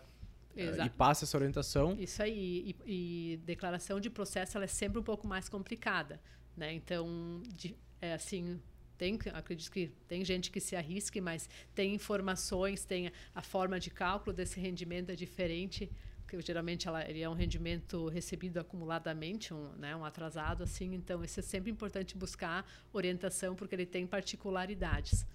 Exato. 0.55 0.87
E 0.87 0.89
passa 0.89 1.25
essa 1.25 1.37
orientação. 1.37 1.95
Isso 1.99 2.23
aí. 2.23 2.75
E, 2.85 3.33
e, 3.33 3.37
declaração 3.37 3.99
de 3.99 4.09
processo 4.09 4.57
ela 4.57 4.63
é 4.63 4.67
sempre 4.67 4.99
um 4.99 5.03
pouco 5.03 5.27
mais 5.27 5.49
complicada, 5.49 6.19
né? 6.55 6.73
Então, 6.73 7.43
de, 7.45 7.75
é 8.01 8.13
assim, 8.13 8.61
tem, 8.97 9.19
acredito 9.33 9.71
que 9.71 9.91
tem 10.07 10.23
gente 10.23 10.51
que 10.51 10.59
se 10.59 10.75
arrisque, 10.75 11.19
mas 11.21 11.49
tem 11.73 11.93
informações, 11.93 12.85
tem 12.85 13.11
a 13.33 13.41
forma 13.41 13.79
de 13.79 13.89
cálculo 13.89 14.35
desse 14.35 14.59
rendimento 14.59 15.09
é 15.09 15.15
diferente, 15.15 15.89
porque 16.21 16.41
geralmente 16.41 16.87
ela, 16.87 17.07
ele 17.07 17.21
é 17.21 17.29
um 17.29 17.33
rendimento 17.33 18.07
recebido 18.07 18.59
acumuladamente, 18.59 19.53
um, 19.53 19.69
né, 19.77 19.95
um 19.95 20.03
atrasado 20.03 20.63
assim, 20.63 20.93
então 20.95 21.23
isso 21.23 21.39
é 21.39 21.43
sempre 21.43 21.69
importante 21.69 22.17
buscar 22.17 22.65
orientação 22.91 23.55
porque 23.55 23.75
ele 23.75 23.85
tem 23.85 24.07
particularidades. 24.07 25.25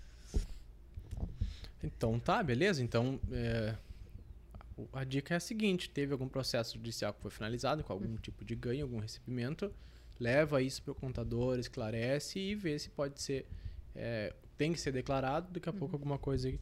Então 1.83 2.19
tá, 2.19 2.43
beleza. 2.43 2.83
Então 2.83 3.21
é, 3.33 3.75
a 4.93 5.05
dica 5.05 5.35
é 5.35 5.37
a 5.37 5.41
seguinte: 5.41 5.89
teve 5.91 6.13
algum 6.13 6.29
processo 6.29 6.75
judicial 6.75 7.13
que 7.13 7.21
foi 7.21 7.31
finalizado 7.31 7.83
com 7.83 7.93
algum 7.93 8.15
hum. 8.15 8.17
tipo 8.17 8.45
de 8.45 8.55
ganho, 8.55 8.85
algum 8.85 8.99
recebimento, 8.99 9.73
leva 10.21 10.61
isso 10.61 10.83
para 10.83 10.93
o 10.93 10.95
contador, 10.95 11.59
esclarece 11.59 12.39
e 12.39 12.55
vê 12.55 12.79
se 12.79 12.91
pode 12.91 13.21
ser. 13.21 13.47
É, 13.97 14.35
tem 14.57 14.73
que 14.73 14.79
ser 14.79 14.93
declarado, 14.93 15.51
daqui 15.51 15.69
a 15.69 15.73
uhum. 15.73 15.79
pouco 15.79 15.97
alguma 15.97 16.19
coisa 16.19 16.53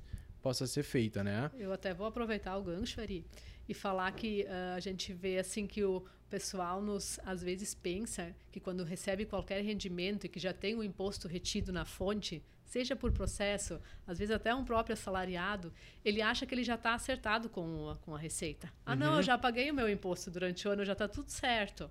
possa 0.40 0.66
ser 0.66 0.85
feita, 0.85 1.25
né? 1.25 1.51
Eu 1.59 1.73
até 1.73 1.92
vou 1.92 2.07
aproveitar 2.07 2.57
o 2.57 2.62
gancho, 2.62 3.01
Ari, 3.01 3.27
e 3.68 3.75
falar 3.75 4.12
que 4.12 4.44
uh, 4.44 4.77
a 4.77 4.81
gente 4.81 5.12
vê 5.12 5.38
assim 5.38 5.66
que 5.66 5.83
o 5.83 6.05
pessoal 6.31 6.81
nos 6.81 7.18
às 7.25 7.42
vezes 7.42 7.75
pensa 7.75 8.35
que 8.53 8.61
quando 8.61 8.85
recebe 8.85 9.25
qualquer 9.25 9.62
rendimento 9.62 10.25
e 10.25 10.29
que 10.29 10.38
já 10.38 10.53
tem 10.53 10.77
o 10.77 10.85
imposto 10.85 11.27
retido 11.27 11.73
na 11.73 11.85
fonte, 11.85 12.42
seja 12.64 12.94
por 12.94 13.11
processo, 13.11 13.81
às 14.07 14.18
vezes 14.18 14.35
até 14.35 14.55
um 14.55 14.64
próprio 14.64 14.92
assalariado, 14.92 15.73
ele 16.05 16.23
acha 16.23 16.47
que 16.47 16.55
ele 16.55 16.64
já 16.64 16.77
está 16.77 16.94
acertado 16.94 17.49
com 17.49 17.90
a, 17.90 17.97
com 17.97 18.14
a 18.14 18.18
receita. 18.18 18.73
Ah, 18.87 18.92
uhum. 18.92 18.99
não, 18.99 19.16
eu 19.16 19.23
já 19.23 19.37
paguei 19.37 19.71
o 19.71 19.75
meu 19.75 19.88
imposto 19.88 20.31
durante 20.31 20.68
o 20.68 20.71
ano, 20.71 20.85
já 20.85 20.92
está 20.92 21.09
tudo 21.09 21.31
certo. 21.31 21.90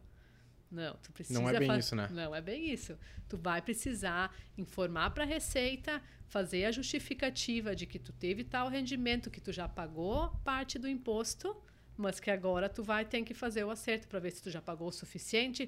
Não, 0.69 0.95
tu 0.97 1.12
precisa. 1.12 1.39
Não 1.39 1.49
é 1.49 1.60
bem 1.60 1.77
isso, 1.77 1.95
né? 1.95 2.10
Não 2.12 2.36
é 2.36 2.41
bem 2.41 2.71
isso. 2.71 2.97
Tu 3.27 3.38
vai 3.38 3.62
precisar 3.62 4.36
informar 4.58 5.12
para 5.12 5.23
a 5.23 5.27
Receita, 5.27 6.01
fazer 6.27 6.65
a 6.65 6.71
justificativa 6.71 7.75
de 7.75 7.86
que 7.86 7.99
tu 7.99 8.12
teve 8.12 8.43
tal 8.43 8.69
rendimento, 8.69 9.30
que 9.30 9.39
tu 9.39 9.51
já 9.51 9.67
pagou 9.67 10.30
parte 10.43 10.77
do 10.77 10.88
imposto 10.88 11.56
mas 11.97 12.19
que 12.19 12.30
agora 12.30 12.69
tu 12.69 12.84
vai 12.84 13.03
ter 13.03 13.23
que 13.23 13.34
fazer 13.34 13.63
o 13.63 13.71
acerto 13.71 14.08
para 14.08 14.19
ver 14.19 14.32
se 14.32 14.43
tu 14.43 14.51
já 14.51 14.62
pagou 14.62 14.88
o 14.88 14.91
suficiente, 14.91 15.67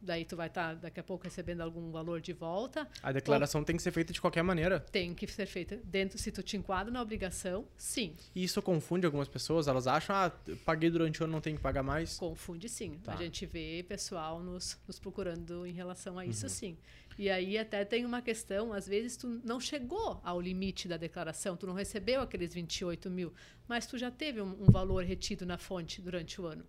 daí 0.00 0.24
tu 0.24 0.36
vai 0.36 0.48
estar 0.48 0.74
tá, 0.74 0.74
daqui 0.74 1.00
a 1.00 1.02
pouco 1.02 1.24
recebendo 1.24 1.60
algum 1.60 1.90
valor 1.90 2.20
de 2.20 2.32
volta. 2.32 2.88
A 3.02 3.12
declaração 3.12 3.60
ou... 3.60 3.64
tem 3.64 3.76
que 3.76 3.82
ser 3.82 3.90
feita 3.90 4.12
de 4.12 4.20
qualquer 4.20 4.42
maneira. 4.42 4.80
Tem 4.80 5.14
que 5.14 5.26
ser 5.26 5.46
feita 5.46 5.80
dentro, 5.84 6.18
se 6.18 6.30
tu 6.30 6.42
te 6.42 6.56
enquadra 6.56 6.92
na 6.92 7.00
obrigação, 7.00 7.66
sim. 7.76 8.16
E 8.34 8.44
isso 8.44 8.60
confunde 8.62 9.06
algumas 9.06 9.28
pessoas, 9.28 9.68
elas 9.68 9.86
acham, 9.86 10.14
ah, 10.14 10.32
paguei 10.64 10.90
durante 10.90 11.20
o 11.20 11.24
ano, 11.24 11.32
não 11.32 11.40
tem 11.40 11.54
que 11.54 11.60
pagar 11.60 11.82
mais? 11.82 12.16
Confunde 12.16 12.68
sim. 12.68 12.98
Tá. 13.04 13.14
A 13.14 13.16
gente 13.16 13.46
vê 13.46 13.84
pessoal 13.88 14.40
nos, 14.40 14.78
nos 14.86 14.98
procurando 14.98 15.66
em 15.66 15.72
relação 15.72 16.18
a 16.18 16.26
isso, 16.26 16.46
uhum. 16.46 16.50
sim. 16.50 16.78
E 17.18 17.28
aí 17.30 17.58
até 17.58 17.84
tem 17.84 18.04
uma 18.04 18.22
questão, 18.22 18.72
às 18.72 18.86
vezes 18.86 19.16
tu 19.16 19.40
não 19.44 19.60
chegou 19.60 20.20
ao 20.24 20.40
limite 20.40 20.88
da 20.88 20.96
declaração, 20.96 21.56
tu 21.56 21.66
não 21.66 21.74
recebeu 21.74 22.20
aqueles 22.20 22.54
28 22.54 23.10
mil, 23.10 23.32
mas 23.68 23.86
tu 23.86 23.98
já 23.98 24.10
teve 24.10 24.40
um, 24.40 24.56
um 24.62 24.70
valor 24.70 25.04
retido 25.04 25.44
na 25.44 25.58
fonte 25.58 26.00
durante 26.00 26.40
o 26.40 26.46
ano. 26.46 26.64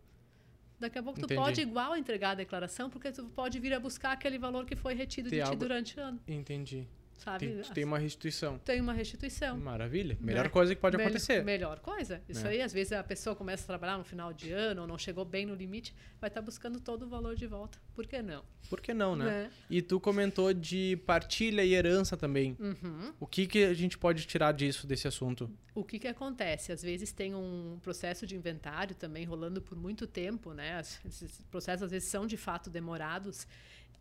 Daqui 0.83 0.99
a 0.99 1.03
pouco 1.03 1.17
tu 1.17 1.23
Entendi. 1.23 1.41
pode 1.41 1.61
igual 1.61 1.95
entregar 1.95 2.31
a 2.31 2.35
declaração, 2.35 2.89
porque 2.89 3.09
tu 3.09 3.23
pode 3.29 3.57
vir 3.57 3.73
a 3.73 3.79
buscar 3.79 4.11
aquele 4.11 4.37
valor 4.37 4.65
que 4.65 4.75
foi 4.75 4.93
retido 4.93 5.29
de 5.29 5.37
ti 5.37 5.41
algo... 5.41 5.55
durante 5.55 5.97
o 5.97 6.03
ano. 6.03 6.19
Entendi. 6.27 6.85
Sabe? 7.23 7.47
Tem, 7.47 7.73
tem, 7.73 7.83
uma 7.86 7.97
restituição. 7.97 8.59
Tem 8.59 8.81
uma 8.81 8.91
restituição. 8.91 9.57
Maravilha. 9.57 10.17
Melhor 10.19 10.43
né? 10.43 10.49
coisa 10.49 10.75
que 10.75 10.81
pode 10.81 10.97
Mel 10.97 11.05
acontecer. 11.05 11.41
Melhor 11.43 11.79
coisa. 11.79 12.21
Isso 12.27 12.43
né? 12.43 12.49
aí, 12.49 12.62
às 12.62 12.73
vezes 12.73 12.91
a 12.91 13.03
pessoa 13.03 13.33
começa 13.33 13.63
a 13.63 13.67
trabalhar 13.67 13.97
no 13.97 14.03
final 14.03 14.33
de 14.33 14.51
ano 14.51 14.81
ou 14.81 14.88
não 14.88 14.97
chegou 14.97 15.23
bem 15.23 15.45
no 15.45 15.55
limite, 15.55 15.95
vai 16.19 16.29
estar 16.29 16.41
tá 16.41 16.45
buscando 16.45 16.81
todo 16.81 17.03
o 17.03 17.07
valor 17.07 17.36
de 17.36 17.47
volta. 17.47 17.79
Por 17.95 18.05
que 18.05 18.21
não? 18.21 18.43
Por 18.69 18.81
que 18.81 18.93
não, 18.93 19.15
né? 19.15 19.25
né? 19.25 19.51
E 19.69 19.81
tu 19.81 19.99
comentou 19.99 20.53
de 20.53 20.97
partilha 21.05 21.63
e 21.63 21.73
herança 21.73 22.17
também. 22.17 22.57
Uhum. 22.59 23.13
O 23.19 23.25
que, 23.25 23.47
que 23.47 23.63
a 23.63 23.73
gente 23.73 23.97
pode 23.97 24.25
tirar 24.25 24.51
disso, 24.51 24.86
desse 24.86 25.07
assunto? 25.07 25.49
O 25.73 25.83
que, 25.83 25.99
que 25.99 26.07
acontece? 26.07 26.71
Às 26.71 26.83
vezes 26.83 27.12
tem 27.12 27.33
um 27.33 27.79
processo 27.81 28.27
de 28.27 28.36
inventário 28.36 28.95
também 28.95 29.23
rolando 29.23 29.62
por 29.62 29.77
muito 29.77 30.05
tempo, 30.05 30.53
né? 30.53 30.81
Esses 31.05 31.41
processos 31.49 31.83
às 31.83 31.91
vezes 31.91 32.09
são 32.09 32.27
de 32.27 32.38
fato 32.38 32.69
demorados 32.69 33.47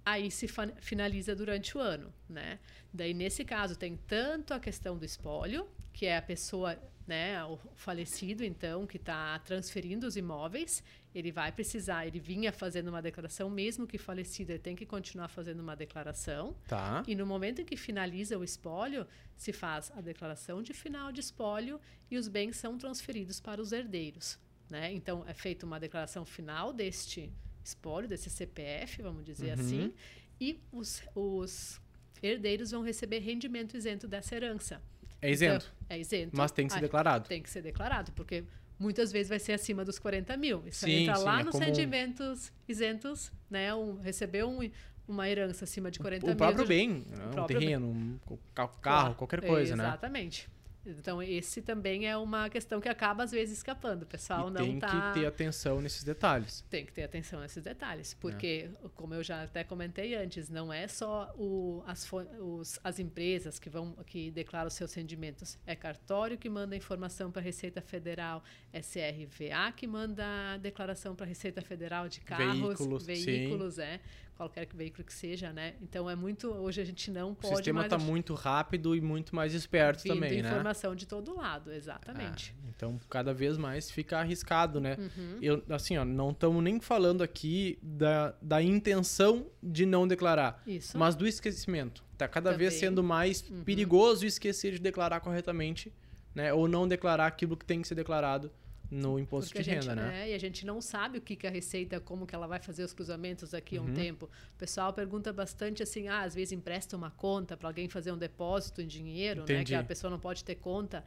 aí 0.05 0.31
se 0.31 0.47
finaliza 0.81 1.35
durante 1.35 1.77
o 1.77 1.81
ano, 1.81 2.13
né? 2.29 2.59
Daí 2.93 3.15
nesse 3.15 3.45
caso 3.45 3.77
tem 3.77 3.97
tanto 3.97 4.53
a 4.53 4.61
questão 4.61 4.99
do 4.99 5.05
espólio, 5.05 5.69
que 5.93 6.07
é 6.07 6.17
a 6.17 6.23
pessoa, 6.23 6.77
né, 7.07 7.43
o 7.45 7.59
falecido 7.75 8.45
então 8.45 8.87
que 8.87 8.97
está 8.97 9.39
transferindo 9.41 10.07
os 10.07 10.17
imóveis, 10.17 10.83
ele 11.15 11.31
vai 11.31 11.53
precisar, 11.53 12.07
ele 12.07 12.19
vinha 12.19 12.53
fazendo 12.53 12.89
uma 12.89 13.03
declaração 13.03 13.51
mesmo 13.51 13.87
que 13.87 13.99
falecido, 13.99 14.53
ele 14.53 14.59
tem 14.59 14.75
que 14.75 14.87
continuar 14.87 15.29
fazendo 15.29 15.61
uma 15.61 15.77
declaração. 15.77 16.57
Tá. 16.67 17.03
E 17.07 17.15
no 17.15 17.27
momento 17.27 17.61
em 17.61 17.65
que 17.65 17.77
finaliza 17.77 18.39
o 18.39 18.45
espólio, 18.45 19.07
se 19.37 19.53
faz 19.53 19.93
a 19.95 20.01
declaração 20.01 20.63
de 20.63 20.73
final 20.73 21.13
de 21.13 21.21
espólio 21.21 21.81
e 22.11 22.17
os 22.17 22.29
bens 22.29 22.57
são 22.57 22.79
transferidos 22.79 23.41
para 23.41 23.61
os 23.61 23.73
herdeiros, 23.73 24.39
né? 24.71 24.93
Então 24.93 25.25
é 25.27 25.35
feita 25.35 25.67
uma 25.67 25.79
declaração 25.79 26.25
final 26.25 26.73
deste 26.73 27.31
espólio, 27.65 28.09
desse 28.09 28.31
CPF, 28.31 29.03
vamos 29.03 29.25
dizer 29.25 29.59
uhum. 29.59 29.65
assim, 29.65 29.95
e 30.41 30.61
os, 30.73 31.03
os 31.15 31.81
herdeiros 32.23 32.71
vão 32.71 32.83
receber 32.83 33.21
rendimento 33.21 33.77
isento 33.77 34.09
dessa 34.09 34.35
herança. 34.35 34.83
É 35.21 35.31
isento? 35.31 35.73
Então, 35.85 35.97
é 35.97 36.01
isento. 36.01 36.37
Mas 36.37 36.51
tem 36.51 36.67
que 36.67 36.73
ser 36.73 36.81
declarado. 36.81 37.29
Tem 37.29 37.41
que 37.41 37.49
ser 37.49 37.63
declarado, 37.63 38.11
porque 38.13 38.45
muitas 38.79 39.13
vezes 39.13 39.29
vai 39.29 39.39
ser 39.39 39.53
acima 39.53 39.85
dos 39.85 39.99
40 39.99 40.37
mil. 40.37 40.67
Isso 40.67 40.85
sim, 40.85 41.03
entra 41.03 41.17
sim, 41.17 41.25
lá 41.25 41.41
é 41.41 41.45
nos 41.45 41.57
rendimentos 41.57 42.53
isentos, 42.69 43.33
né? 43.49 43.73
Um, 43.73 44.01
recebeu 44.01 44.49
um, 44.49 44.69
uma 45.07 45.29
herança 45.29 45.65
acima 45.65 45.91
de 45.91 46.01
40 46.01 46.25
o 46.25 46.27
mil. 46.27 46.35
O 46.35 46.39
próprio 46.39 46.67
bem, 46.67 46.89
né? 46.89 47.27
um 47.27 47.31
próprio 47.31 47.61
terreno, 47.61 47.87
bem. 47.93 48.21
um 48.31 48.39
carro, 48.53 48.73
claro, 48.83 49.15
qualquer 49.15 49.41
coisa, 49.41 49.75
exatamente. 49.75 49.79
né? 49.79 49.89
Exatamente. 49.89 50.51
Então, 50.85 51.23
esse 51.23 51.63
também 51.63 52.09
é 52.09 52.17
uma 52.17 52.49
questão 52.49 52.81
que 52.81 52.89
acaba, 52.89 53.23
às 53.23 53.31
vezes, 53.31 53.59
escapando. 53.59 54.03
O 54.03 54.07
pessoal 54.07 54.49
e 54.49 54.53
não 54.53 54.65
tem 54.65 54.79
tá... 54.79 55.13
que 55.13 55.21
ter 55.21 55.27
atenção 55.27 55.81
nesses 55.81 56.03
detalhes. 56.03 56.65
Tem 56.69 56.85
que 56.85 56.93
ter 56.93 57.05
atenção 57.05 57.41
nesses 57.41 57.63
detalhes. 57.63 58.15
Porque, 58.15 58.71
é. 58.73 58.89
como 58.95 59.15
eu 59.15 59.23
já 59.23 59.45
até 59.45 59.63
comentei 59.63 60.15
antes, 60.15 60.49
não 60.49 60.73
é 60.73 60.89
só 60.89 61.33
o, 61.37 61.83
as, 61.87 62.09
os, 62.41 62.81
as 62.83 62.99
empresas 62.99 63.59
que, 63.59 63.71
vão, 63.71 63.93
que 64.07 64.31
declaram 64.31 64.71
seus 64.71 64.93
rendimentos. 64.95 65.59
É 65.67 65.77
cartório 65.77 66.37
que 66.37 66.49
manda 66.49 66.75
informação 66.75 67.31
para 67.31 67.41
a 67.41 67.45
Receita 67.45 67.81
Federal, 67.81 68.43
é 68.73 68.81
CRVA 68.81 69.73
que 69.77 69.87
manda 69.87 70.25
declaração 70.59 71.15
para 71.15 71.27
a 71.27 71.29
Receita 71.29 71.63
Federal 71.63 72.09
de 72.09 72.21
carros, 72.21 72.79
veículos, 72.79 73.07
veículos 73.07 73.79
é 73.79 74.01
qualquer 74.37 74.67
veículo 74.75 75.05
que 75.05 75.13
seja, 75.13 75.53
né? 75.53 75.75
Então 75.81 76.09
é 76.09 76.17
muito. 76.17 76.49
Hoje 76.49 76.81
a 76.81 76.85
gente 76.85 77.11
não 77.11 77.35
pode. 77.35 77.55
O 77.55 77.57
sistema 77.57 77.85
está 77.85 77.99
muito 77.99 78.35
rápido 78.35 78.97
e 78.97 79.01
muito 79.01 79.35
mais 79.35 79.55
esperto 79.55 80.03
Vindo 80.03 80.15
também, 80.15 80.43
né? 80.43 80.49
informação 80.49 80.95
de 80.95 81.07
todo 81.07 81.37
lado, 81.37 81.73
exatamente. 81.73 82.55
Ah, 82.59 82.69
então 82.75 83.01
cada 83.09 83.33
vez 83.33 83.57
mais 83.57 83.91
fica 83.91 84.19
arriscado, 84.19 84.81
né? 84.81 84.97
Uhum. 84.99 85.39
Eu, 85.41 85.63
assim, 85.71 85.97
ó, 85.97 86.05
não 86.05 86.31
estamos 86.31 86.63
nem 86.63 86.81
falando 86.81 87.23
aqui 87.23 87.79
da, 87.83 88.35
da 88.41 88.63
intenção 88.63 89.47
de 89.63 89.87
não 89.87 90.07
declarar, 90.07 90.63
Isso. 90.67 90.97
mas 90.99 91.15
do 91.15 91.27
esquecimento. 91.27 92.05
Está 92.13 92.29
cada 92.29 92.53
também. 92.53 92.69
vez 92.69 92.81
sendo 92.81 93.03
mais 93.03 93.49
uhum. 93.49 93.65
perigoso 93.65 94.27
esquecer 94.27 94.73
de 94.73 94.79
declarar 94.79 95.21
corretamente, 95.21 95.93
né? 96.35 96.53
Ou 96.53 96.69
não 96.69 96.87
declarar 96.87 97.27
aquilo 97.27 97.57
que 97.57 97.65
tem 97.65 97.83
que 97.83 97.89
ser 97.89 97.95
declarado 97.95 98.51
no 98.93 99.19
imposto 99.19 99.49
Porque 99.49 99.63
de 99.63 99.71
renda, 99.71 99.83
gente, 99.83 99.95
né? 99.95 100.29
É, 100.29 100.33
e 100.33 100.35
a 100.35 100.39
gente 100.39 100.67
não 100.67 100.79
sabe 100.83 101.17
o 101.17 101.21
que, 101.23 101.35
que 101.35 101.47
a 101.47 101.51
Receita, 101.51 101.99
como 101.99 102.27
que 102.27 102.35
ela 102.35 102.47
vai 102.47 102.61
fazer 102.61 102.85
os 102.85 102.93
cruzamentos 102.93 103.53
daqui 103.53 103.79
uhum. 103.79 103.87
a 103.87 103.89
um 103.89 103.95
tempo. 103.95 104.27
O 104.55 104.59
pessoal 104.59 104.93
pergunta 104.93 105.33
bastante 105.33 105.83
assim, 105.83 106.09
ah, 106.09 106.21
às 106.21 106.35
vezes 106.35 106.53
empresta 106.53 106.95
uma 106.95 107.11
conta 107.11 107.57
para 107.57 107.69
alguém 107.69 107.89
fazer 107.89 108.13
um 108.13 108.19
depósito 108.19 108.83
em 108.83 108.87
dinheiro, 108.87 109.43
Entendi. 109.43 109.59
né? 109.59 109.65
Que 109.65 109.75
a 109.75 109.83
pessoa 109.83 110.11
não 110.11 110.21
pode 110.21 110.45
ter 110.45 110.57
conta. 110.57 111.03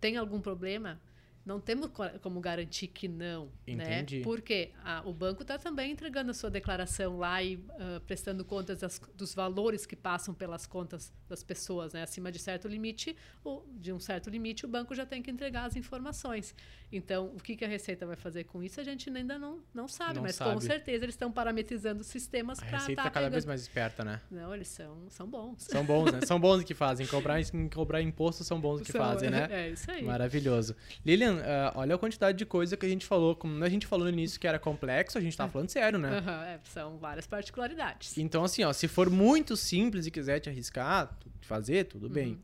Tem 0.00 0.16
algum 0.16 0.40
problema? 0.40 0.98
Não 1.44 1.58
temos 1.60 1.88
co- 1.90 2.08
como 2.20 2.40
garantir 2.40 2.86
que 2.88 3.08
não, 3.08 3.50
Entendi. 3.66 4.18
né? 4.18 4.22
Porque 4.24 4.70
ah, 4.84 5.02
o 5.04 5.12
banco 5.12 5.42
está 5.42 5.58
também 5.58 5.90
entregando 5.90 6.30
a 6.30 6.34
sua 6.34 6.50
declaração 6.50 7.18
lá 7.18 7.42
e 7.42 7.64
ah, 7.78 8.00
prestando 8.06 8.44
contas 8.44 8.78
das- 8.80 9.00
dos 9.14 9.34
valores 9.34 9.86
que 9.86 9.96
passam 9.96 10.34
pelas 10.34 10.66
contas 10.66 11.12
das 11.28 11.42
pessoas, 11.42 11.92
né? 11.92 12.02
Acima 12.02 12.30
de 12.30 12.38
certo 12.38 12.68
limite, 12.68 13.16
ou 13.42 13.66
de 13.72 13.92
um 13.92 13.98
certo 14.00 14.28
limite, 14.28 14.64
o 14.66 14.68
banco 14.68 14.94
já 14.94 15.06
tem 15.06 15.22
que 15.22 15.30
entregar 15.30 15.64
as 15.64 15.76
informações. 15.76 16.54
Então, 16.92 17.26
o 17.34 17.36
que, 17.40 17.54
que 17.56 17.64
a 17.64 17.68
Receita 17.68 18.04
vai 18.04 18.16
fazer 18.16 18.44
com 18.44 18.62
isso, 18.62 18.80
a 18.80 18.84
gente 18.84 19.08
ainda 19.08 19.38
não, 19.38 19.60
não 19.72 19.86
sabe, 19.86 20.16
Não 20.16 20.22
mas 20.22 20.34
sabe. 20.34 20.54
com 20.54 20.60
certeza 20.60 21.04
eles 21.04 21.14
estão 21.14 21.30
parametrizando 21.30 22.02
sistemas 22.02 22.58
A 22.58 22.62
para 22.62 22.70
Receita 22.78 22.92
estar 22.92 23.04
tá 23.04 23.10
cada 23.10 23.30
vez 23.30 23.44
mais 23.46 23.60
esperta, 23.62 24.04
né? 24.04 24.20
Não, 24.30 24.52
eles 24.54 24.68
são, 24.68 25.08
são 25.08 25.26
bons. 25.28 25.62
São 25.62 25.84
bons, 25.84 26.12
né? 26.12 26.20
São 26.26 26.38
bons 26.40 26.64
que 26.64 26.74
fazem. 26.74 27.06
Cobrar, 27.06 27.40
em 27.40 27.68
cobrar 27.68 28.02
imposto 28.02 28.42
são 28.44 28.60
bons 28.60 28.80
que 28.82 28.90
São- 28.90 29.00
fazem, 29.00 29.30
né? 29.30 29.46
É 29.50 29.70
isso 29.70 29.88
aí. 29.90 30.02
Maravilhoso. 30.04 30.74
Lilian, 31.06 31.29
ah, 31.44 31.72
olha 31.76 31.94
a 31.94 31.98
quantidade 31.98 32.36
de 32.38 32.44
coisa 32.46 32.76
que 32.76 32.84
a 32.84 32.88
gente 32.88 33.06
falou. 33.06 33.34
Como 33.36 33.62
a 33.64 33.68
gente 33.68 33.86
falou 33.86 34.06
no 34.06 34.12
início 34.12 34.38
que 34.40 34.46
era 34.46 34.58
complexo, 34.58 35.16
a 35.16 35.20
gente 35.20 35.36
tava 35.36 35.50
falando 35.52 35.68
sério, 35.68 35.98
né? 35.98 36.18
Aham, 36.18 36.44
é, 36.44 36.60
são 36.64 36.98
várias 36.98 37.26
particularidades. 37.26 38.16
Então, 38.18 38.42
assim, 38.44 38.64
ó, 38.64 38.72
se 38.72 38.88
for 38.88 39.08
muito 39.10 39.56
simples 39.56 40.06
e 40.06 40.10
quiser 40.10 40.40
te 40.40 40.48
arriscar, 40.48 41.16
fazer, 41.42 41.84
tudo 41.84 42.06
Uhum. 42.06 42.12
bem. 42.12 42.38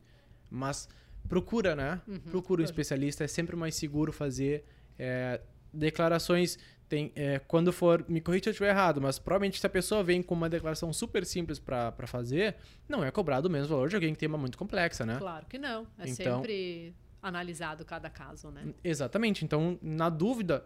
Mas 0.49 0.87
procura, 1.27 1.75
né? 1.75 2.01
Procura 2.31 2.61
um 2.61 2.65
especialista, 2.65 3.23
é 3.23 3.27
sempre 3.27 3.55
mais 3.55 3.75
seguro 3.75 4.11
fazer 4.13 4.63
é, 4.97 5.41
declarações. 5.73 6.57
Tem, 6.89 7.11
é, 7.17 7.39
quando 7.39 7.73
for, 7.73 8.05
me 8.07 8.21
corrija 8.21 8.43
se 8.43 8.49
eu 8.49 8.51
estiver 8.51 8.69
errado, 8.69 9.01
mas 9.01 9.19
provavelmente 9.19 9.59
se 9.59 9.65
a 9.67 9.69
pessoa 9.69 10.01
vem 10.01 10.23
com 10.23 10.33
uma 10.33 10.47
declaração 10.49 10.93
super 10.93 11.25
simples 11.25 11.59
pra 11.59 11.91
fazer, 12.05 12.55
não 12.87 13.03
é 13.03 13.11
cobrado 13.11 13.49
o 13.49 13.51
mesmo 13.51 13.67
valor 13.67 13.89
de 13.89 13.95
alguém 13.95 14.13
que 14.13 14.19
tem 14.19 14.29
uma 14.29 14.37
muito 14.37 14.57
complexa, 14.57 15.05
né? 15.05 15.17
Claro 15.19 15.45
que 15.47 15.57
não. 15.57 15.85
É 15.99 16.07
Então- 16.07 16.39
sempre 16.39 16.95
analisado 17.21 17.83
cada 17.85 18.09
caso, 18.09 18.49
né? 18.51 18.73
Exatamente. 18.83 19.43
Então, 19.43 19.77
na 19.81 20.09
dúvida, 20.09 20.65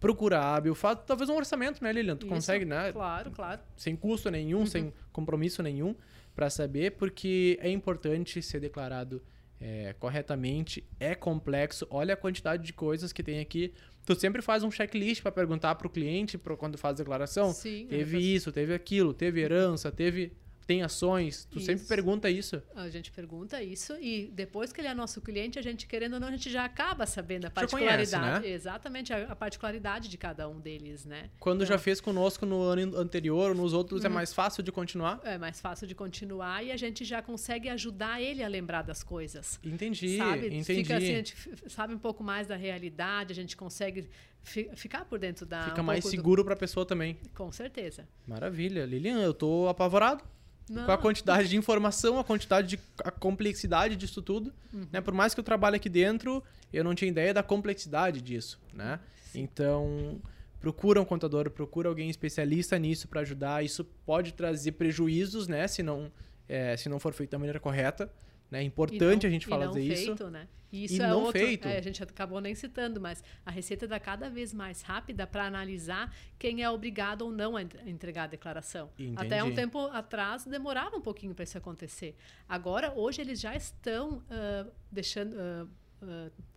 procura 0.00 0.40
a 0.40 0.56
hábil, 0.56 0.74
faz 0.74 0.98
talvez 1.06 1.30
um 1.30 1.36
orçamento, 1.36 1.82
né, 1.82 1.92
Lilian? 1.92 2.16
Tu 2.16 2.26
Isso, 2.26 2.34
consegue, 2.34 2.64
né? 2.64 2.92
Claro, 2.92 3.30
claro. 3.30 3.60
sem 3.76 3.94
custo 3.94 4.30
nenhum, 4.30 4.66
sem 4.66 4.92
compromisso 5.12 5.62
nenhum, 5.62 5.94
para 6.34 6.50
saber, 6.50 6.92
porque 6.92 7.58
é 7.60 7.70
importante 7.70 8.42
ser 8.42 8.58
declarado 8.60 9.22
é, 9.60 9.94
corretamente, 9.98 10.84
é 10.98 11.14
complexo. 11.14 11.86
Olha 11.88 12.14
a 12.14 12.16
quantidade 12.16 12.64
de 12.64 12.72
coisas 12.72 13.12
que 13.12 13.22
tem 13.22 13.38
aqui. 13.38 13.72
Tu 14.04 14.14
sempre 14.16 14.42
faz 14.42 14.64
um 14.64 14.70
checklist 14.72 15.22
para 15.22 15.30
perguntar 15.30 15.76
para 15.76 15.86
o 15.86 15.90
cliente 15.90 16.36
pro, 16.36 16.56
quando 16.56 16.76
faz 16.76 16.94
a 16.94 16.98
declaração. 16.98 17.52
Sim, 17.52 17.86
teve 17.88 18.16
é, 18.16 18.20
isso, 18.20 18.50
teve 18.50 18.74
aquilo, 18.74 19.14
teve 19.14 19.40
herança, 19.40 19.92
teve 19.92 20.32
tem 20.66 20.82
ações. 20.82 21.46
Tu 21.50 21.58
sempre 21.60 21.74
Isso. 21.82 21.88
pergunta 21.88 22.30
isso. 22.30 22.62
A 22.74 22.88
gente 22.88 23.10
pergunta 23.10 23.62
isso 23.62 23.94
e 24.00 24.30
depois 24.34 24.72
que 24.72 24.80
ele 24.80 24.88
é 24.88 24.94
nosso 24.94 25.20
cliente, 25.20 25.58
a 25.58 25.62
gente 25.62 25.86
querendo 25.86 26.14
ou 26.14 26.20
não, 26.20 26.28
a 26.28 26.30
gente 26.30 26.50
já 26.50 26.64
acaba 26.64 27.04
sabendo 27.06 27.46
a 27.46 27.48
Já 27.48 27.66
conhece, 27.66 27.70
particularidade. 28.12 28.46
né? 28.46 28.52
Exatamente, 28.52 29.12
a, 29.12 29.32
a 29.32 29.36
particularidade 29.36 30.08
de 30.08 30.16
cada 30.18 30.48
um 30.48 30.60
deles, 30.60 31.04
né? 31.04 31.30
Quando 31.40 31.62
Então- 31.64 31.74
já 31.74 31.78
fez 31.78 32.00
conosco 32.00 32.46
no 32.46 32.62
ano 32.62 32.96
anterior 32.96 33.50
ou 33.50 33.54
nos 33.56 33.72
outros, 33.72 34.04
é 34.04 34.08
mais 34.08 34.32
fácil 34.32 34.62
de 34.62 34.70
continuar. 34.72 35.20
É 35.24 35.36
mais 35.38 35.60
fácil 35.60 35.86
de 35.86 35.94
continuar 35.94 36.64
e 36.64 36.70
a 36.72 36.76
gente 36.76 37.04
já 37.04 37.20
consegue 37.22 37.68
ajudar 37.68 38.20
ele 38.20 38.42
a 38.42 38.48
lembrar 38.48 38.82
das 38.82 39.02
coisas. 39.02 39.58
Entendi, 39.64 40.16
sabe? 40.16 40.46
entendi. 40.46 40.64
Fica 40.64 40.96
assim, 40.96 41.12
a 41.12 41.16
gente 41.16 41.36
sabe 41.68 41.94
um 41.94 41.98
pouco 41.98 42.22
mais 42.22 42.46
da 42.46 42.56
realidade, 42.56 43.32
a 43.32 43.34
gente 43.34 43.56
consegue 43.56 44.08
fi- 44.42 44.70
ficar 44.74 45.04
por 45.04 45.18
dentro 45.18 45.44
da. 45.44 45.62
Fica 45.64 45.80
um 45.80 45.84
mais 45.84 46.00
pouco 46.02 46.14
do- 46.16 46.18
seguro 46.18 46.44
para 46.44 46.54
a 46.54 46.56
pessoa 46.56 46.86
também. 46.86 47.16
Com 47.34 47.50
certeza. 47.50 48.06
Maravilha. 48.26 48.84
Lilian, 48.86 49.20
eu 49.20 49.34
tô 49.34 49.68
apavorado. 49.68 50.22
Não, 50.68 50.86
com 50.86 50.92
a 50.92 50.98
quantidade 50.98 51.48
de 51.48 51.56
informação, 51.56 52.18
a 52.18 52.24
quantidade 52.24 52.68
de 52.68 52.80
a 53.04 53.10
complexidade 53.10 53.96
disso 53.96 54.22
tudo, 54.22 54.52
Uhum. 54.72 54.86
né? 54.92 55.00
Por 55.00 55.12
mais 55.12 55.34
que 55.34 55.40
eu 55.40 55.44
trabalhe 55.44 55.76
aqui 55.76 55.88
dentro, 55.88 56.42
eu 56.72 56.82
não 56.84 56.94
tinha 56.94 57.10
ideia 57.10 57.34
da 57.34 57.42
complexidade 57.42 58.20
disso, 58.20 58.58
né? 58.72 58.98
Então, 59.34 60.20
procura 60.60 61.00
um 61.00 61.04
contador, 61.04 61.50
procura 61.50 61.88
alguém 61.88 62.08
especialista 62.08 62.78
nisso 62.78 63.08
para 63.08 63.20
ajudar. 63.22 63.64
Isso 63.64 63.84
pode 64.06 64.32
trazer 64.32 64.72
prejuízos, 64.72 65.48
né? 65.48 65.66
Se 65.66 65.82
não, 65.82 66.10
é, 66.48 66.76
se 66.76 66.88
não 66.88 66.98
for 67.00 67.12
feito 67.12 67.30
da 67.30 67.38
maneira 67.38 67.58
correta. 67.60 68.10
Né? 68.52 68.60
É 68.60 68.62
importante 68.62 69.22
não- 69.24 69.28
a 69.28 69.32
gente 69.32 69.46
falar 69.46 69.66
não 69.66 69.72
disso. 69.72 70.04
feito, 70.06 70.30
né? 70.30 70.46
E 70.70 70.84
isso 70.84 70.94
E 70.94 71.00
é 71.02 71.06
não 71.06 71.22
outro, 71.24 71.38
feito. 71.40 71.68
é, 71.68 71.76
a 71.76 71.82
gente 71.82 72.02
acabou 72.02 72.40
nem 72.40 72.54
citando, 72.54 72.98
mas 73.00 73.22
a 73.44 73.50
Receita 73.50 73.84
está 73.84 74.00
cada 74.00 74.30
vez 74.30 74.54
mais 74.54 74.80
rápida 74.80 75.26
para 75.26 75.44
analisar 75.44 76.14
quem 76.38 76.62
é 76.62 76.70
obrigado 76.70 77.22
ou 77.22 77.30
não 77.32 77.56
a 77.56 77.62
en- 77.62 77.68
a 77.84 77.90
entregar 77.90 78.24
a 78.24 78.26
declaração. 78.28 78.90
Até 79.16 79.42
um 79.42 79.48
Entendi. 79.48 79.56
tempo 79.56 79.78
atrás 79.88 80.44
demorava 80.46 80.96
um 80.96 81.00
pouquinho 81.02 81.34
para 81.34 81.42
isso 81.44 81.58
acontecer. 81.58 82.16
Agora, 82.48 82.92
hoje, 82.94 83.20
eles 83.20 83.38
já 83.40 83.54
estão 83.54 84.22
ah, 84.30 84.66
deixando. 84.90 85.36
ah, 85.38 85.66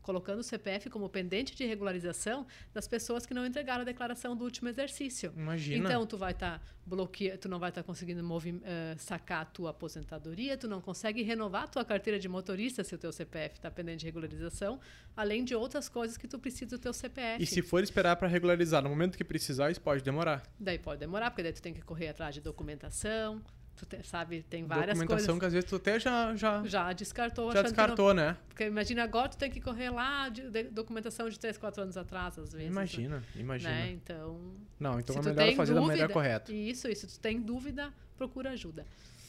colocando 0.02 0.40
o 0.40 0.44
CPF 0.44 0.90
como 0.90 1.10
pendente 1.10 1.56
de 1.56 1.66
regularização 1.66 2.46
das 2.74 2.88
pessoas 2.88 3.26
que 3.26 3.34
não 3.34 3.46
entregaram 3.46 3.82
a 3.82 3.86
declaração 3.86 4.36
do 4.36 4.44
último 4.44 4.70
exercício. 4.70 5.34
Imagina. 5.36 5.88
Então, 5.90 6.06
tu 6.06 6.18
vai 6.18 6.32
estar 6.32 6.62
bloqueando, 6.86 7.40
tu 7.40 7.50
não 7.50 7.58
vai 7.58 7.70
estar 7.70 7.82
conseguindo 7.82 8.24
movi- 8.24 8.62
eh, 8.64 8.96
sacar 9.00 9.42
a 9.42 9.46
tua 9.46 9.72
aposentadoria, 9.72 10.56
tu 10.58 10.68
não 10.68 10.80
consegue 10.80 11.24
renovar 11.24 11.64
a 11.64 11.68
tua 11.68 11.84
carteira 11.84 12.20
de 12.20 12.30
motorista 12.30 12.84
se 12.84 12.94
o 12.94 12.98
teu 12.98 13.12
CPF 13.12 13.56
está 13.56 13.72
pendente 13.72 14.02
de 14.02 14.06
regularização, 14.06 14.80
além 15.18 15.44
de 15.44 15.56
outras 15.56 15.90
coisas 15.90 16.18
que 16.18 16.28
tu 16.28 16.38
precisa 16.38 16.78
do 16.78 16.80
teu 16.80 16.94
CPF. 16.94 17.42
E 17.44 17.46
se 17.48 17.62
for 17.64 17.82
esperar 17.84 18.16
para 18.18 18.28
regularizar 18.28 18.84
no 18.84 18.90
momento 18.90 19.18
que 19.18 19.24
precisar, 19.24 19.72
isso 19.72 19.82
pode 19.82 20.04
demorar. 20.04 20.44
Daí 20.60 20.78
pode 20.78 21.00
demorar, 21.00 21.32
porque 21.32 21.42
daí 21.42 21.54
tu 21.54 21.62
tem 21.62 21.74
que 21.74 21.82
correr 21.82 22.10
atrás 22.10 22.36
de 22.36 22.42
documentação, 22.42 23.42
tu 23.76 23.86
te- 23.86 24.04
sabe, 24.08 24.44
tem 24.50 24.66
várias 24.66 24.98
Documentação 24.98 25.38
coisas. 25.38 25.40
que 25.40 25.46
às 25.46 25.54
vezes 25.54 25.70
tu 25.70 25.76
até 25.76 26.00
já, 26.00 26.36
já, 26.36 26.64
Já 26.66 26.94
descartou, 26.94 27.48
já 27.48 27.52
que 27.52 27.56
não- 27.58 27.64
descartou, 27.64 28.14
né? 28.14 28.38
porque 28.48 28.64
imagina 28.66 29.04
agora 29.04 29.30
tu 29.30 29.38
tem 29.38 29.50
que 29.52 29.60
correr 29.62 29.90
lá 29.90 30.30
de, 30.30 30.50
de 30.50 30.64
documentação 30.66 31.30
de 31.30 31.38
3, 31.40 31.58
4 31.58 31.84
anos 31.84 31.98
atrás, 31.98 32.38
às 32.40 32.54
vezes. 32.54 32.68
Imagina, 32.70 33.24
imagina. 33.36 33.70
Né? 33.72 33.92
Então, 33.92 34.40
Não, 34.80 35.00
então 35.00 35.16
é 35.18 35.22
melhor 35.22 35.56
fazer 35.56 35.74
da 35.74 35.82
maneira 35.82 36.02
dúvida- 36.08 36.14
correta. 36.14 36.54
Isso, 36.54 36.88
isso. 36.88 37.08
Se 37.10 37.18
tu 37.20 37.22
tem 37.22 37.42
dúvida, 37.42 37.92
procura 38.18 38.52
ajuda. 38.52 38.86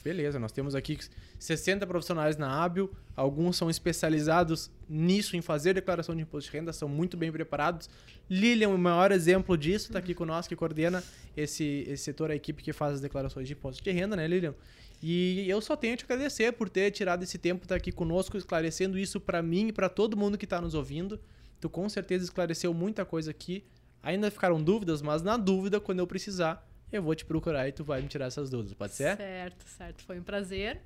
Beleza, 0.07 0.39
nós 0.39 0.53
temos 0.53 0.77
aqui 0.77 0.97
60 1.37 1.85
profissionais 1.85 2.37
na 2.37 2.49
Hábil, 2.49 2.89
alguns 3.17 3.57
são 3.57 3.69
especializados 3.69 4.71
nisso, 4.89 5.37
em 5.37 5.43
fazer 5.43 5.75
declaração 5.75 6.15
de 6.15 6.23
imposto 6.23 6.49
de 6.49 6.57
renda, 6.57 6.73
são 6.73 6.89
muito 6.89 7.17
bem 7.17 7.33
preparados. 7.33 7.91
Lilian, 8.31 8.69
o 8.69 8.79
maior 8.79 9.11
exemplo 9.11 9.59
disso, 9.59 9.87
está 9.87 9.99
aqui 9.99 10.15
conosco, 10.15 10.51
que 10.51 10.55
coordena 10.55 11.03
esse, 11.37 11.85
esse 11.89 12.05
setor, 12.05 12.31
a 12.31 12.37
equipe 12.37 12.63
que 12.63 12.73
faz 12.73 12.95
as 12.95 13.01
declarações 13.01 13.49
de 13.49 13.55
imposto 13.55 13.83
de 13.83 13.91
renda, 13.91 14.15
né, 14.15 14.29
Lilian? 14.29 14.55
E 15.03 15.45
eu 15.51 15.61
só 15.61 15.75
tenho 15.75 15.97
te 15.97 16.05
agradecer 16.05 16.53
por 16.53 16.69
ter 16.69 16.93
tirado 16.93 17.25
esse 17.25 17.37
tempo, 17.37 17.65
estar 17.65 17.75
aqui 17.75 17.91
conosco, 17.91 18.37
esclarecendo 18.37 18.97
isso 18.97 19.21
para 19.21 19.43
mim 19.43 19.67
e 19.67 19.73
para 19.73 19.89
todo 19.89 20.17
mundo 20.17 20.39
que 20.39 20.45
está 20.45 20.61
nos 20.61 20.75
ouvindo. 20.75 21.19
Tu 21.61 21.69
com 21.69 21.89
certeza 21.89 22.23
esclareceu 22.23 22.73
muita 22.73 23.05
coisa 23.05 23.33
aqui. 23.33 23.65
Ainda 24.05 24.31
ficaram 24.31 24.63
dúvidas, 24.63 25.03
mas 25.03 25.21
na 25.21 25.37
dúvida, 25.37 25.81
quando 25.81 25.99
eu 25.99 26.07
precisar, 26.07 26.65
eu 26.97 27.03
vou 27.03 27.15
te 27.15 27.25
procurar 27.25 27.69
e 27.69 27.73
tu 27.73 27.85
vai 27.85 28.03
me 28.03 28.09
tirar 28.09 28.27
essas 28.27 28.51
dúvidas, 28.51 28.75
pode 28.75 28.95
ser? 28.95 29.17
Certo, 29.17 29.65
certo. 29.67 30.03
Foi 30.05 30.19
um 30.19 30.23
prazer. 30.23 30.81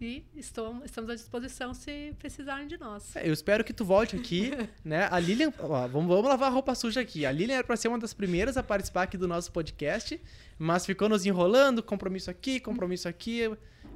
E 0.00 0.24
estou, 0.34 0.80
estamos 0.82 1.10
à 1.10 1.14
disposição 1.14 1.74
se 1.74 2.14
precisarem 2.18 2.66
de 2.66 2.78
nós. 2.78 3.14
É, 3.14 3.28
eu 3.28 3.34
espero 3.34 3.62
que 3.62 3.72
tu 3.72 3.84
volte 3.84 4.16
aqui, 4.16 4.50
né? 4.82 5.06
A 5.10 5.18
Lilian, 5.18 5.52
ó, 5.58 5.86
vamos, 5.86 6.08
vamos 6.08 6.24
lavar 6.24 6.48
a 6.48 6.52
roupa 6.52 6.74
suja 6.74 7.02
aqui. 7.02 7.26
A 7.26 7.30
Lilian 7.30 7.56
era 7.56 7.64
pra 7.64 7.76
ser 7.76 7.88
uma 7.88 7.98
das 7.98 8.14
primeiras 8.14 8.56
a 8.56 8.62
participar 8.62 9.02
aqui 9.02 9.18
do 9.18 9.28
nosso 9.28 9.52
podcast, 9.52 10.18
mas 10.58 10.86
ficou 10.86 11.06
nos 11.06 11.26
enrolando, 11.26 11.82
compromisso 11.82 12.30
aqui, 12.30 12.58
compromisso 12.58 13.08
aqui, 13.08 13.42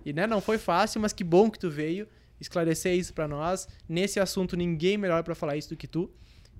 e 0.05 0.13
né, 0.13 0.27
não 0.27 0.43
foi 0.43 0.59
fácil, 0.59 1.01
mas 1.01 1.15
que 1.15 1.25
bom 1.25 1.51
que 1.51 1.59
tu 1.59 1.71
veio 1.71 2.07
esclarecer 2.39 2.95
isso 2.95 3.15
pra 3.15 3.27
nós. 3.27 3.67
Nesse 3.89 4.21
assunto 4.21 4.57
ninguém 4.57 4.99
melhor 4.99 5.23
pra 5.23 5.35
falar 5.35 5.57
isso 5.57 5.71
do 5.71 5.77
que 5.77 5.87
tu. 5.87 6.11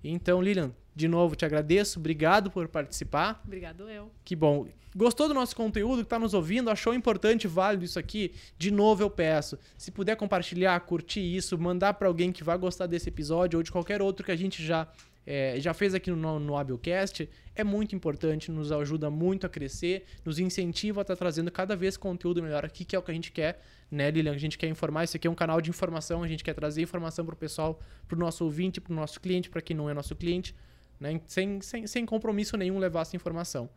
Então, 0.05 0.43
Lilian, 0.43 0.73
de 0.95 1.09
novo 1.09 1.35
te 1.35 1.45
agradeço, 1.45 1.99
obrigado 1.99 2.51
por 2.51 2.69
participar. 2.69 3.43
Obrigado 3.45 3.89
eu. 3.89 4.11
Que 4.25 4.37
bom. 4.37 4.67
Gostou 4.95 5.27
do 5.27 5.35
nosso 5.35 5.57
conteúdo, 5.57 5.97
que 5.97 6.03
está 6.03 6.21
nos 6.21 6.35
ouvindo, 6.35 6.71
achou 6.71 6.95
importante, 6.95 7.49
válido 7.49 7.85
isso 7.85 7.99
aqui? 7.99 8.33
De 8.57 8.71
novo 8.71 9.03
eu 9.03 9.11
peço, 9.11 9.59
se 9.77 9.91
puder 9.91 10.15
compartilhar, 10.15 10.79
curtir 10.81 11.21
isso, 11.21 11.59
mandar 11.59 11.95
para 11.95 12.07
alguém 12.07 12.31
que 12.31 12.45
vai 12.45 12.57
gostar 12.57 12.87
desse 12.87 13.09
episódio 13.09 13.59
ou 13.59 13.63
de 13.65 13.73
qualquer 13.73 14.01
outro 14.01 14.25
que 14.25 14.31
a 14.31 14.37
gente 14.37 14.65
já, 14.65 14.87
é, 15.27 15.59
já 15.59 15.73
fez 15.73 15.95
aqui 15.95 16.11
no, 16.11 16.39
no 16.39 16.57
Abilcast, 16.57 17.29
é 17.55 17.65
muito 17.65 17.95
importante, 17.95 18.51
nos 18.51 18.71
ajuda 18.71 19.09
muito 19.11 19.47
a 19.47 19.49
crescer, 19.49 20.05
nos 20.25 20.39
incentiva 20.39 21.01
a 21.01 21.03
estar 21.03 21.17
trazendo 21.17 21.51
cada 21.51 21.75
vez 21.75 21.97
conteúdo 21.97 22.43
melhor 22.43 22.65
aqui, 22.65 22.85
que 22.85 22.95
é 22.95 22.99
o 22.99 23.03
que 23.03 23.11
a 23.11 23.15
gente 23.15 23.33
quer, 23.33 23.61
né, 23.91 24.11
Lilian? 24.11 24.33
A 24.33 24.39
gente 24.39 24.59
quer 24.59 24.69
informar, 24.69 25.05
isso 25.05 25.17
aqui 25.17 25.27
é 25.27 25.31
um 25.31 25.35
canal 25.35 25.61
de 25.61 25.71
informação, 25.71 26.23
a 26.23 26.29
gente 26.29 26.43
quer 26.43 26.55
trazer 26.55 26.83
informação 26.83 27.25
para 27.25 27.35
o 27.35 27.37
pessoal, 27.37 27.81
para 28.07 28.17
o 28.17 28.19
nosso 28.19 28.45
ouvinte, 28.45 28.81
para 28.81 28.93
o 28.93 28.97
nosso 28.97 29.21
cliente, 29.21 29.49
para 29.49 29.63
quem 29.63 29.77
não 29.77 29.89
é 29.89 29.95
nosso 29.95 30.15
cliente, 30.15 30.55
né, 31.01 31.21
sem, 31.27 31.61
sem, 31.61 31.87
sem 31.87 32.05
compromisso 32.07 32.57
nenhum 32.57 32.79
levar 32.79 33.03
essa 33.03 33.17
informação. 33.17 33.69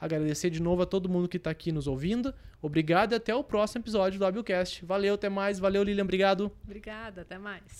Agradecer 0.00 0.48
de 0.48 0.62
novo 0.62 0.80
a 0.82 0.86
todo 0.86 1.10
mundo 1.10 1.28
que 1.28 1.36
está 1.36 1.50
aqui 1.50 1.70
nos 1.70 1.86
ouvindo. 1.86 2.34
Obrigado 2.62 3.12
e 3.12 3.16
até 3.16 3.34
o 3.34 3.44
próximo 3.44 3.82
episódio 3.82 4.18
do 4.18 4.24
Abilcast. 4.24 4.82
Valeu, 4.86 5.14
até 5.14 5.28
mais. 5.28 5.58
Valeu, 5.58 5.82
Lilian. 5.82 6.04
Obrigado. 6.04 6.50
Obrigada, 6.64 7.20
até 7.20 7.36
mais. 7.36 7.78